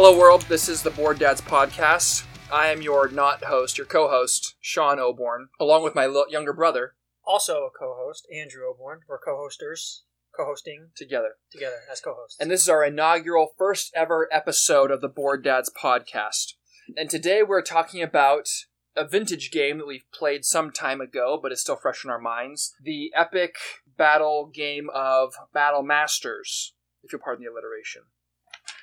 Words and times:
Hello, 0.00 0.16
world. 0.16 0.42
This 0.42 0.68
is 0.68 0.80
the 0.80 0.92
Board 0.92 1.18
Dads 1.18 1.40
podcast. 1.40 2.24
I 2.52 2.68
am 2.68 2.82
your 2.82 3.08
not 3.08 3.42
host, 3.42 3.76
your 3.78 3.86
co-host, 3.88 4.54
Sean 4.60 4.98
Oborn, 4.98 5.46
along 5.58 5.82
with 5.82 5.96
my 5.96 6.06
lo- 6.06 6.26
younger 6.30 6.52
brother, 6.52 6.94
Also 7.24 7.64
a 7.64 7.70
co-host, 7.76 8.24
Andrew 8.32 8.62
Oborn. 8.62 8.98
We're 9.08 9.18
co-hosters, 9.18 10.04
co-hosting 10.36 10.90
together. 10.94 11.30
together 11.50 11.80
as 11.90 12.00
co-hosts. 12.00 12.36
And 12.38 12.48
this 12.48 12.62
is 12.62 12.68
our 12.68 12.84
inaugural 12.84 13.54
first 13.58 13.90
ever 13.92 14.28
episode 14.30 14.92
of 14.92 15.00
the 15.00 15.08
Board 15.08 15.42
Dads 15.42 15.68
podcast. 15.68 16.52
And 16.96 17.10
today 17.10 17.42
we're 17.42 17.60
talking 17.60 18.00
about 18.00 18.48
a 18.94 19.04
vintage 19.04 19.50
game 19.50 19.78
that 19.78 19.88
we've 19.88 20.08
played 20.14 20.44
some 20.44 20.70
time 20.70 21.00
ago, 21.00 21.40
but 21.42 21.50
is 21.50 21.60
still 21.60 21.74
fresh 21.74 22.04
in 22.04 22.10
our 22.10 22.20
minds. 22.20 22.72
The 22.80 23.10
epic 23.16 23.56
battle 23.96 24.48
game 24.54 24.90
of 24.94 25.32
Battle 25.52 25.82
Masters, 25.82 26.72
if 27.02 27.12
you'll 27.12 27.20
pardon 27.20 27.44
the 27.44 27.50
alliteration. 27.50 28.02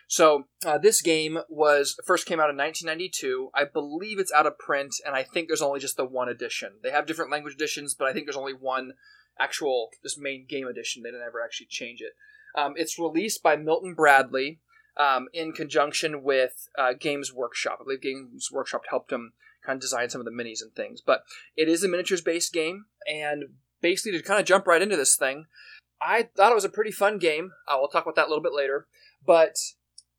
So 0.07 0.45
uh, 0.65 0.77
this 0.77 1.01
game 1.01 1.39
was 1.49 1.99
first 2.05 2.25
came 2.25 2.39
out 2.39 2.49
in 2.49 2.57
1992. 2.57 3.49
I 3.53 3.63
believe 3.65 4.19
it's 4.19 4.31
out 4.31 4.45
of 4.45 4.57
print, 4.59 4.95
and 5.05 5.15
I 5.15 5.23
think 5.23 5.47
there's 5.47 5.61
only 5.61 5.79
just 5.79 5.97
the 5.97 6.05
one 6.05 6.29
edition. 6.29 6.73
They 6.83 6.91
have 6.91 7.07
different 7.07 7.31
language 7.31 7.55
editions, 7.55 7.95
but 7.95 8.07
I 8.07 8.13
think 8.13 8.25
there's 8.25 8.37
only 8.37 8.53
one 8.53 8.93
actual 9.39 9.89
just 10.03 10.19
main 10.19 10.45
game 10.47 10.67
edition. 10.67 11.03
They 11.03 11.09
didn't 11.09 11.25
ever 11.25 11.41
actually 11.43 11.67
change 11.67 12.01
it. 12.01 12.13
Um, 12.59 12.73
it's 12.75 12.99
released 12.99 13.43
by 13.43 13.55
Milton 13.55 13.93
Bradley 13.95 14.59
um, 14.97 15.27
in 15.33 15.51
conjunction 15.51 16.23
with 16.23 16.69
uh, 16.77 16.93
Games 16.93 17.33
Workshop. 17.33 17.79
I 17.81 17.83
believe 17.83 18.01
Games 18.01 18.49
Workshop 18.51 18.83
helped 18.89 19.11
him 19.11 19.33
kind 19.65 19.77
of 19.77 19.81
design 19.81 20.09
some 20.09 20.21
of 20.21 20.25
the 20.25 20.31
minis 20.31 20.61
and 20.61 20.73
things. 20.73 21.01
But 21.01 21.23
it 21.57 21.67
is 21.67 21.83
a 21.83 21.87
miniatures 21.87 22.21
based 22.21 22.53
game, 22.53 22.85
and 23.11 23.45
basically 23.81 24.17
to 24.17 24.23
kind 24.23 24.39
of 24.39 24.45
jump 24.45 24.67
right 24.67 24.81
into 24.81 24.95
this 24.95 25.15
thing, 25.17 25.45
I 26.01 26.29
thought 26.35 26.51
it 26.51 26.55
was 26.55 26.65
a 26.65 26.69
pretty 26.69 26.91
fun 26.91 27.17
game. 27.17 27.51
Uh, 27.67 27.75
we'll 27.79 27.89
talk 27.89 28.03
about 28.03 28.15
that 28.15 28.27
a 28.27 28.29
little 28.29 28.43
bit 28.43 28.53
later. 28.53 28.87
But 29.25 29.55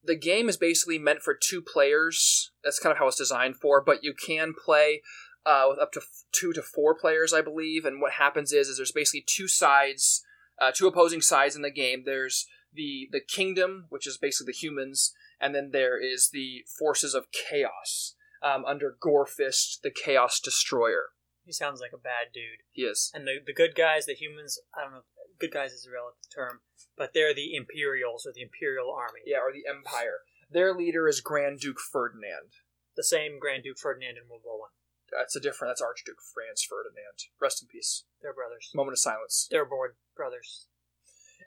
the 0.07 0.17
game 0.17 0.49
is 0.49 0.57
basically 0.57 0.99
meant 0.99 1.23
for 1.23 1.35
two 1.35 1.61
players. 1.61 2.51
That's 2.65 2.79
kind 2.79 2.93
of 2.93 2.99
how 2.99 3.09
it's 3.09 3.19
designed 3.19 3.57
for. 3.57 3.83
But 3.83 4.05
you 4.05 4.15
can 4.15 4.55
play 4.55 5.03
uh, 5.45 5.67
with 5.69 5.79
up 5.79 5.93
to 5.93 6.01
f- 6.01 6.25
two 6.33 6.53
to 6.53 6.63
four 6.63 6.95
players, 6.95 7.33
I 7.33 7.41
believe. 7.41 7.85
And 7.85 8.01
what 8.01 8.13
happens 8.13 8.53
is, 8.53 8.69
is 8.69 8.77
there's 8.77 8.93
basically 8.93 9.25
two 9.27 9.49
sides, 9.49 10.25
uh, 10.61 10.73
two 10.73 10.87
opposing 10.87 11.21
sides 11.21 11.57
in 11.57 11.63
the 11.63 11.71
game. 11.71 12.03
There's 12.05 12.47
the 12.73 13.09
the 13.11 13.21
kingdom, 13.21 13.87
which 13.89 14.07
is 14.07 14.19
basically 14.19 14.53
the 14.53 14.59
humans, 14.59 15.13
and 15.41 15.55
then 15.55 15.71
there 15.73 15.99
is 15.99 16.31
the 16.33 16.65
forces 16.79 17.15
of 17.15 17.27
chaos 17.33 18.15
um, 18.43 18.65
under 18.65 18.97
Gorefist, 19.01 19.81
the 19.83 19.91
Chaos 19.91 20.41
Destroyer. 20.41 21.07
He 21.47 21.53
sounds 21.53 21.81
like 21.81 21.95
a 21.95 21.99
bad 21.99 22.35
dude. 22.35 22.67
He 22.73 22.83
is. 22.83 23.11
And 23.15 23.27
the 23.27 23.39
the 23.45 23.55
good 23.55 23.75
guys, 23.75 24.05
the 24.05 24.15
humans, 24.15 24.59
I 24.77 24.83
don't 24.83 24.93
know, 24.93 25.07
good 25.39 25.53
guys 25.53 25.73
is 25.73 25.87
a 25.87 25.95
relative 25.95 26.27
term, 26.35 26.61
but 26.99 27.15
they're 27.15 27.35
the 27.35 27.55
Imperials 27.55 28.27
or 28.27 28.33
the 28.35 28.43
Imperial 28.43 28.91
Army. 28.91 29.21
Yeah, 29.25 29.39
or 29.39 29.53
the 29.53 29.65
Empire. 29.71 30.27
Their 30.51 30.75
leader 30.75 31.09
is 31.09 31.21
Grand 31.21 31.61
Duke 31.61 31.81
Ferdinand. 31.81 32.59
The 32.97 33.05
same 33.05 33.39
Grand 33.39 33.63
Duke 33.63 33.79
Ferdinand 33.79 34.19
in 34.19 34.29
World 34.29 34.43
War 34.45 34.59
One. 34.59 34.75
That's 35.11 35.37
a 35.37 35.41
different. 35.41 35.71
That's 35.71 35.83
Archduke 35.83 36.19
Franz 36.35 36.67
Ferdinand. 36.69 37.31
Rest 37.41 37.63
in 37.63 37.69
peace. 37.69 38.05
They're 38.21 38.35
brothers. 38.35 38.71
Moment 38.75 38.95
of 38.95 38.99
silence. 38.99 39.47
They're 39.51 39.65
board 39.65 39.95
brothers. 40.17 40.67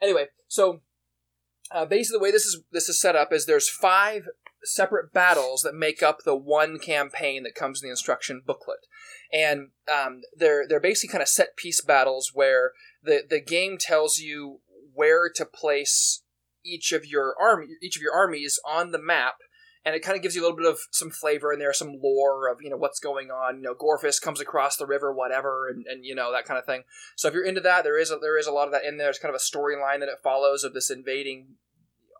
Anyway, 0.01 0.27
so 0.47 0.81
uh, 1.71 1.85
basically 1.85 2.19
the 2.19 2.23
way 2.23 2.31
this 2.31 2.45
is 2.45 2.63
this 2.71 2.87
is 2.87 2.99
set 2.99 3.15
up 3.15 3.33
is 3.33 3.45
there's 3.45 3.69
five 3.69 4.27
separate 4.63 5.13
battles 5.13 5.61
that 5.61 5.73
make 5.73 6.03
up 6.03 6.23
the 6.23 6.35
one 6.35 6.79
campaign 6.79 7.43
that 7.43 7.55
comes 7.55 7.81
in 7.81 7.87
the 7.87 7.91
instruction 7.91 8.41
booklet, 8.45 8.85
and 9.31 9.69
um, 9.91 10.21
they're 10.35 10.67
they're 10.67 10.79
basically 10.79 11.11
kind 11.11 11.21
of 11.21 11.27
set 11.27 11.55
piece 11.55 11.81
battles 11.81 12.31
where 12.33 12.73
the 13.03 13.23
the 13.29 13.41
game 13.41 13.77
tells 13.77 14.19
you 14.19 14.59
where 14.93 15.29
to 15.33 15.45
place 15.45 16.23
each 16.65 16.91
of 16.91 17.05
your 17.05 17.35
army 17.39 17.67
each 17.81 17.95
of 17.95 18.01
your 18.01 18.13
armies 18.13 18.59
on 18.65 18.91
the 18.91 19.01
map. 19.01 19.35
And 19.85 19.95
it 19.95 20.03
kind 20.03 20.17
of 20.17 20.21
gives 20.21 20.35
you 20.35 20.41
a 20.41 20.43
little 20.43 20.57
bit 20.57 20.67
of 20.67 20.77
some 20.91 21.09
flavor 21.09 21.53
in 21.53 21.57
there, 21.57 21.71
some 21.71 21.99
lore 22.03 22.49
of 22.51 22.57
you 22.61 22.69
know 22.69 22.75
what's 22.75 22.99
going 22.99 23.31
on. 23.31 23.57
You 23.57 23.63
know, 23.63 23.73
Gorefist 23.73 24.21
comes 24.21 24.41
across 24.41 24.75
the 24.75 24.85
river, 24.85 25.11
whatever, 25.13 25.69
and, 25.69 25.85
and 25.87 26.03
you 26.03 26.13
know 26.13 26.33
that 26.33 26.43
kind 26.43 26.59
of 26.59 26.65
thing. 26.65 26.83
So 27.15 27.29
if 27.29 27.33
you're 27.33 27.45
into 27.45 27.61
that, 27.61 27.85
there 27.85 27.97
is 27.97 28.11
a, 28.11 28.17
there 28.17 28.37
is 28.37 28.45
a 28.45 28.51
lot 28.51 28.67
of 28.67 28.73
that 28.73 28.83
in 28.83 28.97
there. 28.97 29.05
There's 29.07 29.19
kind 29.19 29.33
of 29.33 29.39
a 29.39 29.57
storyline 29.57 30.01
that 30.01 30.09
it 30.09 30.19
follows 30.21 30.65
of 30.65 30.73
this 30.73 30.91
invading 30.91 31.55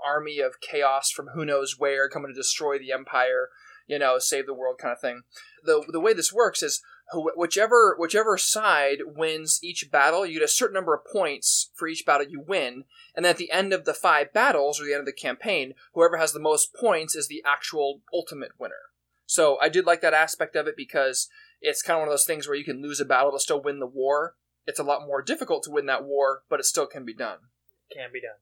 army 0.06 0.40
of 0.40 0.62
chaos 0.62 1.12
from 1.12 1.30
who 1.34 1.46
knows 1.46 1.78
where 1.78 2.10
coming 2.10 2.32
to 2.32 2.40
destroy 2.40 2.78
the 2.78 2.92
empire, 2.92 3.50
you 3.88 4.00
know, 4.00 4.20
save 4.20 4.46
the 4.46 4.54
world 4.54 4.78
kind 4.80 4.92
of 4.92 5.00
thing. 5.00 5.24
The 5.64 5.84
the 5.92 6.00
way 6.00 6.14
this 6.14 6.34
works 6.34 6.62
is 6.62 6.82
who- 7.12 7.32
whichever 7.36 7.96
whichever 7.98 8.38
side 8.38 9.00
wins 9.06 9.60
each 9.64 9.90
battle, 9.92 10.26
you 10.26 10.36
get 10.40 10.44
a 10.44 10.48
certain 10.48 10.76
number 10.76 10.94
of 10.94 11.06
points 11.06 11.72
for 11.74 11.88
each 11.88 12.06
battle 12.06 12.28
you 12.28 12.40
win, 12.40 12.86
and 13.16 13.26
at 13.26 13.38
the 13.38 13.52
end 13.52 13.74
of 13.74 13.86
the 13.86 13.94
five 13.94 14.32
battles 14.32 14.80
or 14.80 14.86
the 14.86 14.94
end 14.94 15.02
of 15.02 15.06
the 15.06 15.14
campaign, 15.14 15.74
whoever 15.94 16.18
has 16.18 16.34
the 16.34 16.40
most 16.40 16.74
points 16.74 17.16
is 17.16 17.28
the 17.28 17.44
actual 17.46 18.02
ultimate 18.14 18.52
winner. 18.60 18.90
So 19.26 19.60
I 19.60 19.70
did 19.70 19.86
like 19.86 20.02
that 20.02 20.14
aspect 20.14 20.56
of 20.56 20.68
it 20.68 20.76
because 20.76 21.30
it's 21.62 21.82
kind 21.82 21.98
of 21.98 22.02
one 22.02 22.08
of 22.08 22.14
those 22.14 22.26
things 22.26 22.48
where 22.48 22.58
you 22.58 22.64
can 22.64 22.82
lose 22.82 23.00
a 23.00 23.06
battle 23.06 23.32
but 23.32 23.42
still 23.42 23.62
win 23.62 23.80
the 23.80 23.86
war. 23.86 24.36
It's 24.66 24.80
a 24.80 24.84
lot 24.84 25.06
more 25.06 25.22
difficult 25.22 25.64
to 25.64 25.72
win 25.72 25.88
that 25.88 26.04
war, 26.04 26.44
but 26.50 26.60
it 26.60 26.66
still 26.66 26.88
can 26.88 27.06
be 27.06 27.14
done. 27.14 27.38
Can 27.92 28.12
be 28.14 28.22
done. 28.22 28.38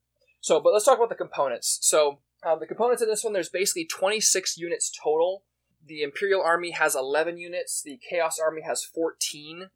So, 0.48 0.62
but 0.62 0.72
let's 0.72 0.86
talk 0.86 0.98
about 0.98 1.10
the 1.10 1.16
components. 1.16 1.78
So, 1.82 2.20
um, 2.42 2.60
the 2.62 2.68
components 2.68 3.02
in 3.02 3.10
this 3.10 3.22
one, 3.22 3.34
there's 3.34 3.50
basically 3.50 3.86
26 3.86 4.58
units 4.58 4.90
total. 5.04 5.44
The 5.86 6.02
Imperial 6.02 6.42
Army 6.42 6.72
has 6.72 6.96
11 6.96 7.38
units. 7.38 7.82
The 7.84 8.00
Chaos 8.10 8.40
Army 8.40 8.62
has 8.62 8.82
14. 8.82 9.72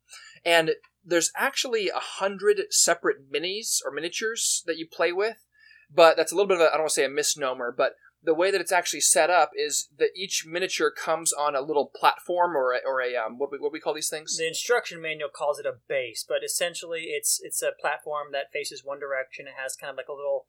And 0.45 0.71
there's 1.03 1.29
actually 1.35 1.89
a 1.89 1.99
hundred 1.99 2.61
separate 2.69 3.29
minis 3.29 3.79
or 3.85 3.91
miniatures 3.91 4.63
that 4.65 4.77
you 4.77 4.87
play 4.87 5.11
with. 5.11 5.45
But 5.93 6.15
that's 6.15 6.31
a 6.31 6.35
little 6.35 6.47
bit 6.47 6.55
of 6.55 6.61
a, 6.61 6.69
I 6.69 6.75
don't 6.75 6.83
want 6.83 6.91
to 6.91 6.95
say 6.95 7.03
a 7.03 7.09
misnomer, 7.09 7.75
but 7.77 7.95
the 8.23 8.33
way 8.33 8.49
that 8.49 8.61
it's 8.61 8.71
actually 8.71 9.01
set 9.01 9.29
up 9.29 9.51
is 9.53 9.89
that 9.99 10.11
each 10.15 10.45
miniature 10.47 10.89
comes 10.89 11.33
on 11.33 11.53
a 11.53 11.59
little 11.59 11.91
platform 11.93 12.55
or 12.55 12.71
a, 12.71 12.77
or 12.87 13.01
a 13.01 13.13
um, 13.17 13.37
what 13.37 13.51
we, 13.51 13.57
what 13.57 13.73
we 13.73 13.81
call 13.81 13.93
these 13.93 14.09
things? 14.09 14.37
The 14.37 14.47
instruction 14.47 15.01
manual 15.01 15.27
calls 15.35 15.59
it 15.59 15.65
a 15.65 15.79
base, 15.89 16.23
but 16.25 16.45
essentially 16.45 17.07
it's 17.07 17.41
it's 17.43 17.61
a 17.61 17.73
platform 17.77 18.27
that 18.31 18.53
faces 18.53 18.85
one 18.85 19.01
direction. 19.01 19.47
It 19.47 19.55
has 19.61 19.75
kind 19.75 19.91
of 19.91 19.97
like 19.97 20.07
a 20.07 20.13
little 20.13 20.45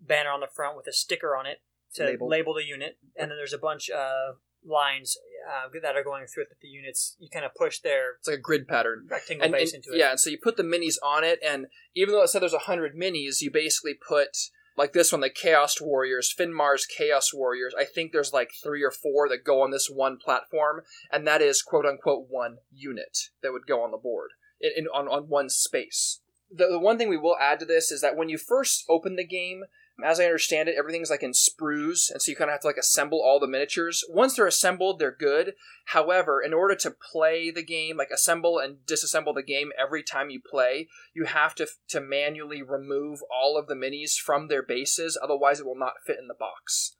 banner 0.00 0.30
on 0.30 0.40
the 0.40 0.46
front 0.46 0.76
with 0.76 0.86
a 0.86 0.92
sticker 0.92 1.36
on 1.36 1.46
it 1.46 1.58
to 1.94 2.04
Labeled. 2.04 2.30
label 2.30 2.54
the 2.54 2.64
unit, 2.64 2.98
and 3.16 3.30
then 3.30 3.38
there's 3.38 3.52
a 3.52 3.58
bunch 3.58 3.88
of 3.90 4.36
lines 4.64 5.16
uh, 5.48 5.68
that 5.82 5.96
are 5.96 6.04
going 6.04 6.26
through 6.26 6.42
it 6.42 6.48
that 6.50 6.60
the 6.60 6.68
units 6.68 7.16
you 7.18 7.28
kind 7.32 7.44
of 7.44 7.54
push 7.54 7.78
their 7.80 8.16
It's 8.18 8.28
like 8.28 8.38
a 8.38 8.40
grid 8.40 8.68
pattern. 8.68 9.06
rectangle 9.08 9.44
and, 9.44 9.52
base 9.52 9.72
and- 9.72 9.84
into 9.84 9.96
it. 9.96 9.98
Yeah, 10.00 10.10
and 10.10 10.20
so 10.20 10.30
you 10.30 10.38
put 10.42 10.56
the 10.56 10.62
minis 10.62 10.96
on 11.02 11.24
it, 11.24 11.38
and 11.44 11.66
even 11.94 12.12
though 12.12 12.22
it 12.22 12.28
said 12.28 12.42
there's 12.42 12.52
a 12.52 12.58
hundred 12.58 12.94
minis, 12.94 13.40
you 13.40 13.50
basically 13.50 13.94
put 13.94 14.36
like 14.76 14.92
this 14.92 15.10
one, 15.10 15.22
the 15.22 15.30
Chaos 15.30 15.80
Warriors, 15.80 16.32
Finmar's 16.38 16.86
Chaos 16.86 17.34
Warriors. 17.34 17.74
I 17.76 17.84
think 17.84 18.12
there's 18.12 18.32
like 18.32 18.50
three 18.62 18.84
or 18.84 18.92
four 18.92 19.28
that 19.28 19.42
go 19.44 19.60
on 19.62 19.70
this 19.72 19.88
one 19.92 20.18
platform, 20.18 20.82
and 21.10 21.26
that 21.26 21.40
is 21.42 21.62
quote 21.62 21.86
unquote 21.86 22.26
one 22.28 22.58
unit 22.72 23.18
that 23.42 23.52
would 23.52 23.66
go 23.66 23.82
on 23.82 23.90
the 23.90 23.96
board 23.96 24.30
in, 24.60 24.70
in 24.76 24.86
on 24.88 25.08
on 25.08 25.28
one 25.28 25.48
space. 25.48 26.20
The, 26.50 26.66
the 26.70 26.78
one 26.78 26.96
thing 26.98 27.08
we 27.08 27.16
will 27.16 27.36
add 27.40 27.58
to 27.60 27.66
this 27.66 27.90
is 27.90 28.00
that 28.02 28.16
when 28.16 28.28
you 28.28 28.38
first 28.38 28.84
open 28.88 29.16
the 29.16 29.26
game, 29.26 29.64
as 30.04 30.20
I 30.20 30.24
understand 30.24 30.68
it, 30.68 30.76
everything's 30.78 31.10
like 31.10 31.24
in 31.24 31.32
sprues, 31.32 32.10
and 32.10 32.22
so 32.22 32.30
you 32.30 32.36
kind 32.36 32.50
of 32.50 32.52
have 32.52 32.60
to 32.60 32.68
like 32.68 32.76
assemble 32.76 33.20
all 33.20 33.40
the 33.40 33.48
miniatures. 33.48 34.04
Once 34.08 34.36
they're 34.36 34.46
assembled, 34.46 34.98
they're 34.98 35.10
good. 35.10 35.54
However, 35.86 36.40
in 36.40 36.54
order 36.54 36.76
to 36.76 36.94
play 37.12 37.50
the 37.50 37.64
game, 37.64 37.96
like 37.96 38.10
assemble 38.10 38.58
and 38.58 38.78
disassemble 38.86 39.34
the 39.34 39.42
game 39.42 39.72
every 39.80 40.04
time 40.04 40.30
you 40.30 40.40
play, 40.40 40.88
you 41.14 41.24
have 41.24 41.54
to 41.56 41.66
to 41.88 42.00
manually 42.00 42.62
remove 42.62 43.20
all 43.32 43.58
of 43.58 43.66
the 43.66 43.74
minis 43.74 44.14
from 44.14 44.46
their 44.46 44.62
bases. 44.62 45.18
Otherwise, 45.20 45.58
it 45.58 45.66
will 45.66 45.78
not 45.78 45.94
fit 46.06 46.18
in 46.20 46.28
the 46.28 46.34
box. 46.38 46.94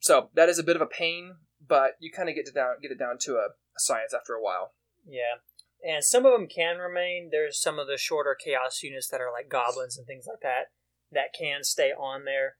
So 0.00 0.30
that 0.34 0.48
is 0.48 0.58
a 0.58 0.64
bit 0.64 0.76
of 0.76 0.82
a 0.82 0.86
pain, 0.86 1.36
but 1.66 1.92
you 2.00 2.10
kind 2.10 2.28
of 2.28 2.34
get 2.34 2.46
to 2.46 2.52
down 2.52 2.74
get 2.82 2.90
it 2.90 2.98
down 2.98 3.18
to 3.20 3.34
a, 3.34 3.46
a 3.46 3.78
science 3.78 4.12
after 4.12 4.34
a 4.34 4.42
while. 4.42 4.72
Yeah. 5.06 5.42
And 5.84 6.04
some 6.04 6.26
of 6.26 6.32
them 6.32 6.48
can 6.48 6.78
remain. 6.78 7.28
There's 7.30 7.60
some 7.60 7.78
of 7.78 7.86
the 7.86 7.98
shorter 7.98 8.36
chaos 8.36 8.82
units 8.82 9.08
that 9.08 9.20
are 9.20 9.32
like 9.32 9.48
goblins 9.48 9.96
and 9.96 10.06
things 10.06 10.26
like 10.28 10.40
that 10.42 10.70
that 11.12 11.32
can 11.38 11.64
stay 11.64 11.90
on 11.92 12.24
there. 12.24 12.56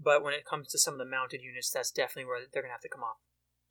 But 0.00 0.22
when 0.22 0.34
it 0.34 0.44
comes 0.44 0.68
to 0.68 0.78
some 0.78 0.94
of 0.94 0.98
the 0.98 1.04
mounted 1.06 1.40
units, 1.42 1.70
that's 1.70 1.90
definitely 1.90 2.26
where 2.26 2.40
they're 2.40 2.62
going 2.62 2.70
to 2.70 2.74
have 2.74 2.80
to 2.82 2.88
come 2.88 3.02
off 3.02 3.16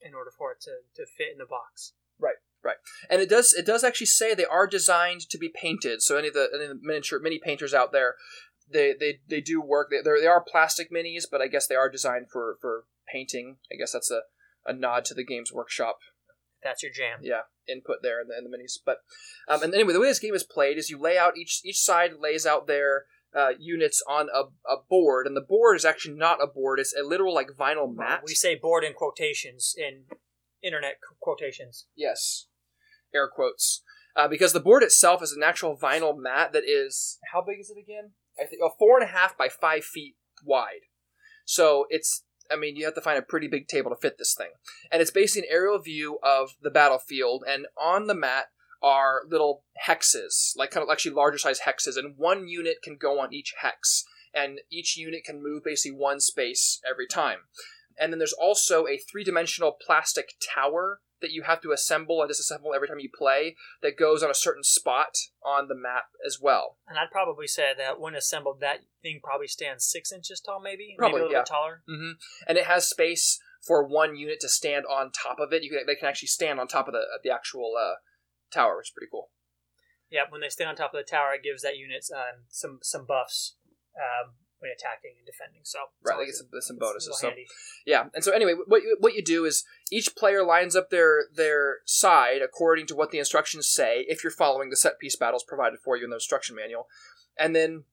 in 0.02 0.14
order 0.14 0.32
for 0.36 0.52
it 0.52 0.62
to, 0.62 0.72
to 0.96 1.06
fit 1.06 1.32
in 1.32 1.38
the 1.38 1.46
box. 1.46 1.94
Right, 2.20 2.36
right. 2.64 2.78
And 3.10 3.22
it 3.22 3.30
does 3.30 3.54
it 3.54 3.66
does 3.66 3.84
actually 3.84 4.08
say 4.08 4.34
they 4.34 4.46
are 4.46 4.68
designed 4.68 5.22
to 5.30 5.38
be 5.38 5.50
painted. 5.54 6.02
So 6.02 6.18
any 6.18 6.30
of 6.30 6.34
the, 6.34 6.50
any 6.54 6.64
of 6.64 6.70
the 6.70 6.80
miniature 6.82 7.20
mini 7.20 7.40
painters 7.44 7.74
out 7.74 7.92
there, 7.92 8.16
they 8.72 8.94
they, 9.00 9.20
they 9.28 9.42
do 9.42 9.62
work. 9.62 9.90
They 9.92 10.02
they're- 10.04 10.20
they 10.20 10.28
are 10.28 10.42
plastic 10.42 10.92
minis, 10.92 11.26
but 11.30 11.42
I 11.42 11.48
guess 11.48 11.68
they 11.68 11.76
are 11.76 11.90
designed 11.90 12.28
for 12.32 12.58
for 12.62 12.86
painting. 13.12 13.58
I 13.72 13.76
guess 13.76 13.92
that's 13.92 14.10
a, 14.12 14.22
a 14.66 14.74
nod 14.74 15.06
to 15.06 15.14
the 15.14 15.26
Games 15.26 15.52
Workshop 15.54 16.00
That's 16.64 16.82
your 16.82 16.92
jam. 16.92 17.20
yeah 17.22 17.42
input 17.68 17.98
there 18.02 18.22
in 18.22 18.28
the, 18.30 18.38
in 18.38 18.44
the 18.44 18.58
minis. 18.58 18.80
But 18.84 19.00
um, 19.48 19.62
and 19.62 19.74
anyway, 19.74 19.94
the 19.94 20.00
way 20.00 20.08
this 20.08 20.20
game 20.20 20.34
is 20.36 20.44
played 20.44 20.78
is 20.78 20.90
you 20.90 20.98
lay 20.98 21.18
out 21.18 21.38
each 21.38 21.62
each 21.64 21.80
side 21.80 22.14
lays 22.20 22.46
out 22.46 22.66
their 22.66 23.06
uh, 23.36 23.50
units 23.60 24.02
on 24.08 24.28
a, 24.34 24.44
a 24.72 24.78
board, 24.90 25.28
and 25.28 25.36
the 25.36 25.42
board 25.42 25.76
is 25.76 25.86
actually 25.86 26.16
not 26.16 26.42
a 26.42 26.48
board; 26.48 26.80
it's 26.80 26.96
a 26.96 27.04
literal 27.04 27.34
like 27.34 27.50
vinyl 27.50 27.94
mat. 27.94 28.22
We 28.26 28.34
say 28.34 28.56
board 28.56 28.84
in 28.84 28.94
quotations 28.94 29.76
in 29.78 30.04
internet 30.64 30.96
quotations. 31.20 31.88
Yes, 31.96 32.48
air 33.14 33.28
quotes. 33.28 33.84
Uh, 34.16 34.30
because 34.30 34.54
the 34.54 34.62
board 34.62 34.82
itself 34.82 35.22
is 35.22 35.34
an 35.34 35.44
actual 35.44 35.78
vinyl 35.78 36.18
mat 36.18 36.54
that 36.54 36.64
is 36.66 37.20
how 37.34 37.42
big 37.42 37.60
is 37.60 37.70
it 37.70 37.78
again? 37.78 38.12
I 38.40 38.46
think 38.46 38.62
oh, 38.64 38.72
four 38.80 39.00
and 39.00 39.10
a 39.10 39.12
half 39.12 39.38
by 39.38 39.50
five 39.50 39.84
feet 39.84 40.16
wide. 40.44 40.88
So 41.46 41.86
it's 41.90 42.24
I 42.50 42.56
mean, 42.56 42.76
you 42.76 42.86
have 42.86 42.96
to 42.96 43.02
find 43.02 43.18
a 43.18 43.24
pretty 43.24 43.48
big 43.48 43.68
table 43.68 43.90
to 43.90 43.96
fit 43.96 44.18
this 44.18 44.36
thing. 44.36 44.52
And 44.92 45.02
it's 45.02 45.12
basically 45.12 45.48
an 45.48 45.54
aerial 45.54 45.80
view 45.80 46.20
of 46.24 46.52
the 46.62 46.70
battlefield, 46.70 47.44
and 47.48 47.66
on 47.78 48.08
the 48.08 48.16
mat 48.16 48.46
are 48.82 49.22
little 49.28 49.64
hexes, 49.88 50.54
like 50.56 50.72
kind 50.72 50.84
of 50.84 50.92
actually 50.92 51.16
larger 51.16 51.38
size 51.38 51.62
hexes, 51.62 51.98
and 51.98 52.18
one 52.18 52.48
unit 52.48 52.78
can 52.84 52.98
go 52.98 53.20
on 53.20 53.34
each 53.34 53.54
hex, 53.62 54.04
and 54.34 54.60
each 54.72 54.98
unit 54.98 55.24
can 55.24 55.42
move 55.42 55.64
basically 55.64 55.98
one 55.98 56.20
space 56.20 56.80
every 56.90 57.08
time. 57.08 57.40
And 57.98 58.12
then 58.12 58.20
there's 58.20 58.34
also 58.34 58.88
a 58.88 58.98
three 58.98 59.24
dimensional 59.24 59.72
plastic 59.72 60.34
tower 60.54 61.00
that 61.22 61.32
you 61.32 61.44
have 61.44 61.62
to 61.62 61.72
assemble 61.72 62.22
and 62.22 62.30
disassemble 62.30 62.76
every 62.76 62.88
time 62.88 63.00
you 63.00 63.10
play 63.18 63.56
that 63.82 63.98
goes 63.98 64.22
on 64.22 64.30
a 64.30 64.36
certain 64.36 64.64
spot 64.64 65.16
on 65.44 65.68
the 65.68 65.76
map 65.76 66.06
as 66.26 66.40
well. 66.42 66.78
And 66.88 67.00
I'd 67.00 67.12
probably 67.12 67.48
say 67.48 67.72
that 67.78 68.00
when 68.00 68.16
assembled, 68.16 68.60
that 68.60 68.80
thing 69.02 69.22
probably 69.24 69.48
stands 69.48 69.86
six 69.86 70.12
inches 70.12 70.42
tall, 70.42 70.60
maybe, 70.62 70.96
Probably, 70.98 71.22
maybe 71.22 71.22
a 71.22 71.26
little 71.28 71.34
yeah. 71.34 71.42
bit 71.42 71.48
taller. 71.48 71.84
hmm 71.88 72.12
And 72.48 72.58
it 72.58 72.66
has 72.66 72.90
space 72.90 73.40
for 73.66 73.88
one 73.88 74.16
unit 74.16 74.40
to 74.42 74.50
stand 74.50 74.86
on 74.86 75.12
top 75.12 75.40
of 75.40 75.52
it. 75.54 75.64
You 75.64 75.70
can, 75.70 75.80
they 75.88 75.96
can 75.96 76.08
actually 76.08 76.28
stand 76.28 76.60
on 76.60 76.68
top 76.68 76.88
of 76.88 76.94
the 76.94 77.04
the 77.24 77.32
actual 77.32 77.74
uh, 77.80 77.96
tower, 78.52 78.78
which 78.78 78.88
is 78.88 78.92
pretty 78.92 79.10
cool. 79.12 79.30
Yeah, 80.10 80.22
when 80.30 80.42
they 80.42 80.50
stand 80.50 80.70
on 80.70 80.76
top 80.76 80.94
of 80.94 81.00
the 81.00 81.10
tower, 81.10 81.34
it 81.34 81.44
gives 81.44 81.64
that 81.64 81.78
unit 81.78 82.06
um, 82.14 82.44
some 82.50 82.80
some 82.82 83.06
buffs 83.06 83.56
um, 83.96 84.34
when 84.60 84.72
attacking 84.72 85.14
and 85.18 85.26
defending. 85.26 85.62
So 85.64 85.80
Right, 86.04 86.26
get 86.26 86.36
some, 86.36 86.48
some 86.60 86.78
bonuses. 86.78 87.20
So 87.20 87.28
handy. 87.28 87.48
Yeah, 87.86 88.06
and 88.14 88.24
so 88.24 88.32
anyway, 88.32 88.54
what 88.68 88.84
you, 88.84 88.98
what 89.00 89.16
you 89.16 89.24
do 89.24 89.46
is 89.46 89.66
each 89.92 90.16
player 90.16 90.44
lines 90.44 90.76
up 90.76 90.90
their 90.90 91.26
their 91.34 91.78
side 91.86 92.42
according 92.44 92.88
to 92.88 92.96
what 92.96 93.12
the 93.12 93.20
instructions 93.20 93.68
say. 93.68 94.06
If 94.08 94.24
you're 94.24 94.32
following 94.32 94.70
the 94.70 94.76
set 94.78 95.00
piece 95.00 95.16
battles 95.16 95.44
provided 95.44 95.80
for 95.80 95.98
you 95.98 96.04
in 96.04 96.12
the 96.12 96.18
instruction 96.18 96.56
manual, 96.56 96.88
and 97.38 97.56
then 97.56 97.84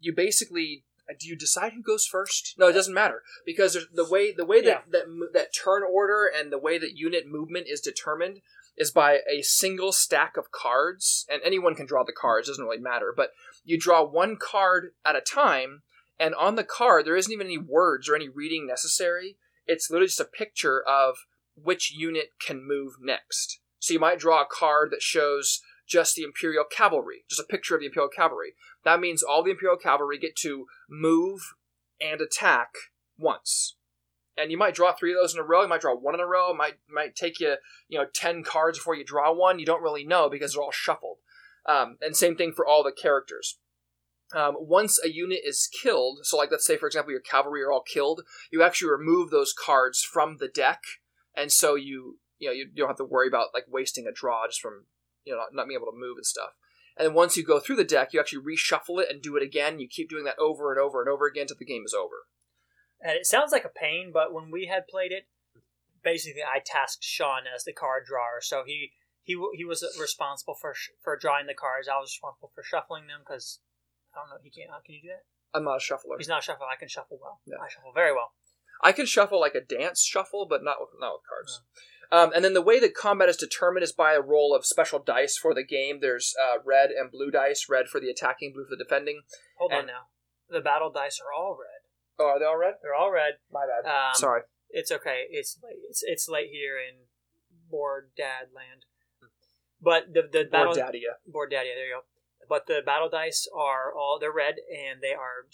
you 0.00 0.14
basically 0.14 0.84
do 1.18 1.28
you 1.28 1.36
decide 1.36 1.72
who 1.72 1.82
goes 1.82 2.06
first? 2.06 2.54
No, 2.58 2.68
it 2.68 2.72
doesn't 2.72 2.94
matter 2.94 3.22
because 3.44 3.78
the 3.92 4.08
way 4.08 4.32
the 4.32 4.44
way 4.44 4.60
that 4.60 4.84
Yeah. 4.86 4.92
that 4.92 5.08
mo- 5.08 5.28
that 5.32 5.54
turn 5.54 5.82
order 5.88 6.26
and 6.26 6.52
the 6.52 6.58
way 6.58 6.78
that 6.78 6.96
unit 6.96 7.26
movement 7.26 7.66
is 7.68 7.80
determined 7.80 8.40
is 8.76 8.90
by 8.90 9.20
a 9.30 9.42
single 9.42 9.92
stack 9.92 10.36
of 10.36 10.52
cards, 10.52 11.26
and 11.30 11.40
anyone 11.44 11.74
can 11.74 11.86
draw 11.86 12.04
the 12.04 12.12
cards. 12.12 12.48
Doesn't 12.48 12.64
really 12.64 12.78
matter, 12.78 13.12
but 13.16 13.30
you 13.64 13.78
draw 13.78 14.04
one 14.04 14.36
card 14.36 14.92
at 15.04 15.16
a 15.16 15.20
time, 15.20 15.82
and 16.18 16.34
on 16.34 16.54
the 16.54 16.64
card 16.64 17.06
there 17.06 17.16
isn't 17.16 17.32
even 17.32 17.46
any 17.46 17.58
words 17.58 18.08
or 18.08 18.14
any 18.14 18.28
reading 18.28 18.66
necessary 18.66 19.36
it's 19.66 19.90
literally 19.90 20.08
just 20.08 20.20
a 20.20 20.24
picture 20.24 20.82
of 20.86 21.16
which 21.56 21.92
unit 21.92 22.32
can 22.40 22.66
move 22.66 22.94
next. 23.00 23.60
So 23.78 23.94
you 23.94 24.00
might 24.00 24.18
draw 24.18 24.42
a 24.42 24.46
card 24.50 24.90
that 24.92 25.02
shows 25.02 25.60
just 25.86 26.14
the 26.14 26.22
Imperial 26.22 26.64
Cavalry, 26.64 27.24
just 27.28 27.40
a 27.40 27.44
picture 27.44 27.74
of 27.74 27.80
the 27.80 27.86
Imperial 27.86 28.10
Cavalry. 28.10 28.54
That 28.84 29.00
means 29.00 29.22
all 29.22 29.42
the 29.42 29.50
Imperial 29.50 29.78
Cavalry 29.78 30.18
get 30.18 30.36
to 30.36 30.66
move 30.88 31.40
and 32.00 32.20
attack 32.20 32.70
once. 33.18 33.76
And 34.36 34.50
you 34.50 34.58
might 34.58 34.74
draw 34.74 34.92
three 34.92 35.12
of 35.12 35.18
those 35.18 35.34
in 35.34 35.40
a 35.40 35.44
row. 35.44 35.62
You 35.62 35.68
might 35.68 35.80
draw 35.80 35.94
one 35.94 36.14
in 36.14 36.20
a 36.20 36.26
row. 36.26 36.50
It 36.50 36.56
might 36.56 36.74
might 36.92 37.16
take 37.16 37.40
you 37.40 37.56
you 37.88 37.98
know 37.98 38.06
ten 38.12 38.42
cards 38.42 38.78
before 38.78 38.94
you 38.94 39.04
draw 39.04 39.32
one. 39.32 39.58
You 39.58 39.66
don't 39.66 39.82
really 39.82 40.04
know 40.04 40.28
because 40.28 40.52
they're 40.52 40.62
all 40.62 40.72
shuffled. 40.72 41.18
Um, 41.66 41.96
and 42.00 42.16
same 42.16 42.36
thing 42.36 42.52
for 42.54 42.66
all 42.66 42.84
the 42.84 42.92
characters. 42.92 43.58
Um, 44.34 44.56
once 44.58 44.98
a 45.04 45.08
unit 45.08 45.40
is 45.44 45.68
killed, 45.82 46.20
so 46.22 46.36
like 46.36 46.50
let's 46.50 46.66
say 46.66 46.76
for 46.76 46.86
example 46.86 47.12
your 47.12 47.20
cavalry 47.20 47.62
are 47.62 47.70
all 47.70 47.82
killed, 47.82 48.22
you 48.50 48.62
actually 48.62 48.90
remove 48.90 49.30
those 49.30 49.52
cards 49.52 50.02
from 50.02 50.38
the 50.38 50.48
deck, 50.48 50.80
and 51.36 51.52
so 51.52 51.76
you 51.76 52.18
you 52.38 52.48
know 52.48 52.52
you, 52.52 52.66
you 52.74 52.82
don't 52.82 52.88
have 52.88 52.96
to 52.96 53.04
worry 53.04 53.28
about 53.28 53.48
like 53.54 53.64
wasting 53.68 54.06
a 54.06 54.12
draw 54.12 54.46
just 54.48 54.60
from 54.60 54.86
you 55.24 55.32
know 55.32 55.38
not, 55.38 55.48
not 55.52 55.68
being 55.68 55.78
able 55.78 55.90
to 55.90 55.96
move 55.96 56.16
and 56.16 56.26
stuff. 56.26 56.50
And 56.96 57.14
once 57.14 57.36
you 57.36 57.44
go 57.44 57.60
through 57.60 57.76
the 57.76 57.84
deck, 57.84 58.12
you 58.12 58.20
actually 58.20 58.42
reshuffle 58.42 59.00
it 59.00 59.08
and 59.10 59.20
do 59.20 59.36
it 59.36 59.42
again. 59.42 59.78
You 59.78 59.86
keep 59.86 60.08
doing 60.08 60.24
that 60.24 60.38
over 60.38 60.72
and 60.72 60.80
over 60.80 61.00
and 61.00 61.10
over 61.10 61.26
again 61.26 61.42
until 61.42 61.58
the 61.58 61.64
game 61.64 61.82
is 61.84 61.94
over. 61.94 62.26
And 63.06 63.14
it 63.14 63.24
sounds 63.26 63.52
like 63.52 63.64
a 63.64 63.68
pain, 63.68 64.10
but 64.12 64.34
when 64.34 64.50
we 64.50 64.66
had 64.66 64.88
played 64.88 65.12
it, 65.12 65.28
basically 66.02 66.42
I 66.42 66.58
tasked 66.58 67.04
Sean 67.04 67.42
as 67.46 67.62
the 67.62 67.72
card 67.72 68.02
drawer, 68.04 68.40
so 68.40 68.64
he 68.66 68.90
he 69.22 69.38
he 69.54 69.64
was 69.64 69.86
responsible 70.00 70.56
for 70.60 70.74
sh- 70.74 70.90
for 71.04 71.16
drawing 71.16 71.46
the 71.46 71.54
cards. 71.54 71.86
I 71.86 71.98
was 71.98 72.10
responsible 72.10 72.50
for 72.52 72.64
shuffling 72.64 73.06
them 73.06 73.20
because 73.20 73.60
I 74.12 74.18
don't 74.18 74.30
know 74.30 74.42
he 74.42 74.50
can't. 74.50 74.70
Can 74.84 74.96
you 74.96 75.02
do 75.02 75.08
that? 75.08 75.22
I'm 75.56 75.62
not 75.62 75.76
a 75.76 75.80
shuffler. 75.80 76.18
He's 76.18 76.26
not 76.26 76.40
a 76.40 76.46
shuffler. 76.46 76.66
I 76.66 76.74
can 76.74 76.88
shuffle 76.88 77.18
well. 77.22 77.40
I 77.46 77.68
shuffle 77.68 77.92
very 77.94 78.12
well. 78.12 78.32
I 78.82 78.90
can 78.90 79.06
shuffle 79.06 79.40
like 79.40 79.54
a 79.54 79.60
dance 79.60 80.02
shuffle, 80.02 80.46
but 80.48 80.64
not 80.64 80.80
with 80.80 80.90
not 80.98 81.14
with 81.14 81.22
cards. 81.28 81.62
Um, 82.10 82.30
and 82.34 82.44
then 82.44 82.54
the 82.54 82.62
way 82.62 82.78
that 82.80 82.94
combat 82.94 83.28
is 83.28 83.36
determined 83.36 83.82
is 83.82 83.92
by 83.92 84.14
a 84.14 84.20
roll 84.20 84.54
of 84.54 84.66
special 84.66 84.98
dice 84.98 85.36
for 85.36 85.54
the 85.54 85.64
game. 85.64 85.98
There's 86.00 86.34
uh, 86.40 86.58
red 86.64 86.90
and 86.90 87.10
blue 87.10 87.30
dice. 87.30 87.66
Red 87.68 87.86
for 87.86 88.00
the 88.00 88.10
attacking, 88.10 88.52
blue 88.52 88.64
for 88.64 88.76
the 88.76 88.84
defending. 88.84 89.22
Hold 89.58 89.72
on 89.72 89.86
now. 89.86 90.10
The 90.48 90.60
battle 90.60 90.90
dice 90.92 91.20
are 91.20 91.32
all 91.32 91.58
red. 91.58 91.75
Oh, 92.18 92.28
are 92.28 92.38
they 92.38 92.44
all 92.44 92.58
red? 92.58 92.74
They're 92.82 92.94
all 92.94 93.10
red. 93.10 93.34
My 93.52 93.66
bad. 93.66 93.88
Um, 93.88 94.14
Sorry. 94.14 94.42
It's 94.70 94.90
okay. 94.90 95.24
It's 95.30 95.58
late. 95.62 95.78
It's 95.88 96.02
it's 96.04 96.28
late 96.28 96.48
here 96.50 96.76
in 96.78 97.06
Board 97.70 98.10
Dad 98.16 98.48
land. 98.54 98.84
But 99.80 100.12
the 100.12 100.22
the 100.22 100.44
battle 100.50 100.74
Dadia. 100.74 101.20
board 101.26 101.50
daddy. 101.50 101.70
There 101.74 101.86
you 101.88 101.94
go. 101.94 102.00
But 102.48 102.66
the 102.66 102.80
battle 102.84 103.08
dice 103.08 103.46
are 103.54 103.92
all 103.92 104.18
they're 104.20 104.32
red 104.32 104.56
and 104.70 105.00
they 105.02 105.12
are 105.12 105.46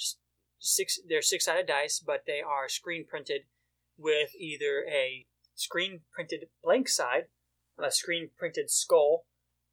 six. 0.59 0.99
They're 1.07 1.23
six 1.23 1.45
sided 1.47 1.67
dice, 1.67 1.99
but 2.05 2.25
they 2.27 2.41
are 2.41 2.69
screen 2.69 3.05
printed 3.09 3.43
with 3.99 4.31
either 4.39 4.85
a 4.91 5.27
screen 5.55 6.01
printed 6.13 6.47
blank 6.63 6.89
side, 6.89 7.25
a 7.79 7.91
screen 7.91 8.31
printed 8.39 8.71
skull, 8.71 9.27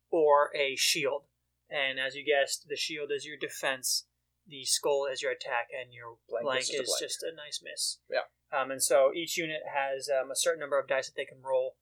or 0.10 0.50
a 0.56 0.76
shield. 0.76 1.24
And 1.70 2.00
as 2.00 2.16
you 2.16 2.26
guessed, 2.26 2.66
the 2.68 2.76
shield 2.76 3.12
is 3.16 3.26
your 3.26 3.38
defense, 3.38 4.08
the 4.50 4.66
skull 4.66 5.06
is 5.06 5.22
your 5.22 5.32
attack, 5.32 5.70
and 5.70 5.94
your 5.94 6.18
Blank 6.28 6.44
blank, 6.46 6.62
is 6.62 6.70
just 6.70 6.82
a 6.82 6.86
blank. 6.86 7.00
just 7.00 7.24
a 7.24 7.32
nice 7.36 7.60
miss. 7.64 8.00
Yeah. 8.10 8.26
Um, 8.52 8.72
and 8.72 8.82
so 8.82 9.12
each 9.14 9.38
unit 9.38 9.62
has 9.74 10.10
um, 10.10 10.32
a 10.32 10.36
certain 10.36 10.60
number 10.60 10.80
of 10.80 10.88
dice 10.88 11.06
that 11.08 11.16
they 11.16 11.26
can 11.26 11.42
roll 11.44 11.76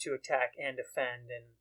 to 0.00 0.14
attack 0.14 0.52
and 0.58 0.76
defend, 0.76 1.28
and 1.30 1.56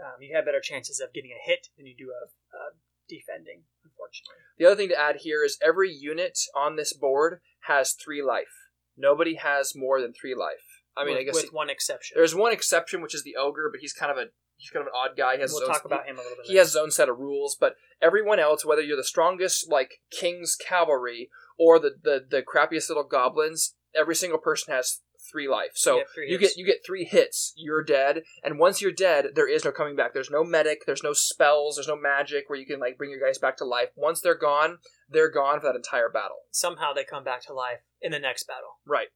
um, 0.00 0.20
you 0.20 0.34
have 0.34 0.44
better 0.44 0.60
chances 0.60 1.00
of 1.00 1.12
getting 1.12 1.30
a 1.32 1.40
hit 1.46 1.68
than 1.76 1.86
you 1.86 1.94
do 1.96 2.10
of 2.10 2.30
uh, 2.52 2.76
defending, 3.08 3.64
unfortunately. 3.84 4.40
The 4.58 4.66
other 4.66 4.76
thing 4.76 4.88
to 4.90 4.98
add 5.00 5.16
here 5.20 5.44
is 5.44 5.58
every 5.62 5.92
unit 5.92 6.38
on 6.56 6.76
this 6.76 6.92
board 6.92 7.40
has 7.68 7.92
three 7.92 8.22
life. 8.22 8.68
Nobody 8.96 9.36
has 9.36 9.74
more 9.76 10.00
than 10.00 10.12
three 10.12 10.34
life. 10.34 10.82
I 10.96 11.04
mean, 11.04 11.14
with, 11.14 11.20
I 11.20 11.24
guess 11.24 11.34
with 11.34 11.50
the- 11.50 11.56
one 11.56 11.70
exception. 11.70 12.14
there's 12.16 12.34
one 12.34 12.52
exception, 12.52 13.00
which 13.00 13.14
is 13.14 13.22
the 13.22 13.36
ogre, 13.36 13.68
but 13.70 13.80
he's 13.80 13.92
kind 13.92 14.10
of 14.10 14.18
a 14.18 14.26
he's 14.58 14.70
kind 14.70 14.82
of 14.82 14.88
an 14.88 14.92
odd 14.94 15.16
guy. 15.16 15.36
He 15.36 15.40
has 15.40 15.52
we'll 15.52 15.60
his 15.60 15.68
own, 15.68 15.74
talk 15.74 15.84
about 15.84 16.06
him 16.06 16.16
a 16.16 16.22
little 16.22 16.36
bit. 16.36 16.46
he 16.46 16.56
has 16.56 16.68
his 16.68 16.76
own 16.76 16.90
set 16.90 17.08
of 17.08 17.18
rules, 17.18 17.56
but 17.58 17.76
everyone 18.02 18.38
else, 18.38 18.64
whether 18.66 18.82
you're 18.82 18.96
the 18.96 19.04
strongest 19.04 19.70
like 19.70 20.00
King's 20.10 20.56
cavalry 20.56 21.30
or 21.58 21.78
the 21.78 21.92
the, 22.02 22.24
the 22.28 22.42
crappiest 22.42 22.88
little 22.90 23.04
goblins, 23.04 23.74
every 23.96 24.14
single 24.14 24.38
person 24.38 24.74
has 24.74 25.00
three 25.30 25.48
life. 25.48 25.72
So 25.74 25.96
You 25.96 25.98
get 25.98 26.08
three 26.14 26.30
you 26.30 26.38
hits. 26.38 26.54
get 26.54 26.58
you 26.60 26.66
get 26.66 26.86
three 26.86 27.04
hits, 27.04 27.52
you're 27.56 27.82
dead, 27.82 28.22
and 28.42 28.58
once 28.58 28.80
you're 28.80 28.92
dead, 28.92 29.26
there 29.34 29.48
is 29.48 29.64
no 29.64 29.72
coming 29.72 29.96
back. 29.96 30.14
There's 30.14 30.30
no 30.30 30.44
medic, 30.44 30.86
there's 30.86 31.02
no 31.02 31.12
spells, 31.12 31.76
there's 31.76 31.88
no 31.88 31.96
magic 32.00 32.44
where 32.48 32.58
you 32.58 32.66
can 32.66 32.80
like 32.80 32.96
bring 32.98 33.10
your 33.10 33.20
guys 33.20 33.38
back 33.38 33.56
to 33.58 33.64
life. 33.64 33.88
Once 33.96 34.20
they're 34.20 34.38
gone, 34.38 34.78
they're 35.08 35.30
gone 35.30 35.60
for 35.60 35.66
that 35.66 35.76
entire 35.76 36.08
battle. 36.08 36.44
Somehow 36.50 36.92
they 36.92 37.04
come 37.04 37.24
back 37.24 37.42
to 37.46 37.52
life 37.52 37.80
in 38.00 38.12
the 38.12 38.18
next 38.18 38.46
battle. 38.46 38.78
Right. 38.86 39.08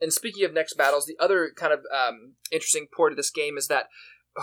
And 0.00 0.12
speaking 0.12 0.44
of 0.44 0.54
next 0.54 0.74
battles, 0.74 1.06
the 1.06 1.16
other 1.18 1.50
kind 1.54 1.72
of 1.72 1.80
um, 1.92 2.34
interesting 2.52 2.86
part 2.96 3.12
of 3.12 3.16
this 3.16 3.30
game 3.30 3.58
is 3.58 3.66
that 3.66 3.88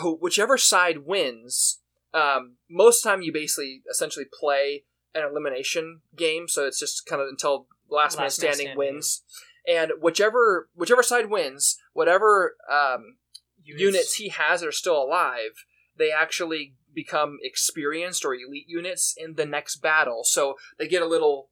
who- 0.01 0.15
whichever 0.15 0.57
side 0.57 0.99
wins, 0.99 1.81
um, 2.13 2.57
most 2.69 2.99
of 2.99 3.03
the 3.03 3.09
time 3.09 3.21
you 3.21 3.33
basically 3.33 3.83
essentially 3.89 4.25
play 4.25 4.85
an 5.13 5.23
elimination 5.23 6.01
game. 6.15 6.47
So 6.47 6.65
it's 6.65 6.79
just 6.79 7.05
kind 7.05 7.21
of 7.21 7.27
until 7.27 7.67
last, 7.89 8.17
Last 8.17 8.19
man 8.19 8.29
standing 8.31 8.55
standing, 8.67 8.77
wins. 8.77 9.23
And 9.67 9.93
whichever 9.99 10.69
whichever 10.73 11.01
side 11.03 11.29
wins, 11.29 11.77
whatever 11.93 12.55
um, 12.71 13.17
units 13.63 14.15
he 14.15 14.29
has 14.29 14.61
that 14.61 14.67
are 14.67 14.71
still 14.71 15.01
alive, 15.01 15.65
they 15.97 16.11
actually 16.11 16.75
become 16.93 17.37
experienced 17.41 18.23
or 18.23 18.33
elite 18.33 18.67
units 18.67 19.13
in 19.17 19.35
the 19.35 19.45
next 19.45 19.77
battle. 19.77 20.23
So 20.23 20.55
they 20.77 20.87
get 20.87 21.01
a 21.01 21.07
little, 21.07 21.49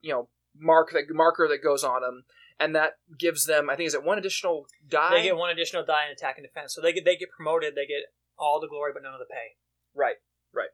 you 0.00 0.12
know, 0.12 0.28
mark 0.56 0.90
that 0.92 1.04
marker 1.10 1.48
that 1.48 1.62
goes 1.62 1.84
on 1.84 2.02
them, 2.02 2.24
and 2.62 2.76
that 2.76 2.92
gives 3.18 3.44
them, 3.44 3.68
I 3.68 3.74
think, 3.74 3.88
is 3.88 3.94
it 3.94 4.04
one 4.04 4.18
additional 4.18 4.66
die? 4.88 5.16
They 5.16 5.22
get 5.24 5.36
one 5.36 5.50
additional 5.50 5.84
die 5.84 6.06
in 6.06 6.12
attack 6.12 6.38
and 6.38 6.46
defense, 6.46 6.74
so 6.74 6.80
they 6.80 6.92
get 6.92 7.04
they 7.04 7.16
get 7.16 7.30
promoted. 7.30 7.74
They 7.74 7.86
get 7.86 8.04
all 8.38 8.60
the 8.60 8.68
glory, 8.68 8.92
but 8.94 9.02
none 9.02 9.14
of 9.14 9.18
the 9.18 9.26
pay. 9.26 9.56
Right, 9.94 10.16
right. 10.54 10.70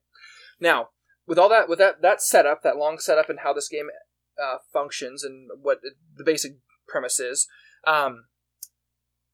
Now, 0.60 0.90
with 1.26 1.38
all 1.38 1.48
that, 1.48 1.68
with 1.68 1.78
that 1.78 2.02
that 2.02 2.20
setup, 2.20 2.62
that 2.62 2.76
long 2.76 2.98
setup, 2.98 3.30
and 3.30 3.40
how 3.40 3.54
this 3.54 3.68
game 3.68 3.88
uh, 4.42 4.58
functions, 4.72 5.24
and 5.24 5.48
what 5.62 5.78
it- 5.82 5.94
the 6.14 6.24
basic 6.24 6.52
premise 6.86 7.18
is, 7.18 7.48
um, 7.86 8.26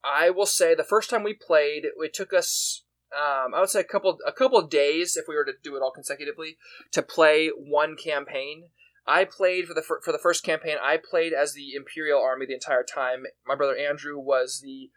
I 0.04 0.30
will 0.30 0.46
say 0.46 0.75
the 0.75 0.84
first 0.84 1.11
time 1.11 1.25
we 1.25 1.34
played, 1.34 1.84
it 1.96 2.14
took 2.14 2.32
us, 2.32 2.84
um, 3.14 3.52
I 3.54 3.61
would 3.61 3.70
say 3.70 3.80
a 3.80 3.84
couple 3.84 4.18
a 4.25 4.32
couple 4.32 4.58
of 4.58 4.70
days 4.70 5.16
if 5.16 5.26
we 5.26 5.34
were 5.34 5.44
to 5.44 5.52
do 5.62 5.76
it 5.76 5.80
all 5.82 5.92
consecutively 5.92 6.56
to 6.92 7.02
play 7.02 7.49
one 7.49 7.96
campaign. 7.96 8.70
I 9.06 9.25
played 9.25 9.66
for 9.66 9.75
the 9.75 9.82
fir- 9.82 10.00
for 10.02 10.12
the 10.12 10.18
first 10.18 10.42
campaign. 10.44 10.76
I 10.82 10.96
played 10.96 11.32
as 11.32 11.52
the 11.52 11.75
Imperial 11.75 12.20
Army 12.23 12.46
the 12.46 12.54
entire 12.54 12.82
time. 12.82 13.25
My 13.46 13.54
brother 13.54 13.76
Andrew 13.76 14.18
was 14.18 14.61
the 14.62 14.90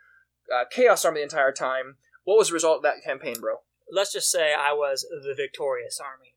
uh, 0.54 0.64
Chaos 0.72 1.04
Army 1.04 1.20
the 1.20 1.24
entire 1.24 1.52
time. 1.52 1.98
What 2.24 2.38
was 2.38 2.48
the 2.50 2.54
result 2.54 2.78
of 2.78 2.84
that 2.84 3.04
campaign, 3.06 3.36
bro? 3.40 3.58
Let's 3.92 4.14
just 4.14 4.30
say 4.32 4.54
I 4.54 4.74
was 4.74 5.06
the 5.10 5.34
victorious 5.36 6.00
army 6.04 6.36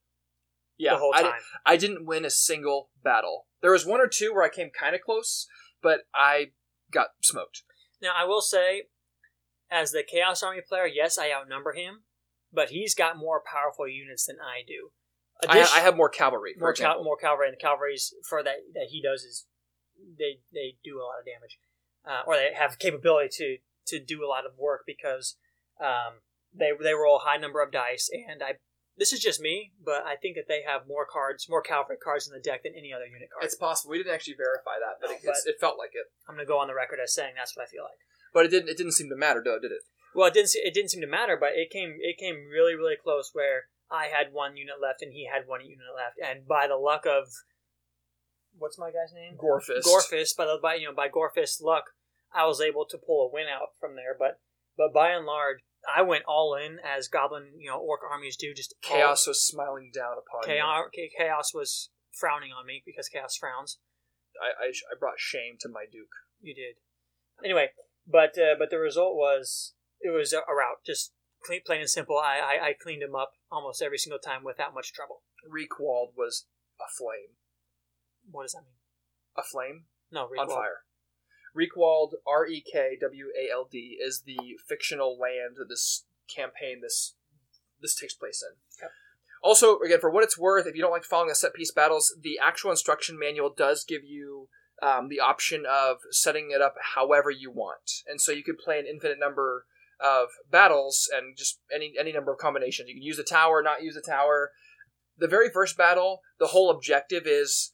Yeah, 0.79 0.93
the 0.93 0.99
whole 1.01 1.13
I 1.15 1.23
time. 1.23 1.31
di- 1.33 1.73
I 1.73 1.77
didn't 1.77 2.07
win 2.07 2.25
a 2.25 2.31
single 2.31 2.91
battle. 3.03 3.47
There 3.61 3.73
was 3.73 3.85
one 3.85 4.01
or 4.01 4.07
two 4.07 4.33
where 4.33 4.45
I 4.45 4.49
came 4.49 4.71
kind 4.71 4.95
of 4.95 5.01
close, 5.01 5.49
but 5.83 6.03
I 6.15 6.53
got 6.93 7.09
smoked. 7.23 7.63
Now, 8.01 8.13
I 8.17 8.25
will 8.25 8.41
say, 8.41 8.85
as 9.71 9.91
the 9.91 10.05
Chaos 10.09 10.43
Army 10.45 10.61
player, 10.67 10.87
yes, 10.87 11.19
I 11.19 11.33
outnumber 11.33 11.73
him, 11.73 12.03
but 12.53 12.71
he's 12.71 12.95
got 12.95 13.17
more 13.19 13.43
powerful 13.45 13.89
units 13.89 14.27
than 14.27 14.37
I 14.41 14.63
do. 14.67 14.93
I, 15.49 15.61
I 15.61 15.81
have 15.81 15.97
more 15.97 16.09
cavalry. 16.09 16.55
More, 16.59 16.73
cal- 16.73 17.03
more 17.03 17.17
cavalry, 17.17 17.49
and 17.49 17.57
the 17.57 17.61
cavalry's 17.61 18.13
for 18.29 18.43
that 18.43 18.57
that 18.75 18.87
he 18.91 19.01
does 19.03 19.23
is 19.23 19.47
they 20.19 20.41
they 20.53 20.77
do 20.85 20.99
a 20.99 21.05
lot 21.05 21.19
of 21.19 21.25
damage, 21.25 21.59
uh, 22.05 22.23
or 22.27 22.37
they 22.37 22.51
have 22.55 22.79
capability 22.79 23.29
to 23.39 23.57
to 23.87 24.05
do 24.05 24.25
a 24.25 24.29
lot 24.29 24.47
of 24.47 24.53
work 24.59 24.83
because 24.87 25.37
um, 25.81 26.21
they 26.55 26.71
they 26.83 26.95
roll 26.95 27.17
a 27.17 27.25
high 27.25 27.37
number 27.37 27.63
of 27.63 27.73
dice, 27.73 28.11
and 28.13 28.43
I 28.43 28.55
this 28.97 29.13
is 29.13 29.21
just 29.21 29.41
me, 29.41 29.73
but 29.83 30.05
I 30.05 30.17
think 30.17 30.37
that 30.37 30.45
they 30.47 30.61
have 30.67 30.87
more 30.87 31.07
cards, 31.11 31.49
more 31.49 31.63
cavalry 31.63 31.97
cards 31.97 32.29
in 32.29 32.35
the 32.35 32.41
deck 32.41 32.65
than 32.65 32.75
any 32.77 32.93
other 32.93 33.07
unit 33.07 33.31
card. 33.33 33.45
It's 33.45 33.57
possible. 33.57 33.93
We 33.93 33.99
didn't 33.99 34.13
actually 34.13 34.37
verify 34.37 34.77
that, 34.77 35.01
but, 35.01 35.09
No, 35.09 35.17
it, 35.17 35.21
it's, 35.25 35.47
it 35.47 35.57
felt 35.59 35.79
like 35.79 35.91
it. 35.95 36.05
I'm 36.29 36.35
gonna 36.37 36.47
go 36.47 36.59
on 36.59 36.69
the 36.69 36.75
record 36.75 36.99
as 37.03 37.15
saying 37.15 37.33
that's 37.37 37.57
what 37.57 37.65
I 37.65 37.67
feel 37.67 37.83
like. 37.83 37.97
But 38.33 38.47
it 38.47 38.51
didn't. 38.51 38.69
It 38.69 38.77
didn't 38.77 38.93
seem 38.93 39.09
to 39.11 39.17
matter, 39.17 39.43
though, 39.45 39.59
did 39.59 39.73
it? 39.73 39.83
Well, 40.15 40.29
it 40.29 40.35
didn't. 40.35 40.51
It 40.55 40.75
didn't 40.75 40.91
seem 40.91 41.01
to 41.01 41.07
matter, 41.07 41.37
but 41.39 41.51
it 41.55 41.71
came. 41.71 41.97
It 42.01 42.19
came 42.19 42.49
really, 42.53 42.75
really 42.75 42.97
close. 43.01 43.31
Where 43.33 43.65
I 43.91 44.07
had 44.07 44.33
one 44.33 44.57
unit 44.57 44.77
left 44.81 45.03
and 45.03 45.13
he 45.13 45.29
had 45.33 45.49
one 45.49 45.61
unit 45.63 45.91
left, 45.95 46.17
and 46.19 46.47
by 46.47 46.67
the 46.69 46.77
luck 46.77 47.07
of 47.07 47.29
what's 48.57 48.79
my 48.79 48.91
guy's 48.91 49.13
name? 49.15 49.37
Gorefist. 49.37 49.85
Gorefist. 49.85 50.37
By 50.37 50.45
the 50.47 50.59
by, 50.63 50.75
you 50.75 50.87
know, 50.87 50.95
by 50.95 51.09
Gorefist 51.09 51.63
luck, 51.63 51.85
I 52.33 52.47
was 52.47 52.61
able 52.61 52.87
to 52.87 52.99
pull 52.99 53.27
a 53.27 53.33
win 53.33 53.47
out 53.49 53.71
from 53.81 53.97
there. 53.97 54.15
But 54.19 54.41
but 54.77 54.93
by 54.93 55.11
and 55.11 55.27
large, 55.27 55.59
I 55.85 56.03
went 56.03 56.25
all 56.27 56.55
in 56.55 56.79
as 56.85 57.09
Goblin, 57.09 57.53
you 57.59 57.71
know, 57.71 57.79
Orc 57.79 58.01
armies 58.09 58.37
do. 58.37 58.55
Just 58.55 58.75
all- 58.85 58.97
Chaos 58.97 59.27
was 59.27 59.45
smiling 59.45 59.91
down 59.95 60.13
upon 60.13 60.49
you. 60.49 60.57
Chaos, 60.57 60.85
Chaos 61.19 61.55
was 61.55 61.91
frowning 62.13 62.53
on 62.53 62.67
me 62.67 62.83
because 62.85 63.09
Chaos 63.09 63.37
frowns. 63.37 63.79
I, 64.41 64.67
I, 64.67 64.69
I 64.69 64.99
brought 64.99 65.19
shame 65.19 65.57
to 65.61 65.69
my 65.69 65.85
Duke. 65.91 66.15
You 66.41 66.55
did. 66.55 66.77
Anyway, 67.45 67.71
but 68.07 68.39
uh, 68.39 68.55
but 68.59 68.71
the 68.71 68.79
result 68.79 69.15
was 69.17 69.75
it 70.01 70.11
was 70.11 70.33
a, 70.33 70.39
a 70.39 70.55
rout. 70.55 70.79
Just 70.87 71.13
clean, 71.43 71.61
plain 71.65 71.81
and 71.81 71.91
simple. 71.91 72.19
I, 72.19 72.39
I 72.39 72.67
I 72.69 72.73
cleaned 72.73 73.03
him 73.03 73.15
up 73.15 73.33
almost 73.51 73.83
every 73.83 73.99
single 73.99 74.19
time 74.19 74.45
without 74.45 74.75
much 74.75 74.93
trouble. 74.93 75.23
Reikwald 75.49 76.17
was 76.17 76.47
a 76.81 76.89
flame. 76.97 77.37
What 78.31 78.43
does 78.45 78.53
that 78.53 78.63
mean? 78.63 78.77
A 79.37 79.43
flame 79.43 79.85
No, 80.11 80.23
on 80.25 80.29
Reikwald. 80.31 80.55
fire. 80.55 80.79
Reikwald, 81.57 82.13
R 82.27 82.47
E 82.47 82.61
K 82.61 82.97
W 83.01 83.27
A 83.39 83.53
L 83.53 83.69
D, 83.71 83.99
is 84.01 84.23
the 84.25 84.59
fictional 84.69 85.19
land 85.19 85.57
that 85.57 85.69
this 85.69 86.05
campaign 86.35 86.81
this 86.83 87.15
this 87.81 87.95
takes 87.95 88.15
place 88.15 88.43
in. 88.43 88.57
Yep. 88.83 88.91
Also, 89.43 89.79
again, 89.81 90.01
for 90.01 90.11
what 90.11 90.23
it's 90.23 90.39
worth, 90.39 90.67
if 90.67 90.77
you 90.77 90.83
don't 90.83 90.91
like 90.91 91.05
following 91.05 91.31
the 91.31 91.35
set 91.35 91.55
piece 91.55 91.73
battles, 91.73 92.15
the 92.21 92.39
actual 92.39 92.71
instruction 92.71 93.19
manual 93.19 93.49
does 93.49 93.85
give 93.85 94.05
you 94.05 94.49
um, 94.83 95.09
the 95.09 95.19
option 95.19 95.65
of 95.69 95.97
setting 96.11 96.51
it 96.51 96.61
up 96.61 96.75
however 96.95 97.31
you 97.31 97.51
want, 97.51 98.03
and 98.07 98.21
so 98.21 98.33
you 98.33 98.45
could 98.45 98.59
play 98.59 98.79
an 98.79 98.87
infinite 98.87 99.19
number 99.19 99.65
of 100.03 100.29
battles 100.51 101.09
and 101.15 101.37
just 101.37 101.61
any 101.75 101.95
any 101.99 102.13
number 102.13 102.33
of 102.33 102.39
combinations. 102.39 102.89
You 102.89 102.95
can 102.95 103.03
use 103.03 103.19
a 103.19 103.25
tower, 103.25 103.63
not 103.63 103.83
use 103.83 103.97
a 103.97 104.11
tower. 104.11 104.51
The 105.19 105.29
very 105.29 105.51
first 105.51 105.77
battle, 105.77 106.21
the 106.39 106.49
whole 106.49 106.71
objective 106.71 107.27
is 107.27 107.73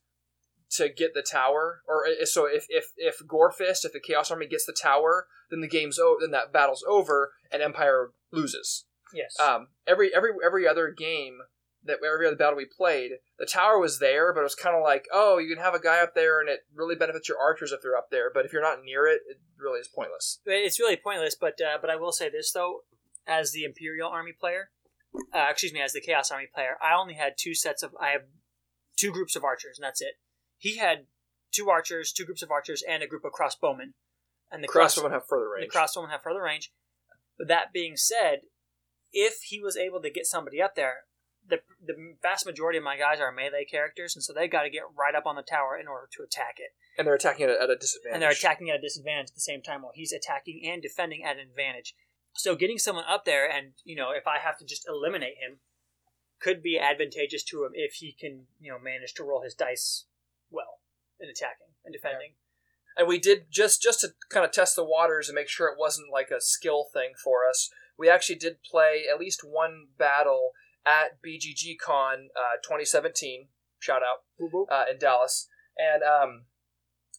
to 0.70 0.88
get 0.88 1.14
the 1.14 1.22
tower, 1.22 1.82
or 1.86 2.04
uh, 2.06 2.24
so 2.24 2.46
if 2.46 2.66
if 2.68 2.86
if 2.96 3.18
Gorefist, 3.26 3.84
if 3.84 3.92
the 3.92 4.00
Chaos 4.04 4.30
Army 4.30 4.46
gets 4.46 4.66
the 4.66 4.76
tower, 4.80 5.26
then 5.50 5.60
the 5.60 5.68
game's 5.68 5.98
over, 5.98 6.18
then 6.20 6.32
that 6.32 6.52
battle's 6.52 6.84
over, 6.88 7.32
and 7.52 7.62
Empire 7.62 8.10
loses. 8.32 8.84
Yes. 9.14 9.38
Um, 9.38 9.68
every 9.86 10.14
every 10.14 10.30
every 10.44 10.66
other 10.66 10.90
game 10.90 11.38
that 11.86 11.98
every 12.04 12.26
other 12.26 12.36
battle 12.36 12.56
we 12.56 12.64
played, 12.66 13.12
the 13.38 13.46
tower 13.46 13.78
was 13.78 13.98
there, 13.98 14.32
but 14.32 14.40
it 14.40 14.44
was 14.44 14.54
kind 14.54 14.76
of 14.76 14.82
like, 14.82 15.06
oh, 15.12 15.38
you 15.38 15.48
can 15.54 15.62
have 15.62 15.74
a 15.74 15.80
guy 15.80 16.00
up 16.00 16.14
there, 16.14 16.40
and 16.40 16.48
it 16.48 16.60
really 16.74 16.94
benefits 16.94 17.28
your 17.28 17.38
archers 17.38 17.72
if 17.72 17.80
they're 17.82 17.96
up 17.96 18.10
there, 18.10 18.30
but 18.32 18.44
if 18.44 18.52
you're 18.52 18.62
not 18.62 18.84
near 18.84 19.06
it, 19.06 19.20
it 19.28 19.38
really 19.58 19.80
is 19.80 19.88
pointless. 19.88 20.40
it's 20.46 20.78
really 20.80 20.96
pointless. 20.96 21.34
But 21.34 21.60
uh, 21.60 21.78
but 21.80 21.90
I 21.90 21.96
will 21.96 22.12
say 22.12 22.28
this 22.28 22.52
though, 22.52 22.80
as 23.26 23.52
the 23.52 23.64
Imperial 23.64 24.08
Army 24.10 24.32
player, 24.32 24.70
uh, 25.34 25.46
excuse 25.50 25.72
me, 25.72 25.80
as 25.80 25.92
the 25.92 26.00
Chaos 26.00 26.30
Army 26.30 26.46
player, 26.52 26.76
I 26.82 26.94
only 26.98 27.14
had 27.14 27.34
two 27.38 27.54
sets 27.54 27.82
of 27.82 27.94
I 28.00 28.10
have 28.10 28.22
two 28.96 29.12
groups 29.12 29.36
of 29.36 29.44
archers, 29.44 29.78
and 29.78 29.84
that's 29.84 30.00
it. 30.00 30.14
He 30.58 30.76
had 30.78 31.06
two 31.52 31.68
archers, 31.70 32.12
two 32.12 32.24
groups 32.24 32.42
of 32.42 32.50
archers, 32.50 32.82
and 32.88 33.02
a 33.02 33.06
group 33.06 33.24
of 33.24 33.32
crossbowmen. 33.32 33.92
And 34.50 34.62
the 34.62 34.66
The 34.66 34.72
cross 34.72 34.98
crossbowmen 34.98 35.10
have 35.12 35.26
further 35.26 35.48
range. 35.50 35.70
the 35.72 35.78
crossbowmen 35.78 36.10
have 36.10 36.22
further 36.22 36.42
range. 36.42 36.72
But 37.38 37.48
that 37.48 37.72
being 37.72 37.96
said, 37.96 38.40
if 39.12 39.42
he 39.42 39.60
was 39.60 39.76
able 39.76 40.00
to 40.02 40.10
get 40.10 40.26
somebody 40.26 40.62
up 40.62 40.74
there, 40.74 41.04
the 41.48 41.58
the 41.84 41.94
vast 42.22 42.46
majority 42.46 42.78
of 42.78 42.84
my 42.84 42.96
guys 42.96 43.20
are 43.20 43.30
melee 43.32 43.64
characters, 43.64 44.14
and 44.16 44.22
so 44.22 44.32
they've 44.32 44.50
got 44.50 44.62
to 44.62 44.70
get 44.70 44.82
right 44.96 45.14
up 45.14 45.26
on 45.26 45.36
the 45.36 45.42
tower 45.42 45.78
in 45.78 45.86
order 45.88 46.08
to 46.16 46.22
attack 46.22 46.56
it. 46.58 46.70
and 46.98 47.06
they're 47.06 47.14
attacking 47.14 47.48
it 47.48 47.56
at 47.60 47.70
a 47.70 47.76
disadvantage. 47.76 48.14
And 48.14 48.22
they're 48.22 48.30
attacking 48.30 48.70
at 48.70 48.76
a 48.78 48.82
disadvantage 48.82 49.28
at 49.30 49.34
the 49.34 49.40
same 49.40 49.62
time 49.62 49.82
while 49.82 49.92
he's 49.94 50.12
attacking 50.12 50.62
and 50.64 50.82
defending 50.82 51.22
at 51.24 51.36
an 51.36 51.48
advantage. 51.48 51.94
So 52.34 52.54
getting 52.56 52.78
someone 52.78 53.04
up 53.08 53.24
there, 53.24 53.48
and 53.50 53.72
you 53.84 53.96
know, 53.96 54.10
if 54.10 54.26
I 54.26 54.38
have 54.38 54.58
to 54.58 54.64
just 54.64 54.86
eliminate 54.88 55.36
him, 55.38 55.60
could 56.40 56.62
be 56.62 56.78
advantageous 56.78 57.42
to 57.44 57.64
him 57.64 57.70
if 57.74 57.94
he 57.94 58.12
can, 58.12 58.46
you 58.60 58.70
know, 58.70 58.78
manage 58.78 59.14
to 59.14 59.24
roll 59.24 59.42
his 59.42 59.54
dice 59.54 60.04
well 60.50 60.80
in 61.18 61.28
attacking 61.28 61.72
and 61.84 61.92
defending. 61.92 62.34
and 62.96 63.08
we 63.08 63.18
did 63.18 63.46
just 63.50 63.82
just 63.82 64.00
to 64.00 64.08
kind 64.30 64.44
of 64.44 64.52
test 64.52 64.76
the 64.76 64.84
waters 64.84 65.28
and 65.28 65.34
make 65.34 65.48
sure 65.48 65.68
it 65.68 65.78
wasn't 65.78 66.12
like 66.12 66.30
a 66.30 66.40
skill 66.40 66.86
thing 66.92 67.12
for 67.22 67.48
us. 67.48 67.70
We 67.98 68.10
actually 68.10 68.36
did 68.36 68.62
play 68.70 69.04
at 69.10 69.18
least 69.18 69.40
one 69.42 69.86
battle 69.98 70.50
at 70.86 71.22
BGG 71.22 71.78
Con 71.84 72.28
uh, 72.36 72.56
2017. 72.62 73.48
Shout 73.78 74.02
out 74.02 74.24
uh, 74.70 74.84
in 74.90 74.98
Dallas, 74.98 75.48
and 75.76 76.02
um, 76.02 76.44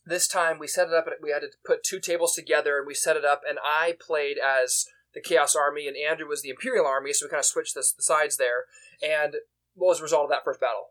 this 0.05 0.27
time 0.27 0.57
we 0.57 0.67
set 0.67 0.87
it 0.87 0.93
up. 0.93 1.05
We 1.21 1.31
had 1.31 1.41
to 1.41 1.49
put 1.65 1.83
two 1.83 1.99
tables 1.99 2.33
together, 2.33 2.77
and 2.77 2.87
we 2.87 2.93
set 2.93 3.15
it 3.15 3.25
up. 3.25 3.41
And 3.47 3.59
I 3.63 3.95
played 3.99 4.37
as 4.37 4.85
the 5.13 5.21
Chaos 5.21 5.55
Army, 5.55 5.87
and 5.87 5.95
Andrew 5.95 6.27
was 6.27 6.41
the 6.41 6.49
Imperial 6.49 6.87
Army. 6.87 7.13
So 7.13 7.25
we 7.25 7.29
kind 7.29 7.39
of 7.39 7.45
switched 7.45 7.75
the, 7.75 7.85
the 7.95 8.03
sides 8.03 8.37
there. 8.37 8.65
And 9.03 9.35
what 9.75 9.89
was 9.89 9.97
the 9.99 10.03
result 10.03 10.23
of 10.23 10.29
that 10.31 10.43
first 10.43 10.59
battle? 10.59 10.87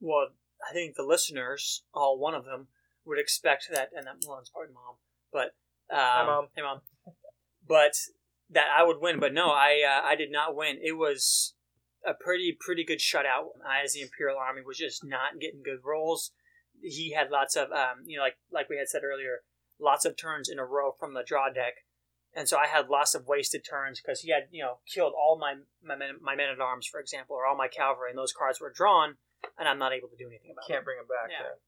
Well, 0.00 0.28
I 0.68 0.72
think 0.72 0.94
the 0.94 1.02
listeners, 1.02 1.82
all 1.92 2.18
one 2.18 2.34
of 2.34 2.44
them, 2.44 2.68
would 3.04 3.18
expect 3.18 3.68
that, 3.72 3.90
and 3.96 4.06
that 4.06 4.16
one's 4.26 4.50
probably 4.50 4.74
mom, 4.74 4.96
but 5.32 5.54
um, 5.90 5.98
Hi, 5.98 6.26
Mom. 6.26 6.46
Hey, 6.54 6.62
mom. 6.62 6.80
But 7.66 7.92
that 8.50 8.66
I 8.76 8.82
would 8.84 9.00
win, 9.00 9.20
but 9.20 9.32
no, 9.32 9.50
I 9.50 9.82
uh, 9.86 10.06
I 10.06 10.16
did 10.16 10.30
not 10.30 10.56
win. 10.56 10.78
It 10.82 10.96
was 10.96 11.54
a 12.04 12.14
pretty 12.14 12.56
pretty 12.58 12.84
good 12.84 12.98
shutout. 12.98 13.56
I, 13.66 13.82
as 13.84 13.94
the 13.94 14.02
Imperial 14.02 14.38
Army, 14.38 14.62
was 14.64 14.78
just 14.78 15.04
not 15.04 15.40
getting 15.40 15.62
good 15.62 15.80
rolls. 15.84 16.32
He 16.80 17.12
had 17.12 17.30
lots 17.30 17.56
of 17.56 17.70
um, 17.72 18.04
you 18.06 18.16
know, 18.16 18.22
like 18.22 18.36
like 18.50 18.68
we 18.68 18.78
had 18.78 18.88
said 18.88 19.02
earlier, 19.04 19.40
lots 19.80 20.04
of 20.04 20.16
turns 20.16 20.48
in 20.48 20.58
a 20.58 20.64
row 20.64 20.92
from 20.98 21.14
the 21.14 21.24
draw 21.26 21.50
deck. 21.50 21.84
And 22.34 22.46
so 22.46 22.58
I 22.58 22.66
had 22.66 22.88
lots 22.88 23.14
of 23.14 23.26
wasted 23.26 23.64
turns 23.64 23.98
because 24.00 24.20
he 24.20 24.30
had, 24.30 24.48
you 24.50 24.62
know, 24.62 24.78
killed 24.92 25.14
all 25.16 25.38
my 25.38 25.54
my 25.82 25.96
men, 25.96 26.16
my 26.20 26.36
men 26.36 26.50
at 26.50 26.60
arms, 26.60 26.86
for 26.86 27.00
example, 27.00 27.34
or 27.34 27.46
all 27.46 27.56
my 27.56 27.68
cavalry, 27.68 28.10
and 28.10 28.18
those 28.18 28.34
cards 28.36 28.60
were 28.60 28.70
drawn, 28.70 29.16
and 29.58 29.66
I'm 29.66 29.78
not 29.78 29.94
able 29.94 30.08
to 30.08 30.16
do 30.16 30.28
anything 30.28 30.50
about 30.52 30.68
it. 30.68 30.72
Can't 30.72 30.84
bring 30.84 30.98
them 30.98 31.08
back. 31.08 31.30
Yeah. 31.32 31.42
there. 31.42 31.58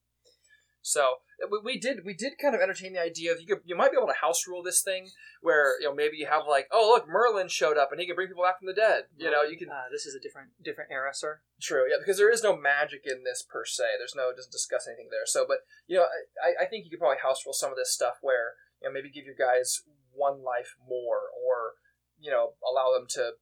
So 0.88 1.16
we, 1.50 1.60
we 1.64 1.78
did 1.78 2.04
we 2.04 2.14
did 2.14 2.38
kind 2.40 2.54
of 2.54 2.60
entertain 2.60 2.94
the 2.94 3.02
idea 3.02 3.32
of 3.32 3.40
you 3.40 3.46
could, 3.46 3.60
you 3.64 3.76
might 3.76 3.90
be 3.92 3.98
able 3.98 4.08
to 4.08 4.20
house 4.20 4.46
rule 4.48 4.62
this 4.62 4.82
thing 4.82 5.08
where 5.42 5.78
you 5.80 5.86
know 5.86 5.94
maybe 5.94 6.16
you 6.16 6.26
have 6.26 6.42
like 6.48 6.66
oh 6.72 6.92
look 6.94 7.06
Merlin 7.06 7.48
showed 7.48 7.76
up 7.76 7.92
and 7.92 8.00
he 8.00 8.06
can 8.06 8.16
bring 8.16 8.28
people 8.28 8.42
back 8.42 8.58
from 8.58 8.66
the 8.66 8.74
dead 8.74 9.04
you 9.16 9.30
know 9.30 9.42
you 9.42 9.56
can 9.56 9.68
Uh, 9.68 9.86
this 9.92 10.06
is 10.06 10.14
a 10.14 10.20
different 10.20 10.50
different 10.64 10.90
era, 10.90 11.12
sir. 11.14 11.40
True, 11.60 11.84
yeah, 11.88 11.96
because 12.00 12.16
there 12.16 12.32
is 12.32 12.42
no 12.42 12.56
magic 12.56 13.02
in 13.04 13.22
this 13.24 13.44
per 13.44 13.64
se. 13.64 13.84
There's 13.98 14.14
no, 14.16 14.30
it 14.30 14.36
doesn't 14.36 14.52
discuss 14.52 14.88
anything 14.88 15.08
there. 15.10 15.26
So, 15.26 15.44
but 15.46 15.58
you 15.86 15.96
know, 15.96 16.06
I, 16.42 16.64
I 16.64 16.66
think 16.66 16.84
you 16.84 16.90
could 16.90 17.00
probably 17.00 17.22
house 17.22 17.44
rule 17.44 17.52
some 17.52 17.70
of 17.70 17.76
this 17.76 17.92
stuff 17.92 18.18
where 18.22 18.54
you 18.80 18.88
know 18.88 18.92
maybe 18.92 19.10
give 19.10 19.26
your 19.26 19.38
guys 19.38 19.82
one 20.12 20.42
life 20.42 20.74
more, 20.82 21.30
or 21.36 21.78
you 22.18 22.30
know 22.30 22.54
allow 22.64 22.96
them 22.96 23.06
to 23.20 23.38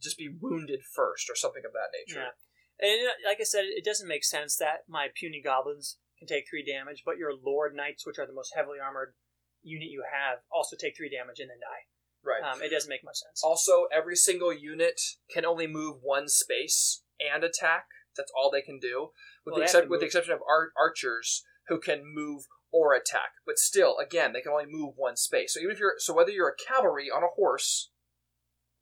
just 0.00 0.16
be 0.16 0.28
wounded 0.28 0.80
first, 0.84 1.28
or 1.28 1.34
something 1.34 1.62
of 1.66 1.72
that 1.72 1.90
nature. 1.92 2.22
Yeah. 2.22 2.38
And 2.80 3.10
like 3.26 3.38
I 3.40 3.44
said, 3.44 3.64
it 3.66 3.84
doesn't 3.84 4.06
make 4.06 4.24
sense 4.24 4.56
that 4.56 4.86
my 4.86 5.08
puny 5.12 5.42
goblins 5.42 5.98
can 6.18 6.28
take 6.28 6.44
three 6.48 6.64
damage, 6.64 7.02
but 7.04 7.16
your 7.16 7.32
lord 7.34 7.74
knights, 7.74 8.06
which 8.06 8.18
are 8.18 8.26
the 8.26 8.32
most 8.32 8.52
heavily 8.54 8.78
armored 8.82 9.14
unit 9.62 9.88
you 9.88 10.04
have, 10.12 10.38
also 10.52 10.76
take 10.76 10.96
three 10.96 11.10
damage 11.10 11.40
and 11.40 11.50
then 11.50 11.60
die. 11.60 11.84
Right. 12.24 12.42
Um, 12.42 12.62
it 12.62 12.70
doesn't 12.70 12.90
make 12.90 13.04
much 13.04 13.16
sense. 13.16 13.42
also, 13.44 13.86
every 13.94 14.16
single 14.16 14.52
unit 14.52 15.00
can 15.30 15.44
only 15.44 15.66
move 15.66 15.98
one 16.02 16.28
space 16.28 17.02
and 17.20 17.44
attack. 17.44 17.86
That's 18.16 18.32
all 18.36 18.50
they 18.50 18.62
can 18.62 18.80
do, 18.80 19.10
with 19.46 19.52
Well, 19.52 19.60
the 19.60 19.64
except 19.64 19.88
with 19.88 20.00
the 20.00 20.06
exception 20.06 20.32
of 20.32 20.40
ar- 20.42 20.72
archers 20.76 21.44
who 21.68 21.78
can 21.78 22.02
move 22.04 22.44
or 22.72 22.94
attack. 22.94 23.38
But 23.46 23.58
still, 23.58 23.96
again, 23.98 24.32
they 24.32 24.40
can 24.40 24.52
only 24.52 24.66
move 24.66 24.94
one 24.96 25.16
space. 25.16 25.54
So 25.54 25.60
even 25.60 25.72
if 25.72 25.78
you're 25.78 25.94
so 25.98 26.12
whether 26.12 26.30
you're 26.30 26.48
a 26.48 26.72
cavalry 26.72 27.08
on 27.08 27.22
a 27.22 27.28
horse, 27.34 27.90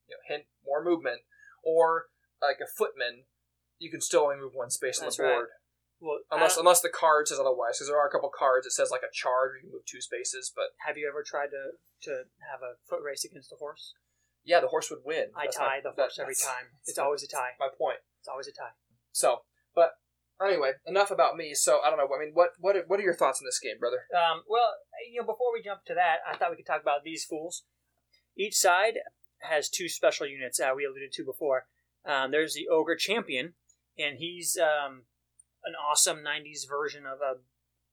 you 0.09 0.16
know, 0.16 0.35
hint 0.35 0.47
more 0.64 0.83
movement, 0.83 1.21
or 1.62 2.07
like 2.40 2.59
a 2.62 2.66
footman, 2.66 3.25
you 3.78 3.90
can 3.90 4.00
still 4.00 4.23
only 4.23 4.37
move 4.37 4.52
one 4.55 4.71
space 4.71 5.00
That's 5.00 5.19
on 5.19 5.26
the 5.26 5.31
right. 5.31 5.45
Well, 6.00 6.21
Unless 6.31 6.57
uh, 6.57 6.61
unless 6.61 6.81
the 6.81 6.91
card 6.93 7.29
says 7.29 7.38
otherwise, 7.41 7.79
because 7.79 7.88
there 7.88 7.99
are 7.99 8.07
a 8.07 8.11
couple 8.11 8.31
cards 8.31 8.67
that 8.67 8.73
says 8.73 8.91
like 8.91 9.03
a 9.03 9.12
charge, 9.12 9.57
you 9.57 9.61
can 9.62 9.73
move 9.73 9.87
two 9.87 10.00
spaces. 10.00 10.53
But 10.55 10.76
have 10.87 10.99
you 10.99 11.09
ever 11.09 11.25
tried 11.25 11.49
to 11.57 11.76
to 12.09 12.29
have 12.53 12.61
a 12.61 12.76
foot 12.88 13.00
race 13.03 13.25
against 13.25 13.53
a 13.53 13.57
horse? 13.57 13.95
yeah, 14.45 14.61
the 14.61 14.69
horse 14.69 14.91
would 14.91 15.03
win. 15.05 15.35
I 15.35 15.47
That's 15.47 15.57
tie 15.57 15.83
my- 15.83 15.91
the 15.91 15.91
horse 15.91 16.19
every 16.21 16.37
time. 16.37 16.71
It's 16.87 16.99
always 16.99 17.25
a 17.25 17.26
tie. 17.26 17.59
My 17.59 17.69
point. 17.76 17.99
It's 18.21 18.29
always 18.29 18.47
a 18.47 18.53
tie. 18.53 18.79
So, 19.11 19.43
but 19.75 19.95
Anyway, 20.45 20.73
enough 20.87 21.11
about 21.11 21.37
me. 21.37 21.55
So 21.55 21.81
I 21.83 21.88
don't 21.88 21.99
know. 21.99 22.09
I 22.15 22.21
mean, 22.21 22.33
what 22.35 22.50
what 22.61 22.76
are, 22.76 22.85
what 22.87 23.00
are 23.00 23.03
your 23.03 23.15
thoughts 23.15 23.41
on 23.41 23.47
this 23.47 23.59
game, 23.59 23.79
brother? 23.81 24.05
Um, 24.15 24.43
well, 24.49 24.75
you 25.11 25.21
know, 25.21 25.26
before 25.26 25.53
we 25.53 25.62
jump 25.62 25.85
to 25.87 25.95
that, 25.95 26.19
I 26.29 26.37
thought 26.37 26.50
we 26.50 26.57
could 26.57 26.67
talk 26.67 26.83
about 26.83 27.05
these 27.05 27.25
fools. 27.25 27.65
Each 28.37 28.55
side 28.55 28.99
has 29.41 29.71
two 29.71 29.88
special 29.88 30.26
units 30.26 30.61
uh, 30.61 30.73
we 30.76 30.85
alluded 30.85 31.12
to 31.12 31.25
before. 31.25 31.65
Um, 32.05 32.31
there's 32.31 32.55
the 32.55 32.69
ogre 32.69 32.97
champion, 32.97 33.55
and 33.99 34.19
he's 34.19 34.59
um, 34.59 35.05
an 35.66 35.75
awesome 35.75 36.18
'90s 36.18 36.68
version 36.68 37.04
of 37.06 37.18
a 37.20 37.40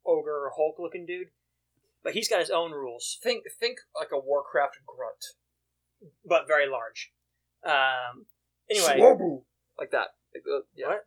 ogre 0.06 0.46
or 0.46 0.52
Hulk 0.56 0.78
looking 0.80 1.06
dude, 1.06 1.28
but 2.04 2.14
he's 2.14 2.30
got 2.30 2.40
his 2.40 2.50
own 2.50 2.72
rules, 2.72 3.18
Think 3.22 3.44
think 3.60 3.80
like 4.00 4.10
a 4.14 4.20
Warcraft 4.20 4.78
grunt. 4.86 6.14
but 6.26 6.48
very 6.48 6.68
large. 6.70 7.12
Um, 7.66 8.26
anyway, 8.70 9.00
Swobu. 9.00 9.44
like 9.80 9.92
that. 9.92 10.10
Like, 10.34 10.44
uh, 10.52 10.62
yeah. 10.76 10.88
What? 10.88 11.06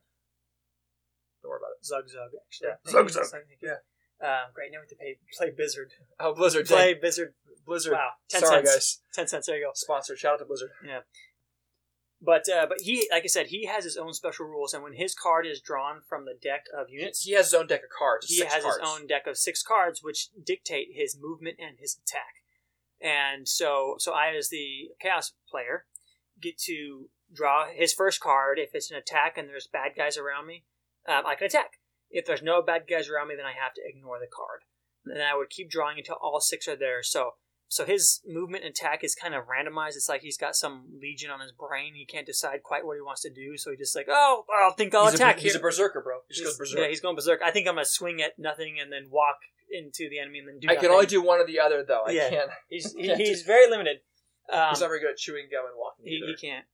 Don't 1.43 1.51
worry 1.51 1.61
about 1.61 1.77
it. 1.79 1.85
Zug 1.85 2.09
Zug 2.09 2.31
actually. 2.47 2.69
Yeah. 2.69 2.91
Zug. 2.91 3.11
Zug. 3.11 3.27
Thank 3.31 3.45
you. 3.61 3.77
Um, 4.19 4.49
great. 4.55 4.73
Now 4.73 4.79
we 4.79 4.83
have 4.83 4.89
to 4.89 4.97
pay 4.97 5.19
play 5.37 5.51
Blizzard. 5.55 5.93
Oh, 6.19 6.35
Blizzard. 6.35 6.67
Play 6.67 6.93
dang. 6.95 7.01
Blizzard. 7.01 7.35
Blizzard. 7.67 7.93
Wow, 7.95 8.11
ten 8.31 8.41
Sorry, 8.41 8.65
cents. 8.65 8.75
guys. 8.75 8.99
Ten 9.13 9.29
cents. 9.29 9.47
There 9.47 9.57
you 9.59 9.67
go. 9.67 9.71
Sponsored. 9.75 10.19
Shout 10.19 10.35
out 10.35 10.39
to 10.39 10.45
Blizzard. 10.47 10.71
But 12.21 12.49
uh, 12.49 12.67
but 12.67 12.79
he, 12.81 13.07
like 13.13 13.25
I 13.25 13.27
said, 13.27 13.49
he 13.49 13.67
has 13.67 13.85
his 13.85 13.97
own 13.99 14.15
special 14.15 14.47
rules, 14.47 14.73
and 14.73 14.83
when 14.83 14.95
his 14.95 15.15
card 15.15 15.47
is 15.47 15.61
drawn 15.61 16.01
from 16.09 16.25
the 16.25 16.35
deck 16.41 16.65
of 16.77 16.89
units, 16.89 17.23
He 17.23 17.33
has 17.33 17.47
his 17.47 17.55
own 17.55 17.67
deck 17.67 17.83
of 17.83 17.91
cards. 17.97 18.27
he 18.27 18.41
has 18.41 18.63
cards. 18.65 18.79
his 18.81 18.89
own 18.89 19.07
deck 19.07 19.27
of 19.27 19.37
six 19.37 19.63
cards, 19.63 20.03
which 20.03 20.29
dictate 20.45 20.89
his 20.95 21.17
movement 21.21 21.57
and 21.59 21.77
his 21.79 21.99
attack. 22.03 22.37
And 23.01 23.47
so, 23.47 23.97
so 23.99 24.13
I, 24.13 24.35
as 24.35 24.49
the 24.49 24.89
chaos 25.01 25.33
player, 25.51 25.85
get 26.41 26.57
to 26.61 27.11
draw 27.33 27.67
his 27.71 27.93
first 27.93 28.21
card. 28.21 28.59
If 28.59 28.71
it's 28.75 28.91
an 28.91 28.97
attack 28.97 29.37
and 29.37 29.49
there's 29.49 29.69
bad 29.71 29.93
guys 29.95 30.17
around 30.17 30.47
me, 30.47 30.65
um, 31.07 31.27
I 31.27 31.35
can 31.35 31.47
attack. 31.47 31.73
If 32.11 32.25
there's 32.25 32.43
no 32.43 32.63
bad 32.63 32.85
guys 32.89 33.11
around 33.11 33.29
me, 33.29 33.35
then 33.37 33.45
I 33.45 33.53
have 33.53 33.75
to 33.75 33.83
ignore 33.85 34.19
the 34.19 34.27
card. 34.35 34.61
And 35.05 35.21
then 35.21 35.27
I 35.27 35.37
would 35.37 35.51
keep 35.51 35.69
drawing 35.71 35.99
until 35.99 36.17
all 36.23 36.41
six 36.41 36.67
are 36.67 36.77
there. 36.77 37.03
So, 37.03 37.33
so 37.69 37.85
his 37.85 38.21
movement 38.27 38.65
and 38.65 38.71
attack 38.73 39.03
is 39.03 39.15
kind 39.15 39.35
of 39.35 39.45
randomized. 39.47 39.97
It's 39.97 40.09
like 40.09 40.21
he's 40.23 40.37
got 40.37 40.55
some 40.55 40.85
legion 41.01 41.31
on 41.31 41.41
his 41.41 41.53
brain. 41.53 41.95
He 41.95 42.05
can't 42.07 42.27
decide 42.27 42.63
quite 42.63 42.87
what 42.87 42.95
he 42.97 43.01
wants 43.01 43.23
to 43.23 43.31
do. 43.31 43.57
So 43.57 43.71
he 43.73 43.77
just 43.77 43.95
like, 43.97 44.07
oh, 44.09 44.45
I 44.57 44.71
think 44.77 44.95
I'll 44.95 45.07
he's 45.07 45.15
attack 45.15 45.39
a, 45.39 45.41
he's 45.41 45.53
here. 45.53 45.61
a 45.61 45.63
berserker, 45.63 46.01
bro. 46.01 46.19
He 46.29 46.35
just 46.35 46.41
He's- 46.43 46.53
goes 46.53 46.59
berserk. 46.59 46.79
Yeah, 46.81 46.89
he's 46.89 47.01
going 47.01 47.17
berserk. 47.17 47.41
I 47.45 47.51
think 47.51 47.67
I'm 47.69 47.75
gonna 47.75 47.85
swing 47.85 48.23
at 48.23 48.39
nothing 48.39 48.79
and 48.81 48.93
then 48.93 49.07
walk 49.11 49.37
into 49.71 50.09
the 50.09 50.21
enemy 50.21 50.39
and 50.39 50.49
then 50.49 50.59
do. 50.61 50.69
I 50.69 50.77
can 50.77 50.91
only 50.91 51.07
do 51.07 51.21
one 51.21 51.41
or 51.41 51.47
the 51.47 51.59
other, 51.61 51.85
though. 51.87 52.05
I 52.07 52.13
Yeah. 52.13 52.31
can't. 52.31 52.51
He's 52.69 52.93
he, 52.95 53.13
he's 53.17 53.43
very 53.43 53.69
limited. 53.69 53.99
Um, 54.53 54.69
he's 54.71 54.81
not 54.81 54.87
very 54.89 55.01
good 55.01 55.11
at 55.11 55.17
chewing 55.17 55.49
gum 55.51 55.65
and 55.67 55.75
walking. 55.77 56.05
he, 56.07 56.23
he 56.25 56.37
can't. 56.37 56.67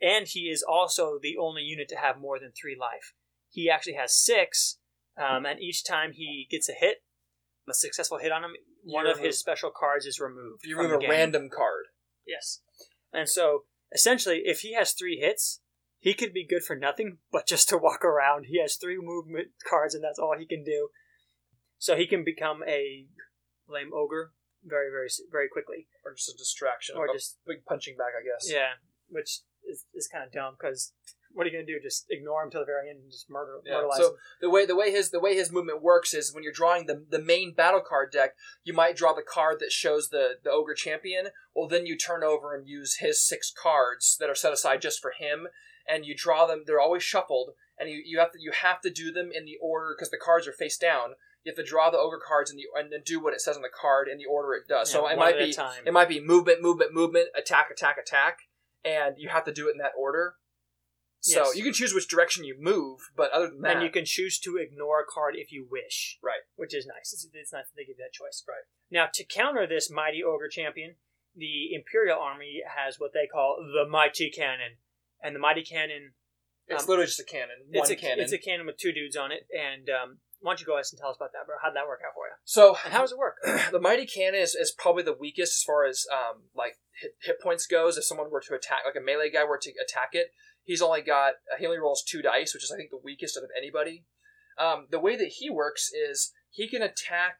And 0.00 0.26
he 0.26 0.48
is 0.50 0.62
also 0.66 1.18
the 1.20 1.36
only 1.38 1.62
unit 1.62 1.88
to 1.88 1.96
have 1.96 2.18
more 2.18 2.38
than 2.38 2.52
three 2.52 2.76
life. 2.78 3.12
He 3.50 3.70
actually 3.70 3.94
has 3.94 4.14
six, 4.14 4.78
um, 5.18 5.44
and 5.46 5.60
each 5.60 5.84
time 5.84 6.12
he 6.12 6.46
gets 6.50 6.68
a 6.68 6.72
hit, 6.72 6.98
a 7.68 7.74
successful 7.74 8.18
hit 8.18 8.32
on 8.32 8.44
him, 8.44 8.52
one 8.84 9.06
You 9.06 9.12
of 9.12 9.18
his 9.18 9.38
special 9.38 9.70
cards 9.76 10.06
is 10.06 10.20
removed. 10.20 10.62
You 10.64 10.76
remove 10.78 10.96
a 10.96 11.00
game. 11.00 11.10
random 11.10 11.48
card. 11.54 11.86
Yes. 12.26 12.60
And 13.12 13.28
so 13.28 13.64
essentially, 13.94 14.42
if 14.44 14.60
he 14.60 14.74
has 14.74 14.92
three 14.92 15.16
hits, 15.18 15.60
he 15.98 16.14
could 16.14 16.32
be 16.32 16.46
good 16.46 16.62
for 16.62 16.76
nothing 16.76 17.18
but 17.32 17.46
just 17.52 17.68
to 17.70 17.78
walk 17.78 18.04
around. 18.04 18.44
He 18.46 18.60
has 18.60 18.76
three 18.76 18.98
movement 19.00 19.48
cards, 19.68 19.94
and 19.94 20.02
that's 20.04 20.18
all 20.18 20.34
he 20.38 20.46
can 20.46 20.64
do. 20.64 20.88
So 21.78 21.96
he 21.96 22.06
can 22.06 22.24
become 22.24 22.62
a 22.66 23.06
lame 23.68 23.90
ogre 23.94 24.32
very, 24.64 24.90
very, 24.90 25.08
very 25.30 25.48
quickly, 25.48 25.88
Or 26.04 26.14
just 26.14 26.30
a 26.34 26.36
distraction. 26.38 26.96
or 26.96 27.06
a 27.06 27.12
just 27.12 27.38
big 27.46 27.64
punching 27.68 27.96
bag, 27.96 28.12
I 28.18 28.24
guess. 28.24 28.50
yeah, 28.50 28.80
which 29.08 29.40
is, 29.68 29.84
is 29.94 30.08
kind 30.08 30.24
of 30.24 30.32
dumb 30.32 30.56
because 30.58 30.92
what 31.36 31.46
are 31.46 31.50
you 31.50 31.56
gonna 31.56 31.66
do? 31.66 31.78
Just 31.82 32.06
ignore 32.10 32.42
him 32.42 32.50
till 32.50 32.60
the 32.60 32.66
very 32.66 32.88
end 32.90 33.00
and 33.02 33.10
just 33.12 33.30
murder, 33.30 33.60
Yeah, 33.64 33.74
murderalize 33.74 33.96
so 33.98 34.08
him? 34.10 34.16
the 34.40 34.50
way 34.50 34.66
the 34.66 34.74
way 34.74 34.90
his 34.90 35.10
the 35.10 35.20
way 35.20 35.34
his 35.34 35.52
movement 35.52 35.82
works 35.82 36.14
is 36.14 36.34
when 36.34 36.42
you're 36.42 36.52
drawing 36.52 36.86
the 36.86 37.04
the 37.08 37.18
main 37.20 37.54
battle 37.54 37.82
card 37.86 38.10
deck, 38.10 38.32
you 38.64 38.72
might 38.72 38.96
draw 38.96 39.12
the 39.12 39.22
card 39.22 39.60
that 39.60 39.70
shows 39.72 40.08
the 40.08 40.38
the 40.42 40.50
ogre 40.50 40.74
champion. 40.74 41.28
Well, 41.54 41.68
then 41.68 41.86
you 41.86 41.96
turn 41.96 42.24
over 42.24 42.54
and 42.54 42.66
use 42.66 42.96
his 42.96 43.20
six 43.26 43.52
cards 43.52 44.16
that 44.18 44.30
are 44.30 44.34
set 44.34 44.52
aside 44.52 44.82
just 44.82 45.00
for 45.00 45.12
him, 45.16 45.46
and 45.88 46.04
you 46.04 46.14
draw 46.16 46.46
them. 46.46 46.64
They're 46.66 46.80
always 46.80 47.02
shuffled, 47.02 47.50
and 47.78 47.88
you, 47.90 48.02
you 48.04 48.18
have 48.18 48.32
to 48.32 48.38
you 48.40 48.52
have 48.62 48.80
to 48.80 48.90
do 48.90 49.12
them 49.12 49.30
in 49.32 49.44
the 49.44 49.56
order 49.62 49.94
because 49.96 50.10
the 50.10 50.18
cards 50.22 50.46
are 50.48 50.52
face 50.52 50.78
down. 50.78 51.10
You 51.44 51.52
have 51.54 51.64
to 51.64 51.70
draw 51.70 51.90
the 51.90 51.98
ogre 51.98 52.18
cards 52.26 52.50
in 52.50 52.56
the 52.56 52.64
and 52.74 52.90
then 52.92 53.02
do 53.04 53.22
what 53.22 53.32
it 53.32 53.40
says 53.40 53.54
on 53.56 53.62
the 53.62 53.68
card 53.68 54.08
in 54.08 54.18
the 54.18 54.24
order 54.24 54.54
it 54.54 54.66
does. 54.68 54.90
so 54.90 55.06
it 55.06 55.16
might 55.16 55.38
be 55.38 55.52
time. 55.52 55.82
it 55.86 55.92
might 55.92 56.08
be 56.08 56.18
movement, 56.20 56.60
movement, 56.60 56.92
movement, 56.92 57.28
attack, 57.36 57.70
attack, 57.70 57.98
attack, 57.98 58.38
and 58.84 59.14
you 59.18 59.28
have 59.28 59.44
to 59.44 59.52
do 59.52 59.68
it 59.68 59.72
in 59.72 59.78
that 59.78 59.92
order. 59.96 60.34
So 61.20 61.44
Yes. 61.46 61.56
you 61.56 61.64
can 61.64 61.72
choose 61.72 61.92
which 61.94 62.08
direction 62.08 62.44
you 62.44 62.56
move, 62.58 63.00
but 63.16 63.30
other 63.32 63.48
than 63.48 63.60
that, 63.62 63.76
and 63.76 63.82
you 63.82 63.90
can 63.90 64.04
choose 64.04 64.38
to 64.40 64.56
ignore 64.56 65.00
a 65.00 65.04
card 65.04 65.34
if 65.36 65.50
you 65.50 65.66
wish. 65.68 66.18
Right. 66.22 66.42
Which 66.56 66.74
is 66.74 66.86
nice. 66.86 67.12
It's, 67.12 67.26
it's 67.32 67.52
nice 67.52 67.64
that 67.66 67.74
they 67.76 67.84
give 67.84 67.98
you 67.98 68.04
that 68.04 68.12
choice. 68.12 68.44
Right. 68.46 68.64
Now, 68.90 69.08
to 69.12 69.24
counter 69.24 69.66
this 69.66 69.90
mighty 69.90 70.22
ogre 70.22 70.48
champion, 70.48 70.96
the 71.34 71.74
Imperial 71.74 72.18
Army 72.18 72.62
has 72.66 73.00
what 73.00 73.12
they 73.12 73.26
call 73.26 73.56
the 73.60 73.88
Mighty 73.88 74.30
Cannon. 74.30 74.76
And 75.22 75.34
the 75.34 75.40
Mighty 75.40 75.62
Cannon, 75.64 76.12
It's 76.68 76.82
Um, 76.84 76.88
literally 76.88 77.06
just 77.06 77.20
a 77.20 77.24
cannon. 77.24 77.56
One 77.70 77.82
it's 77.82 77.90
a, 77.90 77.96
cannon. 77.96 78.20
it's 78.24 78.32
a 78.32 78.38
cannon 78.38 78.66
with 78.66 78.76
two 78.76 78.92
dudes 78.92 79.16
on 79.16 79.32
it. 79.32 79.46
And 79.56 79.88
um, 79.90 80.18
why 80.40 80.52
don't 80.52 80.60
you 80.60 80.66
go 80.66 80.74
ahead 80.74 80.84
and 80.90 80.98
tell 81.00 81.10
us 81.10 81.16
about 81.16 81.32
that, 81.32 81.46
bro? 81.46 81.56
How'd 81.62 81.74
that 81.76 81.86
work 81.86 82.00
out 82.06 82.14
for 82.14 82.26
you? 82.26 82.34
so 82.44 82.76
And 82.84 82.92
how 82.92 83.00
does 83.00 83.12
it 83.12 83.18
work? 83.18 83.36
the 83.72 83.80
mighty 83.80 84.06
cannon 84.06 84.40
is, 84.40 84.54
is 84.54 84.72
probably 84.76 85.02
the 85.02 85.12
weakest 85.12 85.54
as 85.56 85.62
far 85.62 85.84
as 85.84 86.06
um, 86.12 86.42
like 86.54 86.78
hit, 87.00 87.12
hit 87.22 87.40
points 87.40 87.66
goes. 87.66 87.96
If 87.96 88.04
someone 88.04 88.30
were 88.30 88.40
to 88.40 88.54
attack, 88.54 88.80
like 88.84 88.96
a 88.96 89.04
melee 89.04 89.30
guy 89.30 89.44
were 89.44 89.58
to 89.58 89.72
attack 89.82 90.10
it, 90.12 90.32
he's 90.66 90.82
only 90.82 91.00
got 91.00 91.34
he 91.58 91.64
only 91.64 91.78
rolls 91.78 92.04
two 92.06 92.20
dice, 92.20 92.52
which 92.52 92.64
is 92.64 92.70
I 92.70 92.76
think 92.76 92.90
the 92.90 93.00
weakest 93.02 93.38
out 93.38 93.44
of 93.44 93.50
anybody. 93.56 94.04
Um, 94.58 94.86
the 94.90 95.00
way 95.00 95.16
that 95.16 95.32
he 95.38 95.48
works 95.48 95.90
is 95.90 96.32
he 96.50 96.68
can 96.68 96.82
attack 96.82 97.38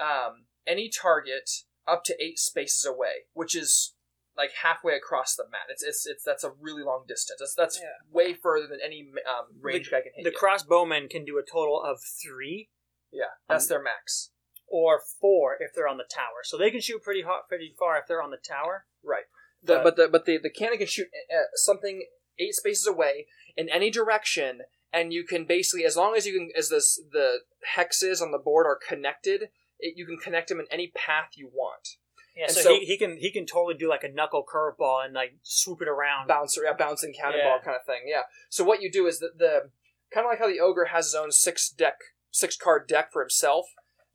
um, 0.00 0.44
any 0.66 0.90
target 0.90 1.48
up 1.88 2.02
to 2.04 2.14
eight 2.22 2.38
spaces 2.38 2.84
away, 2.84 3.28
which 3.32 3.54
is 3.56 3.94
like 4.36 4.50
halfway 4.62 4.94
across 4.94 5.34
the 5.34 5.44
mat. 5.50 5.68
It's 5.70 5.82
it's, 5.82 6.06
it's 6.06 6.22
that's 6.24 6.44
a 6.44 6.52
really 6.60 6.82
long 6.82 7.04
distance. 7.08 7.38
That's 7.40 7.54
that's 7.54 7.78
Yeah. 7.80 7.88
way 8.12 8.34
further 8.34 8.66
than 8.66 8.80
any 8.84 9.08
um, 9.26 9.46
range 9.62 9.90
guy 9.90 10.00
can 10.02 10.12
hit. 10.14 10.24
The 10.24 10.30
you. 10.30 10.36
crossbowmen 10.36 11.08
can 11.08 11.24
do 11.24 11.38
a 11.38 11.42
total 11.42 11.82
of 11.82 11.98
three 12.02 12.68
yeah, 13.12 13.32
that's 13.48 13.66
their 13.68 13.82
max. 13.82 14.30
or 14.66 15.00
four 15.20 15.56
if 15.60 15.70
they're 15.74 15.88
on 15.88 15.96
the 15.96 16.04
tower. 16.12 16.42
So 16.44 16.58
they 16.58 16.70
can 16.70 16.80
shoot 16.82 17.02
pretty 17.02 17.22
hot, 17.22 17.48
pretty 17.48 17.72
far 17.78 17.96
if 17.98 18.04
they're 18.08 18.20
on 18.22 18.30
the 18.30 18.36
tower. 18.36 18.84
Right. 19.02 19.24
The, 19.62 19.76
But- 19.76 19.84
but 19.84 19.96
the 19.96 20.08
but 20.08 20.24
the, 20.26 20.38
the 20.42 20.50
cannon 20.50 20.78
can 20.78 20.86
shoot 20.86 21.06
uh, 21.34 21.44
something 21.54 22.04
eight 22.38 22.54
spaces 22.54 22.86
away 22.86 23.26
in 23.56 23.68
any 23.68 23.90
direction, 23.90 24.62
and 24.92 25.12
you 25.12 25.24
can 25.24 25.44
basically, 25.44 25.84
as 25.84 25.96
long 25.96 26.14
as 26.16 26.26
you 26.26 26.32
can, 26.34 26.50
as 26.56 26.68
this 26.68 27.00
the 27.12 27.38
hexes 27.76 28.20
on 28.22 28.30
the 28.32 28.38
board 28.38 28.66
are 28.66 28.78
connected, 28.88 29.48
it, 29.78 29.94
you 29.96 30.06
can 30.06 30.16
connect 30.16 30.48
them 30.48 30.60
in 30.60 30.66
any 30.70 30.92
path 30.94 31.30
you 31.36 31.50
want. 31.52 31.96
Yeah, 32.36 32.48
so, 32.48 32.60
so- 32.60 32.74
he, 32.74 32.84
he 32.84 32.98
can 32.98 33.16
he 33.16 33.30
can 33.30 33.46
totally 33.46 33.74
do 33.74 33.88
like 33.88 34.04
a 34.04 34.10
knuckle 34.12 34.44
curveball 34.44 35.04
and 35.04 35.14
like 35.14 35.36
swoop 35.42 35.80
it 35.80 35.88
around. 35.88 36.28
Bouncer, 36.28 36.62
yeah, 36.64 36.74
bouncing 36.74 37.14
cannonball 37.14 37.58
Yeah. 37.58 37.64
kind 37.64 37.76
of 37.76 37.86
thing. 37.86 38.02
Yeah. 38.06 38.22
So 38.50 38.62
what 38.64 38.82
you 38.82 38.90
do 38.90 39.06
is 39.06 39.18
that 39.20 39.38
the 39.38 39.70
kind 40.12 40.26
of 40.26 40.30
like 40.30 40.38
how 40.38 40.46
the 40.48 40.60
ogre 40.60 40.86
has 40.86 41.06
his 41.06 41.14
own 41.14 41.32
six 41.32 41.70
deck, 41.70 41.96
six 42.30 42.56
card 42.56 42.86
deck 42.86 43.10
for 43.12 43.22
himself. 43.22 43.66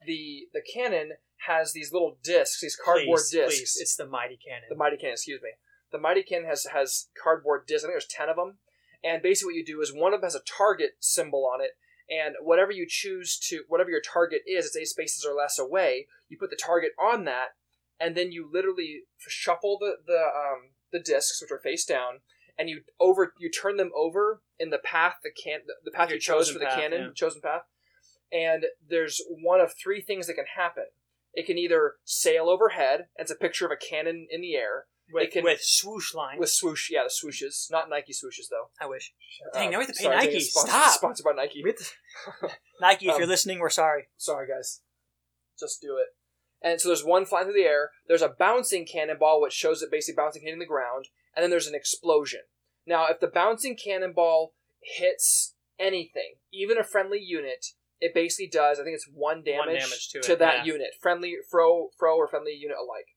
The 0.06 0.48
the 0.54 0.62
cannon 0.62 1.14
has 1.48 1.74
these 1.74 1.92
little 1.92 2.18
discs, 2.24 2.62
these 2.62 2.76
cardboard 2.76 3.18
please, 3.18 3.32
discs. 3.32 3.60
Please, 3.60 3.78
it's 3.82 3.96
the 3.96 4.06
mighty 4.06 4.38
cannon. 4.38 4.66
The 4.70 4.76
mighty 4.76 4.98
cannon, 4.98 5.14
excuse 5.14 5.42
me. 5.42 5.50
The 5.92 6.00
mighty 6.00 6.24
cannon 6.24 6.48
has 6.50 6.66
has 6.74 7.10
cardboard 7.22 7.68
discs. 7.68 7.84
I 7.84 7.88
think 7.88 7.94
there's 7.94 8.08
ten 8.08 8.30
of 8.30 8.36
them. 8.36 8.58
And 9.04 9.22
basically, 9.22 9.54
what 9.54 9.58
you 9.58 9.66
do 9.66 9.82
is 9.82 9.94
one 9.94 10.14
of 10.14 10.22
them 10.22 10.28
has 10.28 10.36
a 10.36 10.42
target 10.58 10.92
symbol 11.00 11.50
on 11.52 11.62
it, 11.62 11.72
and 12.10 12.36
whatever 12.42 12.72
you 12.72 12.86
choose 12.88 13.38
to, 13.50 13.64
whatever 13.68 13.90
your 13.90 14.02
target 14.02 14.42
is, 14.46 14.66
it's 14.66 14.78
eight 14.78 14.88
spaces 14.88 15.26
or 15.26 15.34
less 15.34 15.58
away. 15.58 16.08
You 16.30 16.38
put 16.38 16.50
the 16.50 16.60
target 16.62 16.92
on 17.00 17.26
that, 17.26 17.50
and 18.00 18.16
then 18.16 18.32
you 18.32 18.50
literally 18.52 19.02
shuffle 19.18 19.78
the 19.80 19.96
the 20.06 20.20
um, 20.20 20.72
the 20.92 21.00
discs, 21.00 21.42
which 21.42 21.52
are 21.52 21.60
face 21.60 21.86
down, 21.86 22.20
and 22.58 22.70
you 22.70 22.82
over 23.00 23.34
you 23.40 23.50
turn 23.50 23.78
them 23.78 23.92
over 23.96 24.42
in 24.60 24.70
the 24.70 24.78
path 24.78 25.16
the 25.24 25.32
can 25.32 25.62
the, 25.66 25.74
the 25.84 25.92
path 25.92 26.10
Your 26.10 26.18
you 26.18 26.22
chose 26.22 26.52
for 26.52 26.60
the 26.60 26.66
path, 26.66 26.80
cannon, 26.80 27.02
yeah. 27.02 27.10
chosen 27.16 27.42
path. 27.42 27.64
And 28.32 28.66
there's 28.88 29.22
one 29.30 29.60
of 29.60 29.74
three 29.74 30.00
things 30.00 30.28
that 30.28 30.36
can 30.36 30.46
happen. 30.56 30.86
It 31.34 31.46
can 31.46 31.58
either 31.58 31.96
sail 32.06 32.50
overhead, 32.50 33.08
and 33.18 33.26
it's 33.26 33.32
a 33.32 33.36
picture 33.36 33.66
of 33.66 33.72
a 33.72 33.78
cannon 33.78 34.28
in 34.30 34.42
the 34.42 34.56
air 34.56 34.86
with, 35.14 35.24
it 35.24 35.32
can- 35.32 35.44
with 35.44 35.60
swoosh 35.62 36.14
line. 36.14 36.38
with 36.40 36.50
swoosh. 36.50 36.90
Yeah, 36.92 37.04
the 37.04 37.10
swooshes, 37.10 37.70
not 37.72 37.90
Nike 37.90 38.14
swooshes 38.14 38.50
though. 38.50 38.70
I 38.80 38.86
wish. 38.88 39.14
Dang, 39.54 39.68
Uh, 39.68 39.72
now 39.72 39.78
we 39.80 39.86
have 39.86 39.94
to 39.96 39.98
pay 39.98 40.04
sorry, 40.06 40.16
Nike. 40.18 40.30
being 40.30 40.42
sponsored, 40.42 40.70
Stop. 40.72 40.92
Sponsored 41.00 41.24
by 41.26 41.32
Nike. 41.34 41.62
To- 41.64 42.50
Nike, 42.82 43.08
if 43.08 43.14
Um, 43.14 43.20
you're 43.20 43.28
listening, 43.28 43.60
we're 43.60 43.70
sorry. 43.70 44.10
Sorry, 44.18 44.48
guys. 44.48 44.82
Just 45.60 45.82
do 45.82 45.98
it. 45.98 46.16
And 46.64 46.80
so 46.80 46.90
there's 46.90 47.04
one 47.04 47.26
flying 47.26 47.46
through 47.46 47.54
the 47.56 47.68
air. 47.68 47.90
There's 48.08 48.22
a 48.22 48.30
bouncing 48.30 48.86
cannonball, 48.86 49.42
which 49.42 49.54
shows 49.54 49.82
it 49.82 49.90
basically 49.92 50.18
bouncing 50.18 50.44
hitting 50.44 50.60
the 50.60 50.66
ground, 50.66 51.08
and 51.36 51.42
then 51.44 51.50
there's 51.50 51.68
an 51.68 51.76
explosion. 51.76 52.42
Now, 52.86 53.08
if 53.08 53.20
the 53.20 53.28
bouncing 53.28 53.76
cannonball 53.76 54.54
hits 54.84 55.56
anything, 55.80 56.36
even 56.54 56.78
a 56.78 56.84
friendly 56.84 57.20
unit, 57.20 57.66
it 58.00 58.14
basically 58.14 58.48
does. 58.48 58.80
I 58.80 58.84
think 58.84 58.96
it's 58.96 59.08
one 59.12 59.44
damage, 59.44 59.80
damage 59.82 60.10
to 60.10 60.20
it, 60.34 60.40
that 60.40 60.66
yeah. 60.66 60.74
unit, 60.74 60.90
friendly 61.00 61.36
fro, 61.50 61.90
fro, 61.98 62.16
or 62.18 62.28
friendly 62.28 62.54
unit 62.54 62.78
alike. 62.78 63.08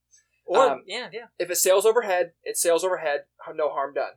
Or 0.47 0.71
um, 0.71 0.83
yeah, 0.87 1.09
yeah. 1.13 1.27
If 1.39 1.51
it 1.51 1.57
sails 1.57 1.87
overhead, 1.87 2.33
it 2.43 2.57
sails 2.57 2.85
overhead, 2.85 3.25
no 3.55 3.71
harm 3.71 3.95
done. 3.95 4.13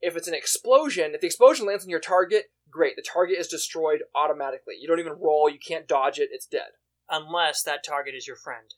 If 0.00 0.16
it's 0.16 0.28
an 0.28 0.34
explosion, 0.34 1.12
if 1.14 1.20
the 1.20 1.26
explosion 1.26 1.66
lands 1.66 1.84
on 1.84 1.90
your 1.90 2.00
target, 2.00 2.50
great. 2.70 2.96
The 2.96 3.02
target 3.02 3.38
is 3.38 3.48
destroyed 3.48 4.02
automatically. 4.14 4.74
You 4.80 4.88
don't 4.88 5.00
even 5.00 5.18
roll. 5.20 5.48
You 5.48 5.58
can't 5.58 5.88
dodge 5.88 6.18
it. 6.18 6.30
It's 6.32 6.46
dead. 6.46 6.72
Unless 7.08 7.62
that 7.64 7.84
target 7.84 8.14
is 8.14 8.26
your 8.26 8.36
friend. 8.36 8.74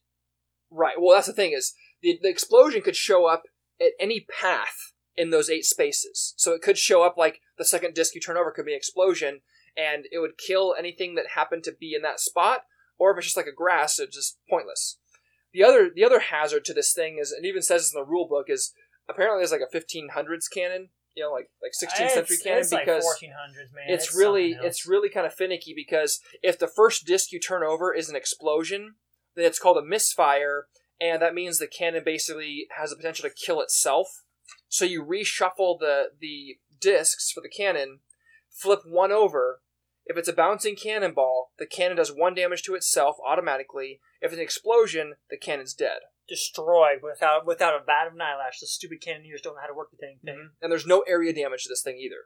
Right. 0.70 0.96
Well, 0.98 1.14
that's 1.14 1.26
the 1.26 1.32
thing 1.32 1.52
is 1.52 1.74
the 2.02 2.18
the 2.20 2.28
explosion 2.28 2.82
could 2.82 2.96
show 2.96 3.26
up 3.26 3.44
at 3.80 3.92
any 3.98 4.26
path 4.40 4.92
in 5.16 5.30
those 5.30 5.50
eight 5.50 5.64
spaces. 5.64 6.34
So 6.36 6.52
it 6.52 6.62
could 6.62 6.78
show 6.78 7.02
up 7.02 7.16
like 7.16 7.40
the 7.58 7.64
second 7.64 7.94
disc 7.94 8.14
you 8.14 8.20
turn 8.20 8.36
over 8.36 8.50
could 8.50 8.66
be 8.66 8.72
an 8.72 8.78
explosion, 8.78 9.40
and 9.76 10.06
it 10.10 10.18
would 10.18 10.38
kill 10.38 10.74
anything 10.78 11.14
that 11.14 11.28
happened 11.34 11.64
to 11.64 11.72
be 11.72 11.94
in 11.94 12.02
that 12.02 12.20
spot. 12.20 12.62
Or 12.98 13.10
if 13.10 13.18
it's 13.18 13.26
just 13.26 13.36
like 13.36 13.46
a 13.46 13.52
grass, 13.52 13.98
it's 13.98 14.16
just 14.16 14.38
pointless. 14.48 14.98
The 15.54 15.62
other 15.64 15.88
the 15.94 16.04
other 16.04 16.20
hazard 16.20 16.64
to 16.66 16.74
this 16.74 16.92
thing 16.92 17.18
is, 17.18 17.32
it 17.32 17.46
even 17.46 17.62
says 17.62 17.82
this 17.82 17.94
in 17.94 18.00
the 18.00 18.04
rule 18.06 18.28
book, 18.28 18.50
is 18.50 18.72
apparently 19.08 19.40
there's 19.40 19.52
like 19.52 19.60
a 19.62 19.74
1500s 19.76 20.44
cannon, 20.52 20.88
you 21.14 21.22
know, 21.22 21.30
like 21.32 21.48
like 21.62 21.72
16th 21.72 22.10
century 22.10 22.36
It's- 22.36 22.42
cannon 22.42 22.58
it's 22.60 22.72
like 22.72 22.84
because 22.86 23.04
1400s, 23.04 23.72
man. 23.72 23.84
it's, 23.86 24.14
really 24.16 24.56
it's 24.66 24.86
really 24.86 25.08
kind 25.08 25.26
of 25.26 25.32
finicky 25.32 25.72
because 25.74 26.20
if 26.42 26.58
the 26.58 26.66
first 26.66 27.06
disc 27.06 27.30
you 27.32 27.38
turn 27.40 27.62
over 27.62 27.94
is 27.94 28.08
an 28.10 28.16
explosion, 28.16 28.96
then 29.36 29.44
it's 29.46 29.58
called 29.60 29.78
a 29.78 29.82
misfire, 29.84 30.66
and 31.00 31.22
that 31.22 31.34
means 31.34 31.58
the 31.58 31.66
cannon 31.68 32.02
basically 32.04 32.66
has 32.76 32.90
the 32.90 32.96
potential 32.96 33.28
to 33.28 33.34
kill 33.34 33.60
itself. 33.60 34.22
So 34.68 34.84
you 34.84 35.04
reshuffle 35.04 35.78
the 35.78 36.06
the 36.20 36.56
discs 36.80 37.30
for 37.30 37.40
the 37.40 37.48
cannon, 37.48 38.00
flip 38.50 38.80
one 38.84 39.12
over. 39.12 39.60
If 40.06 40.16
it's 40.18 40.28
a 40.28 40.32
bouncing 40.34 40.76
cannonball, 40.76 41.52
the 41.58 41.66
cannon 41.66 41.96
does 41.96 42.10
one 42.14 42.34
damage 42.34 42.62
to 42.64 42.74
itself 42.74 43.16
automatically. 43.26 44.00
If 44.20 44.32
it's 44.32 44.38
an 44.38 44.42
explosion, 44.42 45.14
the 45.30 45.38
cannon's 45.38 45.74
dead. 45.74 46.00
destroyed 46.28 47.00
without 47.02 47.46
without 47.46 47.80
a 47.80 47.84
bat 47.84 48.06
of 48.06 48.14
an 48.14 48.20
eyelash. 48.20 48.60
The 48.60 48.66
stupid 48.66 49.00
cannoneers 49.02 49.40
don't 49.42 49.54
know 49.54 49.60
how 49.60 49.66
to 49.68 49.74
work 49.74 49.90
the 49.90 49.96
dang 50.00 50.18
thing. 50.24 50.34
Mm-hmm. 50.34 50.62
and 50.62 50.70
there's 50.72 50.86
no 50.86 51.00
area 51.08 51.32
damage 51.32 51.62
to 51.64 51.68
this 51.68 51.82
thing 51.82 51.96
either. 51.98 52.24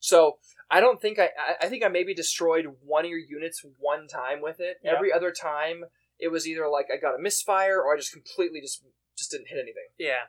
So 0.00 0.38
I 0.70 0.80
don't 0.80 1.00
think 1.00 1.18
I. 1.18 1.24
I- 1.24 1.56
I 1.62 1.68
think 1.68 1.84
I 1.84 1.88
maybe 1.88 2.14
destroyed 2.14 2.66
one 2.82 3.04
of 3.04 3.10
your 3.10 3.20
units 3.20 3.64
one 3.78 4.08
time 4.08 4.40
with 4.42 4.58
it. 4.60 4.78
Yeah. 4.82 4.92
Every 4.96 5.12
other 5.12 5.30
time, 5.30 5.84
it 6.18 6.28
was 6.28 6.46
either 6.48 6.68
like 6.68 6.86
I 6.92 6.96
got 7.00 7.14
a 7.14 7.22
misfire 7.22 7.80
or 7.80 7.94
I 7.94 7.98
just 7.98 8.12
completely 8.12 8.60
just 8.60 8.82
just 9.16 9.30
didn't 9.30 9.48
hit 9.48 9.58
anything. 9.58 9.88
Yeah, 9.98 10.24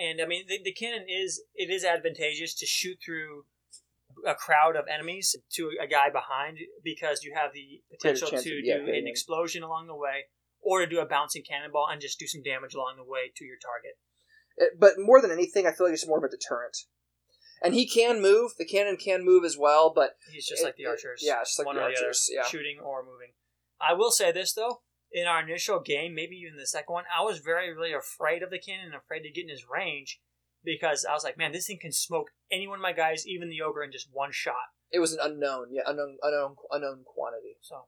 and 0.00 0.20
I 0.22 0.26
mean 0.26 0.44
the, 0.48 0.58
the 0.62 0.72
cannon 0.72 1.04
is 1.08 1.42
it 1.54 1.68
is 1.70 1.84
advantageous 1.84 2.54
to 2.54 2.66
shoot 2.66 2.98
through 3.04 3.44
a 4.26 4.34
crowd 4.34 4.76
of 4.76 4.86
enemies 4.88 5.36
to 5.52 5.70
a 5.80 5.86
guy 5.86 6.10
behind 6.10 6.58
because 6.84 7.22
you 7.24 7.32
have 7.34 7.52
the 7.52 7.82
potential 7.90 8.28
to 8.28 8.36
of- 8.36 8.44
yeah, 8.46 8.78
do 8.78 8.80
hitting 8.86 8.94
an 9.02 9.06
him. 9.06 9.06
explosion 9.06 9.62
along 9.62 9.86
the 9.86 9.96
way, 9.96 10.24
or 10.60 10.80
to 10.80 10.86
do 10.86 11.00
a 11.00 11.06
bouncing 11.06 11.42
cannonball 11.48 11.86
and 11.90 12.00
just 12.00 12.18
do 12.18 12.26
some 12.26 12.42
damage 12.42 12.74
along 12.74 12.96
the 12.96 13.04
way 13.04 13.30
to 13.36 13.44
your 13.44 13.56
target. 13.62 13.98
Uh, 14.60 14.74
but 14.78 14.94
more 14.98 15.20
than 15.22 15.30
anything, 15.30 15.66
I 15.66 15.72
feel 15.72 15.86
like 15.86 15.94
it's 15.94 16.06
more 16.06 16.18
of 16.18 16.24
a 16.24 16.28
deterrent. 16.28 16.76
And 17.62 17.74
he 17.74 17.86
can 17.88 18.22
move. 18.22 18.52
The 18.58 18.64
cannon 18.64 18.96
can 18.96 19.24
move 19.24 19.44
as 19.44 19.56
well, 19.58 19.92
but 19.94 20.16
He's 20.32 20.46
just 20.48 20.62
It- 20.62 20.64
like 20.64 20.76
the 20.76 20.84
it- 20.84 20.88
archers. 20.88 21.20
yeah, 21.24 21.40
it's 21.40 21.50
just 21.50 21.58
like 21.60 21.66
one 21.66 21.76
the 21.76 21.82
or 21.82 21.84
archers, 21.86 22.26
the 22.26 22.34
yeah. 22.34 22.40
other, 22.40 22.48
shooting 22.50 22.80
or 22.80 23.02
moving. 23.04 23.32
I 23.80 23.92
will 23.94 24.10
say 24.10 24.32
this 24.32 24.52
though, 24.54 24.82
in 25.12 25.26
our 25.26 25.42
initial 25.42 25.80
game, 25.80 26.14
maybe 26.14 26.36
even 26.36 26.56
the 26.56 26.66
second 26.66 26.92
one, 26.92 27.04
I 27.14 27.22
was 27.22 27.38
very 27.40 27.72
really 27.72 27.92
afraid 27.92 28.42
of 28.42 28.50
the 28.50 28.58
cannon 28.58 28.86
and 28.86 28.94
afraid 28.94 29.22
to 29.22 29.30
get 29.30 29.42
in 29.44 29.48
his 29.50 29.66
range 29.68 30.20
because 30.64 31.06
I 31.08 31.12
was 31.12 31.24
like, 31.24 31.38
man, 31.38 31.52
this 31.52 31.66
thing 31.66 31.78
can 31.80 31.92
smoke 31.92 32.28
any 32.50 32.66
one 32.68 32.78
of 32.78 32.82
my 32.82 32.92
guys, 32.92 33.26
even 33.26 33.48
the 33.48 33.62
ogre, 33.62 33.82
in 33.82 33.92
just 33.92 34.08
one 34.12 34.30
shot. 34.32 34.54
it 34.90 34.98
was 34.98 35.12
an 35.12 35.20
unknown, 35.22 35.68
yeah, 35.70 35.82
unknown, 35.86 36.18
unknown, 36.22 36.56
unknown 36.70 37.04
quantity. 37.04 37.56
So 37.60 37.84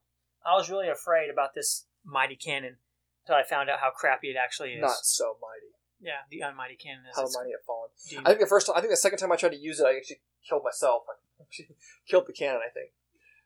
I 0.46 0.54
was 0.54 0.70
really 0.70 0.88
afraid 0.88 1.30
about 1.30 1.54
this 1.54 1.86
mighty 2.04 2.36
cannon 2.36 2.76
until 3.24 3.36
I 3.36 3.44
found 3.44 3.70
out 3.70 3.80
how 3.80 3.90
crappy 3.90 4.28
it 4.30 4.36
actually 4.42 4.70
is. 4.70 4.80
Not 4.80 4.96
so 5.02 5.36
mighty. 5.40 5.72
Yeah, 6.00 6.26
the 6.30 6.40
unmighty 6.40 6.76
cannon 6.82 7.04
is. 7.08 7.16
How 7.16 7.22
mighty 7.22 7.50
it 7.50 7.60
fallen. 7.66 7.90
deemed. 8.08 8.26
I 8.26 8.30
think 8.30 8.40
the 8.40 8.46
first 8.46 8.66
time, 8.66 8.76
I 8.76 8.80
think 8.80 8.92
the 8.92 8.96
second 8.96 9.18
time 9.18 9.30
I 9.30 9.36
tried 9.36 9.52
to 9.52 9.58
use 9.58 9.78
it, 9.78 9.86
I 9.86 9.96
actually 9.96 10.20
killed 10.48 10.62
myself. 10.64 11.02
I 11.40 11.42
actually 11.42 11.76
killed 12.08 12.26
the 12.26 12.32
cannon, 12.32 12.60
I 12.66 12.72
think. 12.72 12.90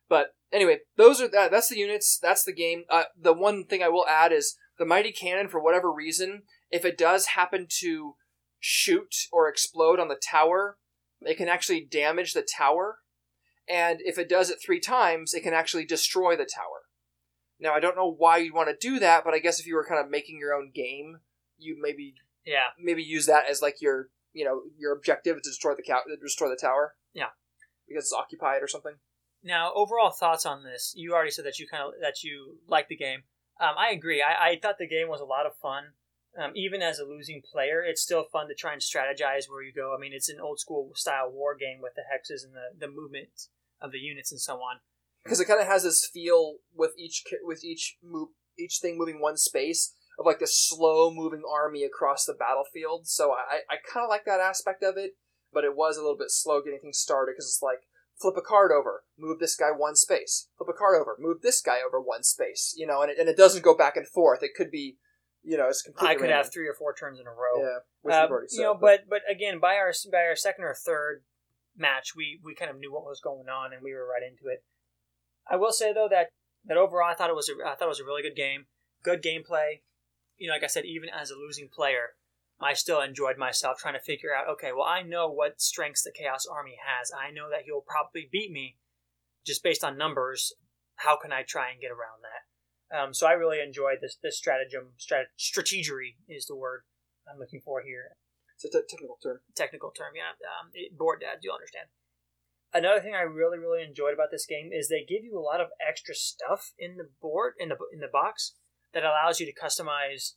But 0.09 0.35
anyway, 0.53 0.79
those 0.97 1.21
are 1.21 1.29
that. 1.29 1.51
That's 1.51 1.69
the 1.69 1.79
units. 1.79 2.19
That's 2.19 2.45
the 2.45 2.55
game. 2.55 2.85
Uh, 2.89 3.05
the 3.21 3.33
one 3.33 3.65
thing 3.65 3.83
I 3.83 3.89
will 3.89 4.07
add 4.07 4.33
is 4.33 4.57
the 4.79 4.87
mighty 4.87 5.13
cannon. 5.13 5.49
For 5.49 5.61
whatever 5.61 5.93
reason, 5.93 6.43
if 6.71 6.85
it 6.85 6.97
does 6.97 7.27
happen 7.27 7.67
to 7.81 8.15
shoot 8.61 9.15
or 9.33 9.49
explode 9.49 10.01
on 10.01 10.09
the 10.09 10.21
tower, 10.31 10.79
it 11.21 11.37
can 11.37 11.49
actually 11.49 11.85
damage 11.85 12.33
the 12.33 12.47
tower. 12.57 12.99
And 13.69 14.01
if 14.05 14.19
it 14.19 14.29
does 14.29 14.51
it 14.51 14.59
three 14.65 14.81
times, 14.81 15.35
it 15.35 15.43
can 15.43 15.55
actually 15.55 15.85
destroy 15.85 16.37
the 16.37 16.45
tower. 16.45 16.83
Now 17.59 17.75
I 17.75 17.81
don't 17.81 17.97
know 17.97 18.13
why 18.13 18.39
you'd 18.39 18.55
want 18.55 18.69
to 18.69 18.89
do 18.89 18.99
that, 18.99 19.25
but 19.25 19.35
I 19.35 19.39
guess 19.39 19.59
if 19.59 19.67
you 19.67 19.75
were 19.75 19.87
kind 19.87 20.05
of 20.05 20.11
making 20.11 20.39
your 20.39 20.55
own 20.55 20.71
game, 20.75 21.19
you 21.59 21.77
maybe 21.81 22.15
yeah, 22.45 22.69
maybe 22.79 23.03
use 23.03 23.27
that 23.27 23.49
as 23.49 23.63
like 23.63 23.81
your 23.81 24.09
you 24.33 24.45
know 24.45 24.63
your 24.79 24.93
objective 24.93 25.37
to 25.37 25.51
destroy 25.51 25.75
the 25.75 25.83
cow 25.83 26.01
to 26.07 26.17
destroy 26.17 26.49
the 26.49 26.59
tower. 26.61 26.95
Yeah. 27.15 27.31
because 27.89 28.05
it's 28.05 28.13
occupied 28.13 28.63
or 28.63 28.69
something. 28.69 28.97
Now, 29.43 29.73
overall 29.75 30.11
thoughts 30.11 30.45
on 30.45 30.65
this? 30.65 30.93
You 30.97 31.15
already 31.15 31.31
said 31.31 31.47
that 31.47 31.59
you 31.59 31.67
kind 31.69 31.83
of 31.83 31.93
that 32.01 32.23
you 32.23 32.59
like 32.69 32.89
the 32.89 32.97
game. 32.97 33.23
Um, 33.61 33.75
I 33.79 33.91
agree. 33.91 34.23
I, 34.23 34.51
I 34.51 34.59
thought 34.61 34.77
the 34.79 34.89
game 34.89 35.09
was 35.09 35.21
a 35.21 35.25
lot 35.25 35.47
of 35.47 35.53
fun. 35.63 35.85
Um, 36.39 36.53
even 36.55 36.83
as 36.83 36.99
a 36.99 37.05
losing 37.05 37.41
player, 37.41 37.83
it's 37.83 38.03
still 38.03 38.25
fun 38.31 38.49
to 38.49 38.55
try 38.55 38.73
and 38.73 38.83
strategize 38.83 39.49
where 39.49 39.63
you 39.63 39.73
go. 39.75 39.95
I 39.97 40.01
mean, 40.01 40.13
it's 40.13 40.29
an 40.29 40.41
old 40.41 40.61
school 40.61 40.91
style 40.95 41.31
war 41.31 41.55
game 41.55 41.81
with 41.81 41.93
the 41.95 42.03
hexes 42.03 42.45
and 42.45 42.55
the, 42.55 42.87
the 42.87 42.93
movement 42.93 43.49
of 43.81 43.93
the 43.93 43.99
units 43.99 44.33
and 44.33 44.41
so 44.41 44.57
on. 44.57 44.81
Because 45.25 45.41
it 45.41 45.47
kind 45.47 45.61
of 45.61 45.67
has 45.67 45.83
this 45.83 46.09
feel 46.13 46.57
with 46.75 46.93
each 46.99 47.25
with 47.43 47.65
each 47.65 47.97
move 48.03 48.29
each 48.59 48.79
thing 48.81 48.97
moving 48.97 49.21
one 49.21 49.37
space 49.37 49.93
of 50.19 50.27
like 50.27 50.39
this 50.39 50.59
slow 50.69 51.13
moving 51.13 51.43
army 51.51 51.85
across 51.85 52.25
the 52.25 52.35
battlefield. 52.35 53.09
So 53.09 53.33
I 53.33 53.61
I 53.69 53.77
kind 53.93 54.05
of 54.05 54.11
like 54.11 54.25
that 54.27 54.41
aspect 54.41 54.83
of 54.83 54.97
it, 54.97 55.13
but 55.53 55.65
it 55.65 55.75
was 55.75 55.97
a 55.97 56.01
little 56.01 56.17
bit 56.19 56.31
slow 56.31 56.61
getting 56.63 56.81
things 56.81 56.99
started 56.99 57.33
because 57.33 57.47
it's 57.47 57.63
like 57.63 57.89
flip 58.21 58.37
a 58.37 58.41
card 58.43 58.71
over, 58.73 59.05
move 59.19 59.39
this 59.39 59.57
guy 59.57 59.71
one 59.77 59.97
space, 59.97 60.49
flip 60.57 60.69
a 60.69 60.79
card 60.79 61.01
over, 61.01 61.17
move 61.19 61.43
this 61.43 61.61
guy 61.61 61.79
over 61.87 62.01
one 62.01 62.23
space, 62.23 62.75
you 62.77 62.87
know, 62.87 63.03
and 63.03 63.11
it, 63.11 63.19
and 63.19 63.29
it 63.29 63.37
doesn't 63.37 63.65
go 63.65 63.77
back 63.77 63.97
and 63.97 64.09
forth. 64.09 64.43
It 64.43 64.55
could 64.57 64.71
be, 64.71 64.97
you 65.47 65.57
know, 65.57 65.69
it's 65.69 65.83
completely. 65.83 66.09
I 66.11 66.15
could 66.15 66.23
random. 66.23 66.37
have 66.45 66.53
three 66.53 66.67
or 66.67 66.75
four 66.75 66.93
turns 66.95 67.21
in 67.21 67.27
a 67.27 67.31
row. 67.31 67.63
yeah, 67.63 67.79
which 68.03 68.15
Uh, 68.15 68.27
already 68.29 68.49
said. 68.49 68.57
you 68.59 68.63
know, 68.65 68.75
but 68.75 69.09
but 69.09 69.23
again, 69.31 69.61
by 69.61 69.77
our 69.77 69.93
by 70.11 70.25
our 70.27 70.35
second 70.37 70.65
or 70.65 70.75
third 70.75 71.23
match, 71.77 72.15
we 72.17 72.41
we 72.43 72.55
kind 72.55 72.71
of 72.71 72.79
knew 72.79 72.93
what 72.93 73.05
was 73.05 73.21
going 73.21 73.49
on 73.49 73.73
and 73.73 73.83
we 73.83 73.95
were 73.95 74.07
right 74.07 74.23
into 74.29 74.53
it. 74.53 74.65
I 75.49 75.57
will 75.57 75.73
say 75.73 75.93
though 75.93 76.09
that 76.11 76.29
that 76.65 76.77
overall, 76.77 77.09
I 77.11 77.15
thought 77.15 77.31
it 77.31 77.37
was 77.37 77.49
a, 77.49 77.55
I 77.65 77.77
thought 77.77 77.87
it 77.87 77.89
was 77.97 78.01
a 78.01 78.05
really 78.05 78.23
good 78.23 78.35
game, 78.37 78.67
good 79.05 79.23
gameplay. 79.23 79.83
You 80.37 80.49
know, 80.49 80.55
like 80.55 80.65
I 80.65 80.67
said, 80.67 80.85
even 80.85 81.09
as 81.09 81.31
a 81.31 81.37
losing 81.37 81.69
player, 81.73 82.17
I 82.61 82.73
still 82.75 83.01
enjoyed 83.01 83.39
myself 83.39 83.79
trying 83.79 83.95
to 83.95 84.01
figure 84.01 84.35
out. 84.35 84.49
Okay, 84.55 84.73
well, 84.73 84.87
I 84.87 85.03
know 85.03 85.31
what 85.31 85.61
strengths 85.61 86.03
the 86.03 86.13
Chaos 86.13 86.45
Army 86.47 86.77
has. 86.85 87.13
I 87.13 87.31
know 87.31 87.49
that 87.51 87.63
he'll 87.67 87.85
probably 87.87 88.29
beat 88.31 88.51
me, 88.51 88.79
just 89.47 89.63
based 89.63 89.85
on 89.85 89.97
numbers. 89.97 90.53
How 90.97 91.17
can 91.17 91.31
I 91.33 91.43
try 91.43 91.71
and 91.71 91.81
get 91.81 91.91
around 91.91 92.23
that? 92.23 92.46
Um, 92.93 93.13
so 93.13 93.27
I 93.27 93.33
really 93.33 93.61
enjoyed 93.61 93.99
this 94.01 94.17
this 94.23 94.39
stratagem. 94.39 94.95
Strat- 94.99 95.35
strategery 95.39 96.17
is 96.29 96.47
the 96.47 96.57
word 96.57 96.83
I'm 97.29 97.39
looking 97.39 97.61
for 97.61 97.83
here 97.83 98.17
it's 98.57 98.65
a 98.65 98.71
te- 98.71 98.87
technical 98.89 99.19
term. 99.23 99.41
technical 99.55 99.91
term, 99.91 100.13
yeah. 100.17 100.33
Um, 100.41 100.71
it, 100.73 100.97
board 100.97 101.21
dad, 101.21 101.39
you'll 101.43 101.55
understand. 101.55 101.89
Another 102.73 103.01
thing 103.01 103.15
I 103.15 103.23
really, 103.23 103.59
really 103.59 103.83
enjoyed 103.83 104.15
about 104.15 104.31
this 104.31 104.47
game 104.47 104.71
is 104.73 104.89
they 104.89 105.05
give 105.07 105.25
you 105.25 105.39
a 105.39 105.41
lot 105.41 105.61
of 105.61 105.69
extra 105.87 106.15
stuff 106.15 106.73
in 106.79 106.97
the 106.97 107.09
board 107.21 107.55
in 107.59 107.69
the 107.69 107.77
in 107.93 108.01
the 108.01 108.09
box 108.09 108.55
that 108.93 109.05
allows 109.05 109.41
you 109.41 109.47
to 109.47 109.53
customize, 109.53 110.35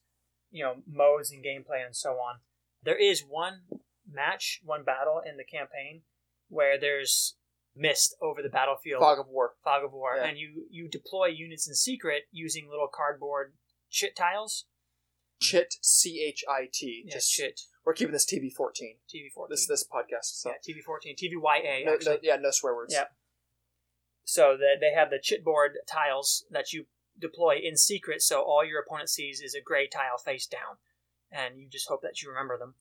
you 0.51 0.63
know, 0.63 0.83
modes 0.87 1.31
and 1.31 1.43
gameplay 1.43 1.83
and 1.83 1.95
so 1.95 2.11
on. 2.11 2.39
There 2.83 2.97
is 2.97 3.23
one 3.27 3.61
match, 4.09 4.59
one 4.63 4.83
battle 4.83 5.21
in 5.25 5.37
the 5.37 5.43
campaign 5.43 6.03
where 6.49 6.79
there's 6.79 7.35
mist 7.75 8.15
over 8.21 8.41
the 8.41 8.49
battlefield, 8.49 8.99
Fog 9.01 9.19
of 9.19 9.27
War. 9.27 9.53
fog 9.63 9.83
of 9.83 9.93
war, 9.93 10.15
Yeah. 10.17 10.25
and 10.25 10.37
you 10.37 10.67
you 10.69 10.87
deploy 10.89 11.27
units 11.27 11.67
in 11.67 11.75
secret 11.75 12.23
using 12.31 12.69
little 12.69 12.87
cardboard 12.93 13.53
chit 13.89 14.15
tiles. 14.15 14.65
Chit 15.41 15.75
C 15.81 16.21
H 16.27 16.43
I 16.49 16.67
T. 16.71 17.03
Yeah, 17.05 17.13
Just 17.13 17.31
chit. 17.31 17.61
we're 17.85 17.93
keeping 17.93 18.11
this 18.11 18.25
TV 18.25 18.51
fourteen. 18.53 18.97
TV 19.07 19.31
fourteen. 19.33 19.53
This 19.53 19.67
this 19.67 19.85
podcast. 19.87 20.25
So 20.41 20.49
yeah, 20.49 20.55
TV 20.67 20.81
fourteen, 20.83 21.15
TVYA. 21.15 21.85
no, 21.85 21.97
no, 22.03 22.17
yeah, 22.21 22.35
no 22.35 22.51
swear 22.51 22.75
words. 22.75 22.93
Yeah. 22.93 23.05
So 24.25 24.57
that 24.57 24.77
they 24.81 24.93
have 24.93 25.09
the 25.09 25.17
chipboard 25.17 25.75
tiles 25.87 26.45
that 26.51 26.73
you 26.73 26.85
deploy 27.17 27.57
in 27.63 27.77
secret, 27.77 28.21
so 28.21 28.41
all 28.41 28.63
your 28.65 28.81
opponent 28.81 29.09
sees 29.09 29.41
is 29.41 29.55
a 29.55 29.61
gray 29.61 29.87
tile 29.87 30.17
face 30.17 30.45
down, 30.45 30.77
and 31.31 31.57
you 31.59 31.67
just 31.69 31.87
hope 31.87 32.01
that 32.01 32.21
you 32.21 32.29
remember 32.29 32.57
them. 32.57 32.75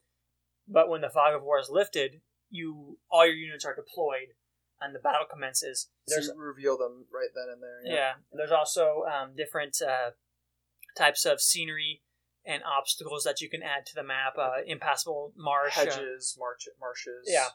But 0.66 0.88
when 0.88 1.00
the 1.00 1.08
fog 1.10 1.34
of 1.34 1.42
war 1.42 1.58
is 1.58 1.70
lifted, 1.70 2.20
you 2.50 2.98
all 3.10 3.24
your 3.24 3.34
units 3.36 3.64
are 3.64 3.74
deployed, 3.74 4.34
and 4.80 4.94
the 4.94 4.98
battle 5.00 5.26
commences. 5.30 5.88
So 6.06 6.14
There's 6.16 6.26
you 6.28 6.40
reveal 6.40 6.78
them 6.78 7.06
right 7.12 7.28
then 7.34 7.48
and 7.52 7.62
there. 7.62 7.80
yeah, 7.94 8.12
there's 8.32 8.52
also 8.52 9.02
um, 9.10 9.34
different 9.36 9.80
uh, 9.82 10.10
types 10.96 11.24
of 11.24 11.40
scenery 11.40 12.02
and 12.46 12.62
obstacles 12.64 13.24
that 13.24 13.40
you 13.40 13.50
can 13.50 13.62
add 13.62 13.84
to 13.86 13.94
the 13.94 14.02
map. 14.02 14.34
Uh, 14.38 14.62
impassable 14.66 15.32
marsh, 15.36 15.76
uh, 15.78 15.84
march, 15.84 16.68
marshes. 16.80 17.24
yeah. 17.26 17.48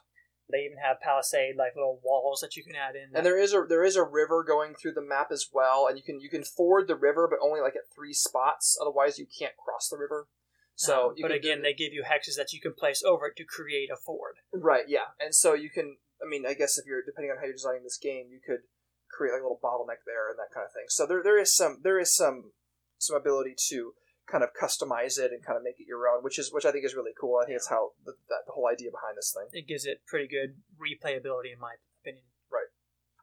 They 0.52 0.58
even 0.58 0.76
have 0.76 1.00
palisade 1.00 1.56
like 1.56 1.72
little 1.74 2.00
walls 2.04 2.40
that 2.42 2.54
you 2.54 2.62
can 2.62 2.74
add 2.76 2.94
in. 2.96 3.16
And 3.16 3.24
there 3.24 3.38
is 3.38 3.54
a 3.54 3.64
there 3.66 3.82
is 3.82 3.96
a 3.96 4.02
river 4.04 4.44
going 4.44 4.74
through 4.74 4.92
the 4.92 5.00
map 5.02 5.28
as 5.32 5.48
well, 5.50 5.86
and 5.88 5.96
you 5.96 6.04
can 6.04 6.20
you 6.20 6.28
can 6.28 6.44
ford 6.44 6.86
the 6.86 6.96
river, 6.96 7.26
but 7.26 7.38
only 7.42 7.62
like 7.62 7.74
at 7.76 7.88
three 7.94 8.12
spots. 8.12 8.76
Otherwise, 8.78 9.18
you 9.18 9.26
can't 9.26 9.54
cross 9.56 9.88
the 9.88 9.96
river. 9.96 10.28
So, 10.76 11.10
Um, 11.10 11.14
you 11.16 11.22
but 11.22 11.28
can 11.30 11.40
do 11.40 11.48
again, 11.48 11.58
the- 11.62 11.68
they 11.68 11.72
give 11.72 11.92
you 11.94 12.02
hexes 12.02 12.36
that 12.36 12.52
you 12.52 12.60
can 12.60 12.74
place 12.74 13.02
over 13.02 13.28
it 13.28 13.36
to 13.36 13.44
create 13.44 13.88
a 13.90 13.96
ford. 13.96 14.34
right, 14.52 14.84
yeah, 14.86 15.06
and 15.18 15.34
so 15.34 15.54
you 15.54 15.70
can 15.70 15.96
I 16.24 16.28
mean, 16.28 16.46
I 16.46 16.54
guess 16.54 16.78
if 16.78 16.86
you're 16.86 17.04
depending 17.04 17.30
on 17.30 17.38
how 17.38 17.44
you're 17.44 17.52
designing 17.52 17.84
this 17.84 17.98
game, 17.98 18.26
you 18.30 18.40
could 18.44 18.64
create 19.10 19.32
like 19.32 19.40
a 19.40 19.44
little 19.44 19.60
bottleneck 19.62 20.02
there 20.06 20.30
and 20.30 20.38
that 20.38 20.52
kind 20.52 20.64
of 20.64 20.72
thing. 20.72 20.88
So 20.88 21.06
there, 21.06 21.22
there 21.22 21.38
is 21.38 21.54
some 21.54 21.80
there 21.82 21.98
is 21.98 22.14
some 22.14 22.52
some 22.98 23.16
ability 23.16 23.54
to 23.68 23.92
kind 24.30 24.42
of 24.42 24.50
customize 24.56 25.18
it 25.18 25.30
and 25.32 25.44
kind 25.44 25.56
of 25.56 25.62
make 25.62 25.78
it 25.78 25.86
your 25.86 26.08
own, 26.08 26.22
which 26.22 26.38
is 26.38 26.52
which 26.52 26.64
I 26.64 26.72
think 26.72 26.84
is 26.84 26.94
really 26.94 27.12
cool. 27.18 27.38
I 27.42 27.46
think 27.46 27.56
it's 27.56 27.68
how 27.68 27.92
the, 28.04 28.12
that, 28.28 28.42
the 28.46 28.52
whole 28.52 28.68
idea 28.68 28.90
behind 28.90 29.16
this 29.16 29.34
thing. 29.36 29.48
It 29.52 29.68
gives 29.68 29.84
it 29.84 30.02
pretty 30.06 30.28
good 30.28 30.56
replayability, 30.80 31.52
in 31.52 31.60
my 31.60 31.74
opinion. 32.00 32.24
Right. 32.50 32.70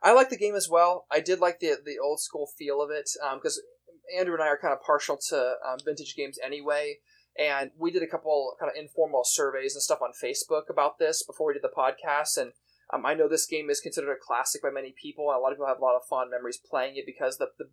I 0.03 0.13
like 0.13 0.29
the 0.29 0.37
game 0.37 0.55
as 0.55 0.69
well. 0.69 1.05
I 1.11 1.19
did 1.19 1.39
like 1.39 1.59
the 1.59 1.77
the 1.83 1.97
old 1.97 2.21
school 2.21 2.47
feel 2.57 2.81
of 2.81 2.89
it 2.91 3.09
because 3.35 3.57
um, 3.57 4.19
Andrew 4.19 4.35
and 4.35 4.43
I 4.43 4.47
are 4.47 4.59
kind 4.59 4.73
of 4.73 4.81
partial 4.81 5.17
to 5.29 5.55
um, 5.67 5.79
vintage 5.83 6.15
games 6.15 6.37
anyway. 6.43 6.97
And 7.39 7.71
we 7.79 7.91
did 7.91 8.03
a 8.03 8.07
couple 8.07 8.55
kind 8.59 8.69
of 8.69 8.75
informal 8.77 9.23
surveys 9.23 9.73
and 9.73 9.81
stuff 9.81 10.01
on 10.01 10.11
Facebook 10.21 10.69
about 10.69 10.99
this 10.99 11.23
before 11.23 11.47
we 11.47 11.53
did 11.53 11.63
the 11.63 11.71
podcast. 11.75 12.37
And 12.37 12.51
um, 12.93 13.05
I 13.05 13.13
know 13.13 13.27
this 13.27 13.45
game 13.45 13.69
is 13.69 13.79
considered 13.79 14.11
a 14.11 14.19
classic 14.19 14.61
by 14.61 14.69
many 14.69 14.93
people. 14.99 15.29
And 15.29 15.37
a 15.37 15.41
lot 15.41 15.51
of 15.51 15.57
people 15.57 15.67
have 15.67 15.79
a 15.79 15.85
lot 15.85 15.95
of 15.95 16.07
fond 16.09 16.29
memories 16.31 16.59
playing 16.59 16.95
it 16.97 17.05
because 17.05 17.37
the, 17.37 17.47
the 17.57 17.65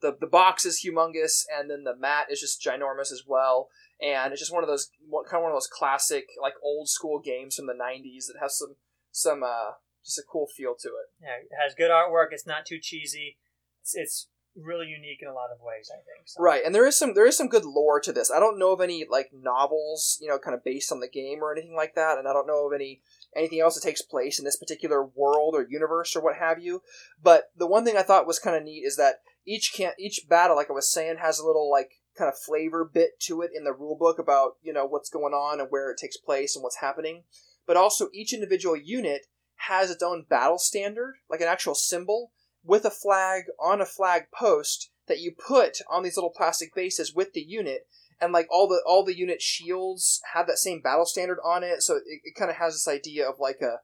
the, 0.00 0.16
the 0.20 0.26
box 0.26 0.66
is 0.66 0.84
humongous 0.84 1.44
and 1.56 1.70
then 1.70 1.84
the 1.84 1.96
mat 1.96 2.26
is 2.28 2.40
just 2.40 2.60
ginormous 2.60 3.12
as 3.12 3.22
well 3.26 3.68
and 4.02 4.32
it's 4.32 4.40
just 4.40 4.52
one 4.52 4.62
of 4.62 4.68
those 4.68 4.90
kind 5.30 5.40
of 5.40 5.42
one 5.42 5.52
of 5.52 5.56
those 5.56 5.68
classic 5.68 6.26
like 6.42 6.54
old 6.62 6.88
school 6.88 7.20
games 7.24 7.56
from 7.56 7.66
the 7.66 7.72
90s 7.72 8.26
that 8.26 8.40
has 8.40 8.58
some 8.58 8.76
some 9.12 9.42
uh 9.42 9.72
just 10.04 10.18
a 10.18 10.22
cool 10.30 10.46
feel 10.46 10.74
to 10.78 10.88
it 10.88 11.08
Yeah, 11.22 11.36
it 11.40 11.48
has 11.62 11.74
good 11.74 11.90
artwork. 11.90 12.28
It's 12.32 12.46
not 12.46 12.66
too 12.66 12.78
cheesy. 12.80 13.38
It's, 13.80 13.94
it's 13.94 14.28
really 14.56 14.86
unique 14.86 15.18
in 15.20 15.28
a 15.28 15.34
lot 15.34 15.50
of 15.52 15.60
ways. 15.60 15.90
I 15.92 15.98
think. 15.98 16.26
So. 16.26 16.42
Right, 16.42 16.62
and 16.64 16.74
there 16.74 16.86
is 16.86 16.98
some 16.98 17.14
there 17.14 17.26
is 17.26 17.36
some 17.36 17.48
good 17.48 17.64
lore 17.64 18.00
to 18.00 18.12
this. 18.12 18.30
I 18.30 18.38
don't 18.38 18.58
know 18.58 18.72
of 18.72 18.80
any 18.80 19.06
like 19.08 19.30
novels, 19.32 20.18
you 20.20 20.28
know, 20.28 20.38
kind 20.38 20.54
of 20.54 20.64
based 20.64 20.92
on 20.92 21.00
the 21.00 21.08
game 21.08 21.42
or 21.42 21.52
anything 21.52 21.74
like 21.74 21.94
that, 21.94 22.18
and 22.18 22.28
I 22.28 22.32
don't 22.32 22.46
know 22.46 22.66
of 22.66 22.72
any 22.74 23.00
anything 23.36 23.60
else 23.60 23.74
that 23.74 23.86
takes 23.86 24.02
place 24.02 24.38
in 24.38 24.44
this 24.44 24.56
particular 24.56 25.04
world 25.04 25.54
or 25.54 25.66
universe 25.68 26.14
or 26.14 26.22
what 26.22 26.36
have 26.36 26.60
you. 26.60 26.82
But 27.22 27.44
the 27.56 27.66
one 27.66 27.84
thing 27.84 27.96
I 27.96 28.02
thought 28.02 28.26
was 28.26 28.38
kind 28.38 28.56
of 28.56 28.62
neat 28.62 28.84
is 28.84 28.96
that 28.96 29.16
each 29.46 29.72
can 29.74 29.92
each 29.98 30.26
battle, 30.28 30.56
like 30.56 30.70
I 30.70 30.74
was 30.74 30.90
saying, 30.90 31.16
has 31.20 31.38
a 31.38 31.46
little 31.46 31.70
like 31.70 31.90
kind 32.16 32.28
of 32.28 32.38
flavor 32.38 32.84
bit 32.84 33.18
to 33.20 33.42
it 33.42 33.50
in 33.54 33.64
the 33.64 33.72
rule 33.72 33.96
book 33.98 34.18
about 34.18 34.52
you 34.62 34.72
know 34.72 34.86
what's 34.86 35.10
going 35.10 35.34
on 35.34 35.60
and 35.60 35.68
where 35.70 35.90
it 35.90 35.98
takes 35.98 36.16
place 36.16 36.56
and 36.56 36.62
what's 36.62 36.80
happening. 36.80 37.24
But 37.66 37.76
also 37.76 38.08
each 38.12 38.32
individual 38.32 38.76
unit 38.76 39.26
has 39.56 39.90
its 39.90 40.02
own 40.02 40.26
battle 40.28 40.58
standard, 40.58 41.14
like 41.30 41.40
an 41.40 41.48
actual 41.48 41.74
symbol 41.74 42.32
with 42.62 42.84
a 42.84 42.90
flag 42.90 43.44
on 43.60 43.80
a 43.80 43.86
flag 43.86 44.24
post 44.36 44.90
that 45.06 45.20
you 45.20 45.32
put 45.32 45.78
on 45.90 46.02
these 46.02 46.16
little 46.16 46.32
plastic 46.34 46.74
bases 46.74 47.14
with 47.14 47.32
the 47.32 47.42
unit 47.42 47.86
and 48.24 48.32
like 48.32 48.46
all 48.50 48.66
the 48.66 48.82
all 48.86 49.04
the 49.04 49.16
unit 49.16 49.40
shields 49.40 50.20
have 50.32 50.46
that 50.46 50.58
same 50.58 50.80
battle 50.80 51.06
standard 51.06 51.38
on 51.44 51.62
it 51.62 51.82
so 51.82 51.96
it, 51.96 52.02
it 52.24 52.34
kind 52.34 52.50
of 52.50 52.56
has 52.56 52.74
this 52.74 52.88
idea 52.88 53.28
of 53.28 53.36
like 53.38 53.60
a 53.60 53.76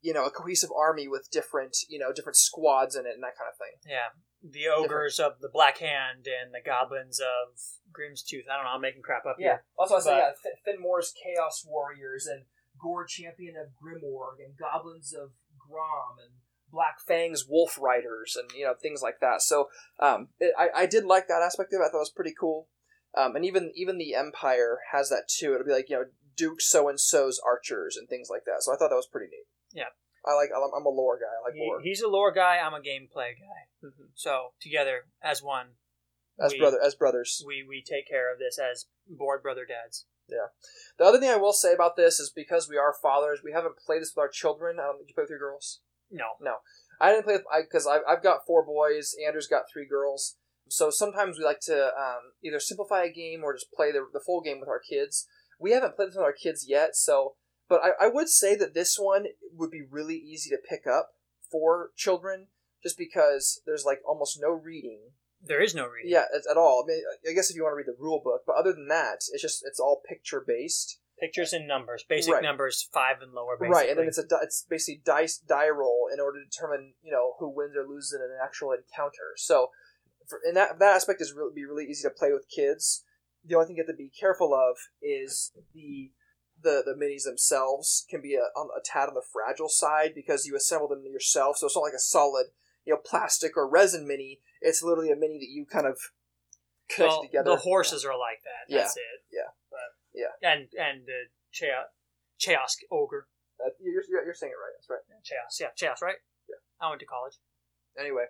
you 0.00 0.12
know 0.12 0.24
a 0.24 0.30
cohesive 0.30 0.70
army 0.76 1.08
with 1.08 1.28
different 1.30 1.76
you 1.88 1.98
know 1.98 2.12
different 2.12 2.36
squads 2.36 2.94
in 2.94 3.06
it 3.06 3.14
and 3.14 3.22
that 3.22 3.36
kind 3.38 3.50
of 3.50 3.58
thing 3.58 3.74
Yeah, 3.86 4.10
the 4.42 4.68
ogres 4.68 5.18
of 5.18 5.40
the 5.40 5.48
Black 5.52 5.78
Hand 5.78 6.26
and 6.26 6.54
the 6.54 6.64
goblins 6.64 7.20
of 7.20 7.58
Grimm's 7.92 8.22
Tooth. 8.22 8.44
I 8.50 8.56
don't 8.56 8.64
know. 8.64 8.70
I'm 8.70 8.80
making 8.80 9.02
crap 9.02 9.26
up 9.26 9.36
here. 9.38 9.64
also 9.78 9.96
I 9.96 10.00
say, 10.00 10.16
yeah, 10.18 10.30
Finn 10.64 10.80
Moore's 10.80 11.12
chaos 11.12 11.64
warriors 11.66 12.26
and 12.26 12.44
gore 12.80 13.06
champion 13.06 13.54
of 13.56 13.74
grimorg 13.74 14.38
and 14.44 14.56
goblins 14.56 15.12
of 15.12 15.30
grom 15.58 16.18
and 16.22 16.38
Black 16.70 16.98
Fang's 17.06 17.46
Wolf 17.48 17.78
Riders 17.80 18.36
and 18.38 18.50
you 18.56 18.64
know 18.64 18.74
things 18.80 19.02
like 19.02 19.18
that. 19.20 19.42
So 19.42 19.68
um, 19.98 20.28
it, 20.38 20.54
I 20.56 20.82
I 20.82 20.86
did 20.86 21.04
like 21.04 21.26
that 21.28 21.42
aspect 21.42 21.72
of 21.72 21.80
it. 21.80 21.84
I 21.84 21.90
thought 21.90 21.98
it 21.98 22.08
was 22.08 22.12
pretty 22.14 22.34
cool. 22.38 22.68
Um, 23.16 23.36
and 23.36 23.44
even 23.44 23.72
even 23.74 23.98
the 23.98 24.14
Empire 24.14 24.78
has 24.92 25.08
that 25.10 25.28
too. 25.28 25.54
It'll 25.54 25.66
be 25.66 25.72
like 25.72 25.88
you 25.88 25.96
know 25.96 26.04
Duke 26.36 26.60
so 26.60 26.88
and 26.88 27.00
so's 27.00 27.40
archers 27.44 27.96
and 27.96 28.08
things 28.08 28.28
like 28.30 28.44
that. 28.44 28.62
So 28.62 28.72
I 28.72 28.76
thought 28.76 28.90
that 28.90 28.96
was 28.96 29.08
pretty 29.10 29.30
neat. 29.30 29.46
Yeah. 29.72 29.90
I 30.26 30.34
like. 30.34 30.50
I'm 30.54 30.62
I'm 30.76 30.84
a 30.86 30.90
lore 30.90 31.18
guy. 31.18 31.24
I 31.26 31.48
like 31.48 31.54
He- 31.54 31.60
lore. 31.66 31.80
he's 31.80 32.02
a 32.02 32.08
lore 32.08 32.32
guy. 32.32 32.58
I'm 32.58 32.74
a 32.74 32.80
gameplay 32.80 33.32
guy. 33.38 33.68
Mhm. 33.88 34.10
So 34.14 34.52
together 34.60 35.06
as 35.22 35.42
one, 35.42 35.76
As 36.38 36.52
we- 36.52 36.58
brother 36.58 36.78
as 36.82 36.94
brothers. 36.94 37.42
we 37.46 37.64
we 37.66 37.82
take 37.82 38.08
care 38.08 38.30
of 38.32 38.38
this 38.38 38.58
as 38.58 38.86
board 39.06 39.42
brother 39.42 39.64
dads. 39.64 40.06
Yeah. 40.28 40.48
The 40.98 41.04
other 41.04 41.18
thing 41.18 41.30
I 41.30 41.36
will 41.36 41.54
say 41.54 41.72
about 41.72 41.96
this 41.96 42.20
is 42.20 42.30
because 42.30 42.68
we 42.68 42.76
are 42.76 42.92
fathers, 42.92 43.40
we 43.42 43.52
haven't 43.52 43.78
played 43.78 44.02
this 44.02 44.12
with 44.14 44.22
our 44.22 44.28
children. 44.28 44.78
I 44.78 44.82
don't. 44.82 44.98
Did 44.98 45.08
you 45.08 45.14
play 45.14 45.22
with 45.22 45.30
your 45.30 45.38
girls? 45.38 45.80
No, 46.10 46.34
no, 46.40 46.56
I 47.00 47.12
didn't 47.12 47.24
play 47.24 47.34
with 47.34 47.44
because 47.64 47.86
I've, 47.86 48.02
I've 48.06 48.22
got 48.22 48.44
four 48.46 48.62
boys. 48.64 49.14
Andrew's 49.26 49.46
got 49.46 49.62
three 49.72 49.86
girls. 49.86 50.36
So 50.70 50.90
sometimes 50.90 51.38
we 51.38 51.44
like 51.44 51.60
to 51.62 51.86
um, 51.86 52.32
either 52.42 52.60
simplify 52.60 53.04
a 53.04 53.12
game 53.12 53.42
or 53.44 53.54
just 53.54 53.72
play 53.72 53.92
the, 53.92 54.06
the 54.12 54.20
full 54.24 54.40
game 54.40 54.60
with 54.60 54.68
our 54.68 54.80
kids. 54.80 55.26
We 55.60 55.72
haven't 55.72 55.96
played 55.96 56.08
this 56.08 56.16
with 56.16 56.24
our 56.24 56.32
kids 56.32 56.66
yet, 56.68 56.94
so 56.96 57.34
but 57.68 57.80
I, 57.82 58.06
I 58.06 58.08
would 58.08 58.28
say 58.28 58.54
that 58.56 58.74
this 58.74 58.96
one 58.98 59.26
would 59.54 59.70
be 59.70 59.82
really 59.82 60.16
easy 60.16 60.48
to 60.50 60.56
pick 60.56 60.86
up 60.86 61.10
for 61.50 61.90
children, 61.96 62.46
just 62.82 62.96
because 62.96 63.60
there's 63.66 63.84
like 63.84 64.00
almost 64.06 64.38
no 64.40 64.50
reading. 64.50 65.00
there 65.42 65.60
is 65.62 65.74
no 65.74 65.86
reading. 65.86 66.10
Yeah, 66.12 66.24
at, 66.34 66.50
at 66.50 66.56
all. 66.56 66.84
I 66.84 66.88
mean, 66.88 67.02
I 67.28 67.32
guess 67.34 67.50
if 67.50 67.56
you 67.56 67.62
want 67.64 67.72
to 67.72 67.76
read 67.76 67.86
the 67.86 67.96
rule 68.02 68.20
book, 68.22 68.42
but 68.46 68.56
other 68.56 68.72
than 68.72 68.88
that, 68.88 69.24
it's 69.32 69.42
just 69.42 69.62
it's 69.66 69.80
all 69.80 70.02
picture 70.08 70.42
based. 70.46 70.98
pictures 71.20 71.52
and 71.52 71.66
numbers, 71.66 72.04
basic 72.08 72.32
Right. 72.34 72.42
numbers, 72.42 72.88
five 72.92 73.16
and 73.20 73.32
lower. 73.32 73.56
Basically. 73.58 73.74
Right, 73.74 73.88
and 73.90 73.98
then 73.98 74.06
it's 74.06 74.18
a 74.18 74.24
it's 74.42 74.64
basically 74.68 75.02
dice 75.04 75.36
die 75.38 75.68
roll 75.68 76.08
in 76.12 76.20
order 76.20 76.38
to 76.38 76.44
determine 76.44 76.94
you 77.02 77.10
know 77.10 77.34
who 77.40 77.48
wins 77.48 77.74
or 77.76 77.86
loses 77.88 78.12
in 78.14 78.20
an 78.22 78.38
actual 78.42 78.70
encounter. 78.72 79.34
So, 79.36 79.70
for, 80.28 80.38
in 80.46 80.54
that 80.54 80.78
that 80.78 80.94
aspect 80.96 81.20
is 81.20 81.32
really 81.32 81.52
be 81.54 81.64
really 81.64 81.86
easy 81.86 82.02
to 82.02 82.10
play 82.14 82.32
with 82.32 82.48
kids. 82.48 83.04
The 83.44 83.54
only 83.54 83.66
thing 83.66 83.76
you 83.76 83.82
have 83.86 83.94
to 83.94 83.96
be 83.96 84.10
careful 84.10 84.54
of 84.54 84.76
is 85.02 85.52
the 85.74 86.12
the 86.62 86.82
the 86.84 86.92
minis 86.94 87.24
themselves 87.24 88.04
can 88.10 88.20
be 88.20 88.34
a, 88.34 88.46
on 88.58 88.68
a 88.76 88.82
tad 88.84 89.08
on 89.08 89.14
the 89.14 89.22
fragile 89.32 89.68
side 89.68 90.12
because 90.14 90.44
you 90.46 90.56
assemble 90.56 90.88
them 90.88 91.04
yourself. 91.04 91.56
So 91.56 91.66
it's 91.66 91.76
not 91.76 91.82
like 91.82 91.92
a 91.94 91.98
solid 91.98 92.46
you 92.84 92.92
know 92.94 93.00
plastic 93.04 93.56
or 93.56 93.68
resin 93.68 94.06
mini. 94.06 94.40
It's 94.60 94.82
literally 94.82 95.10
a 95.10 95.16
mini 95.16 95.38
that 95.38 95.48
you 95.50 95.64
kind 95.66 95.86
of 95.86 95.98
connect 96.90 97.12
Well, 97.12 97.22
together. 97.22 97.50
The 97.50 97.56
horses 97.56 98.04
are 98.04 98.18
like 98.18 98.42
that. 98.44 98.72
Yeah. 98.72 98.84
It. 98.84 99.20
Yeah. 99.32 99.50
But, 99.70 99.78
Yeah. 100.14 100.50
And 100.50 100.68
and 100.78 101.06
the 101.06 101.28
Chaos, 101.52 101.86
Chaos 102.38 102.76
ogre. 102.90 103.26
Uh, 103.64 103.70
you're, 103.80 104.02
you're 104.08 104.24
you're 104.24 104.34
saying 104.34 104.52
it 104.52 104.60
right. 104.60 104.74
That's 104.76 104.90
right. 104.90 105.00
Chaos. 105.24 105.58
Yeah. 105.60 105.68
Chaos. 105.76 106.02
Right. 106.02 106.16
Yeah. 106.48 106.56
I 106.80 106.88
went 106.90 107.00
to 107.00 107.06
college. 107.06 107.34
anyway 107.98 108.26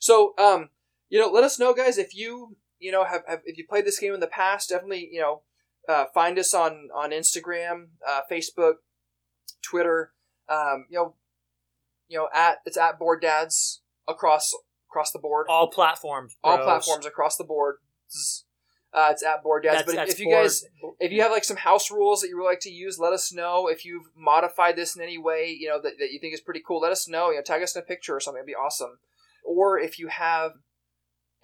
so 0.00 0.34
um 0.38 0.70
you 1.12 1.20
know 1.20 1.28
let 1.28 1.44
us 1.44 1.58
know 1.58 1.74
guys 1.74 1.98
if 1.98 2.14
you 2.16 2.56
you 2.80 2.90
know 2.90 3.04
have, 3.04 3.22
have 3.28 3.40
if 3.44 3.58
you 3.58 3.64
played 3.68 3.84
this 3.84 3.98
game 3.98 4.14
in 4.14 4.20
the 4.20 4.26
past 4.26 4.70
definitely 4.70 5.08
you 5.12 5.20
know 5.20 5.42
uh, 5.88 6.06
find 6.14 6.38
us 6.38 6.54
on 6.54 6.88
on 6.94 7.10
instagram 7.10 7.88
uh, 8.08 8.20
facebook 8.30 8.74
twitter 9.62 10.12
um 10.48 10.86
you 10.88 10.98
know 10.98 11.14
you 12.08 12.18
know 12.18 12.28
at 12.34 12.56
it's 12.64 12.78
at 12.78 12.98
board 12.98 13.20
dads 13.20 13.82
across 14.08 14.52
across 14.90 15.12
the 15.12 15.18
board 15.18 15.46
All 15.48 15.68
platforms. 15.70 16.34
all 16.42 16.56
bros. 16.56 16.64
platforms 16.64 17.06
across 17.06 17.36
the 17.36 17.44
board 17.44 17.76
uh, 18.94 19.08
it's 19.10 19.22
at 19.22 19.42
board 19.42 19.62
dads 19.64 19.84
That's, 19.84 19.94
but 19.94 20.08
if, 20.08 20.14
if 20.14 20.20
you 20.20 20.26
board- 20.26 20.44
guys 20.44 20.64
if 20.98 21.12
you 21.12 21.22
have 21.22 21.30
like 21.30 21.44
some 21.44 21.56
house 21.56 21.90
rules 21.90 22.20
that 22.20 22.28
you 22.28 22.38
would 22.38 22.44
like 22.44 22.60
to 22.60 22.70
use, 22.70 22.98
let 22.98 23.12
us 23.14 23.32
know. 23.32 23.66
If 23.66 23.84
you've 23.84 24.04
modified 24.14 24.76
this 24.76 24.94
in 24.94 25.02
any 25.02 25.16
way, 25.16 25.56
you 25.58 25.68
know 25.68 25.80
that, 25.80 25.94
that 25.98 26.12
you 26.12 26.20
think 26.20 26.34
is 26.34 26.42
pretty 26.42 26.62
cool, 26.66 26.80
let 26.80 26.92
us 26.92 27.08
know. 27.08 27.30
You 27.30 27.36
know, 27.36 27.42
tag 27.42 27.62
us 27.62 27.74
in 27.74 27.80
a 27.80 27.84
picture 27.84 28.14
or 28.14 28.20
something. 28.20 28.40
It'd 28.40 28.46
be 28.46 28.54
awesome. 28.54 28.98
Or 29.44 29.78
if 29.78 29.98
you 29.98 30.08
have 30.08 30.52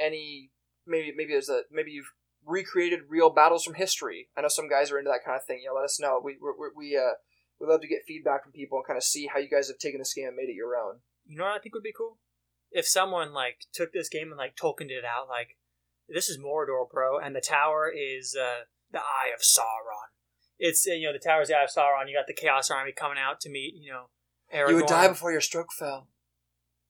any, 0.00 0.50
maybe 0.86 1.12
maybe 1.16 1.32
there's 1.32 1.48
a 1.48 1.62
maybe 1.70 1.92
you've 1.92 2.12
recreated 2.44 3.00
real 3.08 3.30
battles 3.30 3.64
from 3.64 3.74
history. 3.74 4.28
I 4.36 4.40
know 4.40 4.48
some 4.48 4.68
guys 4.68 4.90
are 4.90 4.98
into 4.98 5.10
that 5.10 5.24
kind 5.24 5.36
of 5.36 5.46
thing. 5.46 5.60
You 5.62 5.68
know, 5.68 5.76
let 5.76 5.84
us 5.84 6.00
know. 6.00 6.20
We 6.22 6.38
we 6.40 6.68
we 6.76 6.96
uh 6.96 7.14
we 7.60 7.66
love 7.66 7.80
to 7.80 7.88
get 7.88 8.04
feedback 8.06 8.42
from 8.42 8.52
people 8.52 8.78
and 8.78 8.86
kind 8.86 8.96
of 8.96 9.04
see 9.04 9.28
how 9.32 9.38
you 9.38 9.48
guys 9.48 9.68
have 9.68 9.78
taken 9.78 9.98
this 9.98 10.14
game 10.14 10.28
and 10.28 10.36
made 10.36 10.48
it 10.48 10.54
your 10.54 10.76
own. 10.76 11.00
You 11.26 11.36
know 11.36 11.44
what 11.44 11.54
I 11.54 11.58
think 11.58 11.74
would 11.74 11.82
be 11.82 11.92
cool? 11.96 12.18
If 12.70 12.86
someone 12.86 13.32
like 13.32 13.60
took 13.72 13.92
this 13.92 14.08
game 14.08 14.28
and 14.28 14.38
like 14.38 14.56
Tolkiened 14.56 14.90
it 14.90 15.04
out, 15.04 15.28
like 15.28 15.56
this 16.08 16.28
is 16.28 16.38
Mordor, 16.38 16.88
bro, 16.90 17.18
and 17.18 17.34
the 17.34 17.40
tower 17.40 17.92
is 17.94 18.36
uh, 18.38 18.64
the 18.92 18.98
Eye 18.98 19.32
of 19.34 19.40
Sauron. 19.40 20.08
It's 20.58 20.86
you 20.86 21.06
know 21.06 21.12
the 21.12 21.18
tower 21.18 21.42
is 21.42 21.48
the 21.48 21.56
Eye 21.56 21.64
of 21.64 21.70
Sauron. 21.70 22.08
You 22.08 22.16
got 22.16 22.26
the 22.26 22.34
Chaos 22.34 22.70
Army 22.70 22.92
coming 22.92 23.18
out 23.18 23.40
to 23.40 23.50
meet 23.50 23.74
you 23.80 23.92
know 23.92 24.08
Aragorn. 24.54 24.68
You 24.70 24.76
would 24.76 24.86
die 24.86 25.08
before 25.08 25.32
your 25.32 25.40
stroke 25.40 25.72
fell. 25.78 26.08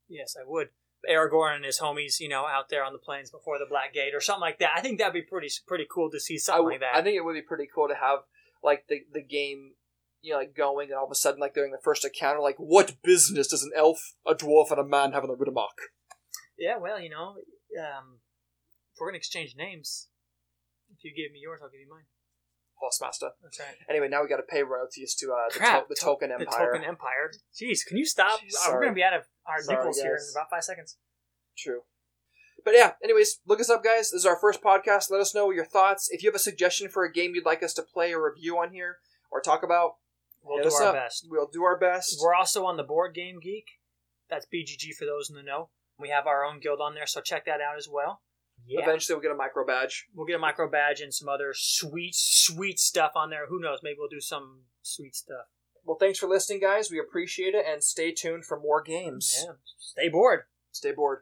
Yes, 0.09 0.37
I 0.41 0.45
would. 0.47 0.69
Aragorn 1.09 1.57
and 1.57 1.65
his 1.65 1.81
homies, 1.81 2.21
you 2.21 2.29
know, 2.29 2.47
out 2.47 2.69
there 2.71 2.85
on 2.85 2.93
the 2.93 2.99
plains 2.99 3.31
before 3.31 3.59
the 3.59 3.67
Black 3.69 3.95
Gate 3.95 4.15
or 4.15 4.21
something 4.21 4.41
like 4.41 4.59
that. 4.59 4.71
I 4.75 4.81
think 4.81 4.99
that'd 4.99 5.13
be 5.13 5.23
pretty 5.23 5.49
pretty 5.67 5.87
cool 5.91 6.11
to 6.11 6.21
see 6.21 6.39
something 6.39 6.65
w- 6.65 6.75
like 6.75 6.81
that. 6.81 6.97
I 6.99 7.03
think 7.03 7.17
it 7.17 7.25
would 7.25 7.35
be 7.35 7.43
pretty 7.43 7.69
cool 7.73 7.89
to 7.89 7.95
have 7.95 8.21
like 8.63 8.87
the 8.89 9.03
the 9.13 9.23
game, 9.23 9.73
you 10.21 10.33
know, 10.33 10.39
like 10.39 10.57
going, 10.57 10.89
and 10.89 10.99
all 10.99 11.07
of 11.07 11.13
a 11.13 11.15
sudden, 11.15 11.41
like 11.41 11.55
during 11.55 11.73
the 11.73 11.81
first 11.83 12.05
encounter, 12.05 12.41
like 12.41 12.57
what 12.59 12.97
business 13.03 13.49
does 13.49 13.63
an 13.63 13.73
elf, 13.77 14.15
a 14.27 14.35
dwarf, 14.35 14.71
and 14.71 14.81
a 14.81 14.85
man 14.85 15.13
have 15.13 15.25
in 15.25 15.31
the 15.31 15.37
Riddermark? 15.37 15.79
yeah, 16.59 16.77
well, 16.77 17.01
you 17.01 17.11
know, 17.11 17.37
um, 17.79 18.19
if 18.93 19.01
we're 19.01 19.09
gonna 19.09 19.19
exchange 19.19 19.55
names, 19.57 20.09
if 20.91 21.05
you 21.05 21.13
give 21.15 21.33
me 21.33 21.41
yours, 21.41 21.61
I'll 21.63 21.71
give 21.71 21.81
you 21.81 21.89
mine. 21.89 22.05
Hossmaster. 22.83 23.31
That's 23.43 23.59
right. 23.61 23.69
Anyway, 23.89 24.09
now 24.09 24.23
we 24.23 24.29
got 24.29 24.37
to 24.39 24.43
pay 24.43 24.63
royalties 24.63 25.15
to 25.17 25.33
uh, 25.33 25.53
the, 25.53 25.59
Crap, 25.59 25.83
to- 25.83 25.89
the 25.89 25.95
to- 25.95 26.01
Token 26.01 26.29
The 26.31 26.35
Empire. 26.41 26.73
Token 26.73 26.89
Empire. 26.89 27.31
Jeez, 27.55 27.85
can 27.87 27.97
you 27.97 28.07
stop? 28.07 28.41
Jeez, 28.41 28.55
Uh, 28.55 28.59
sorry. 28.67 28.75
we're 28.77 28.83
gonna 28.85 28.95
be 28.95 29.03
out 29.03 29.15
of 29.15 29.23
our 29.47 29.61
Sorry, 29.63 29.77
nickels 29.79 29.99
here 30.01 30.13
in 30.13 30.17
guys. 30.17 30.33
about 30.35 30.51
five 30.51 30.65
seconds. 30.65 30.97
True. 31.57 31.81
But 32.65 32.75
yeah, 32.75 32.93
anyways, 33.03 33.41
look 33.47 33.61
us 33.61 33.71
up, 33.71 33.83
guys. 33.85 34.11
This 34.11 34.21
is 34.21 34.27
our 34.27 34.39
first 34.39 34.63
podcast. 34.63 35.11
Let 35.11 35.21
us 35.21 35.35
know 35.35 35.51
your 35.51 35.65
thoughts. 35.65 36.09
If 36.11 36.23
you 36.23 36.29
have 36.29 36.35
a 36.35 36.41
suggestion 36.41 36.89
for 36.89 37.05
a 37.05 37.13
game 37.13 37.35
you'd 37.35 37.47
like 37.47 37.63
us 37.63 37.73
to 37.75 37.83
play 37.83 38.13
or 38.13 38.23
review 38.31 38.59
on 38.59 38.73
here 38.73 38.97
or 39.31 39.41
talk 39.41 39.63
about, 39.63 39.93
We'll 40.43 40.59
Hit 40.59 40.63
do 40.65 40.69
us 40.69 40.81
our 40.81 40.87
up. 40.89 40.95
best. 40.95 41.27
We'll 41.29 41.49
do 41.53 41.65
our 41.65 41.77
best. 41.79 42.17
We're 42.23 42.35
also 42.35 42.65
on 42.65 42.77
the 42.77 42.83
Board 42.85 43.13
Game 43.15 43.39
Geek. 43.43 43.67
That's 44.31 44.47
BGG 44.47 44.95
for 44.99 45.05
those 45.05 45.29
in 45.29 45.37
the 45.37 45.43
know. 45.43 45.71
We 45.99 46.09
have 46.11 46.27
our 46.27 46.45
own 46.45 46.61
guild 46.61 46.81
on 46.81 46.95
there, 46.95 47.07
so 47.07 47.21
check 47.21 47.45
that 47.47 47.61
out 47.61 47.77
as 47.77 47.89
well. 47.91 48.23
Yeah. 48.69 48.83
Eventually, 48.83 49.15
we'll 49.15 49.23
get 49.23 49.33
a 49.33 49.37
micro 49.37 49.67
badge. 49.67 50.07
We'll 50.15 50.27
get 50.27 50.37
a 50.37 50.39
micro 50.39 50.69
badge 50.71 51.01
and 51.01 51.13
some 51.13 51.29
other 51.29 51.53
sweet, 51.55 52.15
sweet 52.15 52.79
stuff 52.79 53.13
on 53.17 53.31
there. 53.31 53.47
Who 53.49 53.59
knows? 53.59 53.79
Maybe 53.83 53.97
we'll 53.99 54.09
do 54.09 54.21
some 54.21 54.65
sweet 54.83 55.17
stuff. 55.17 55.47
Well, 55.85 55.97
thanks 55.99 56.19
for 56.19 56.29
listening, 56.29 56.61
guys. 56.61 56.91
We 56.91 56.99
appreciate 56.99 57.55
it, 57.55 57.65
and 57.67 57.83
stay 57.83 58.13
tuned 58.13 58.45
for 58.45 58.61
more 58.61 58.83
games. 58.83 59.45
Yeah. 59.45 59.53
Stay 59.79 60.09
bored. 60.11 60.43
Stay 60.71 60.93
bored. 60.93 61.21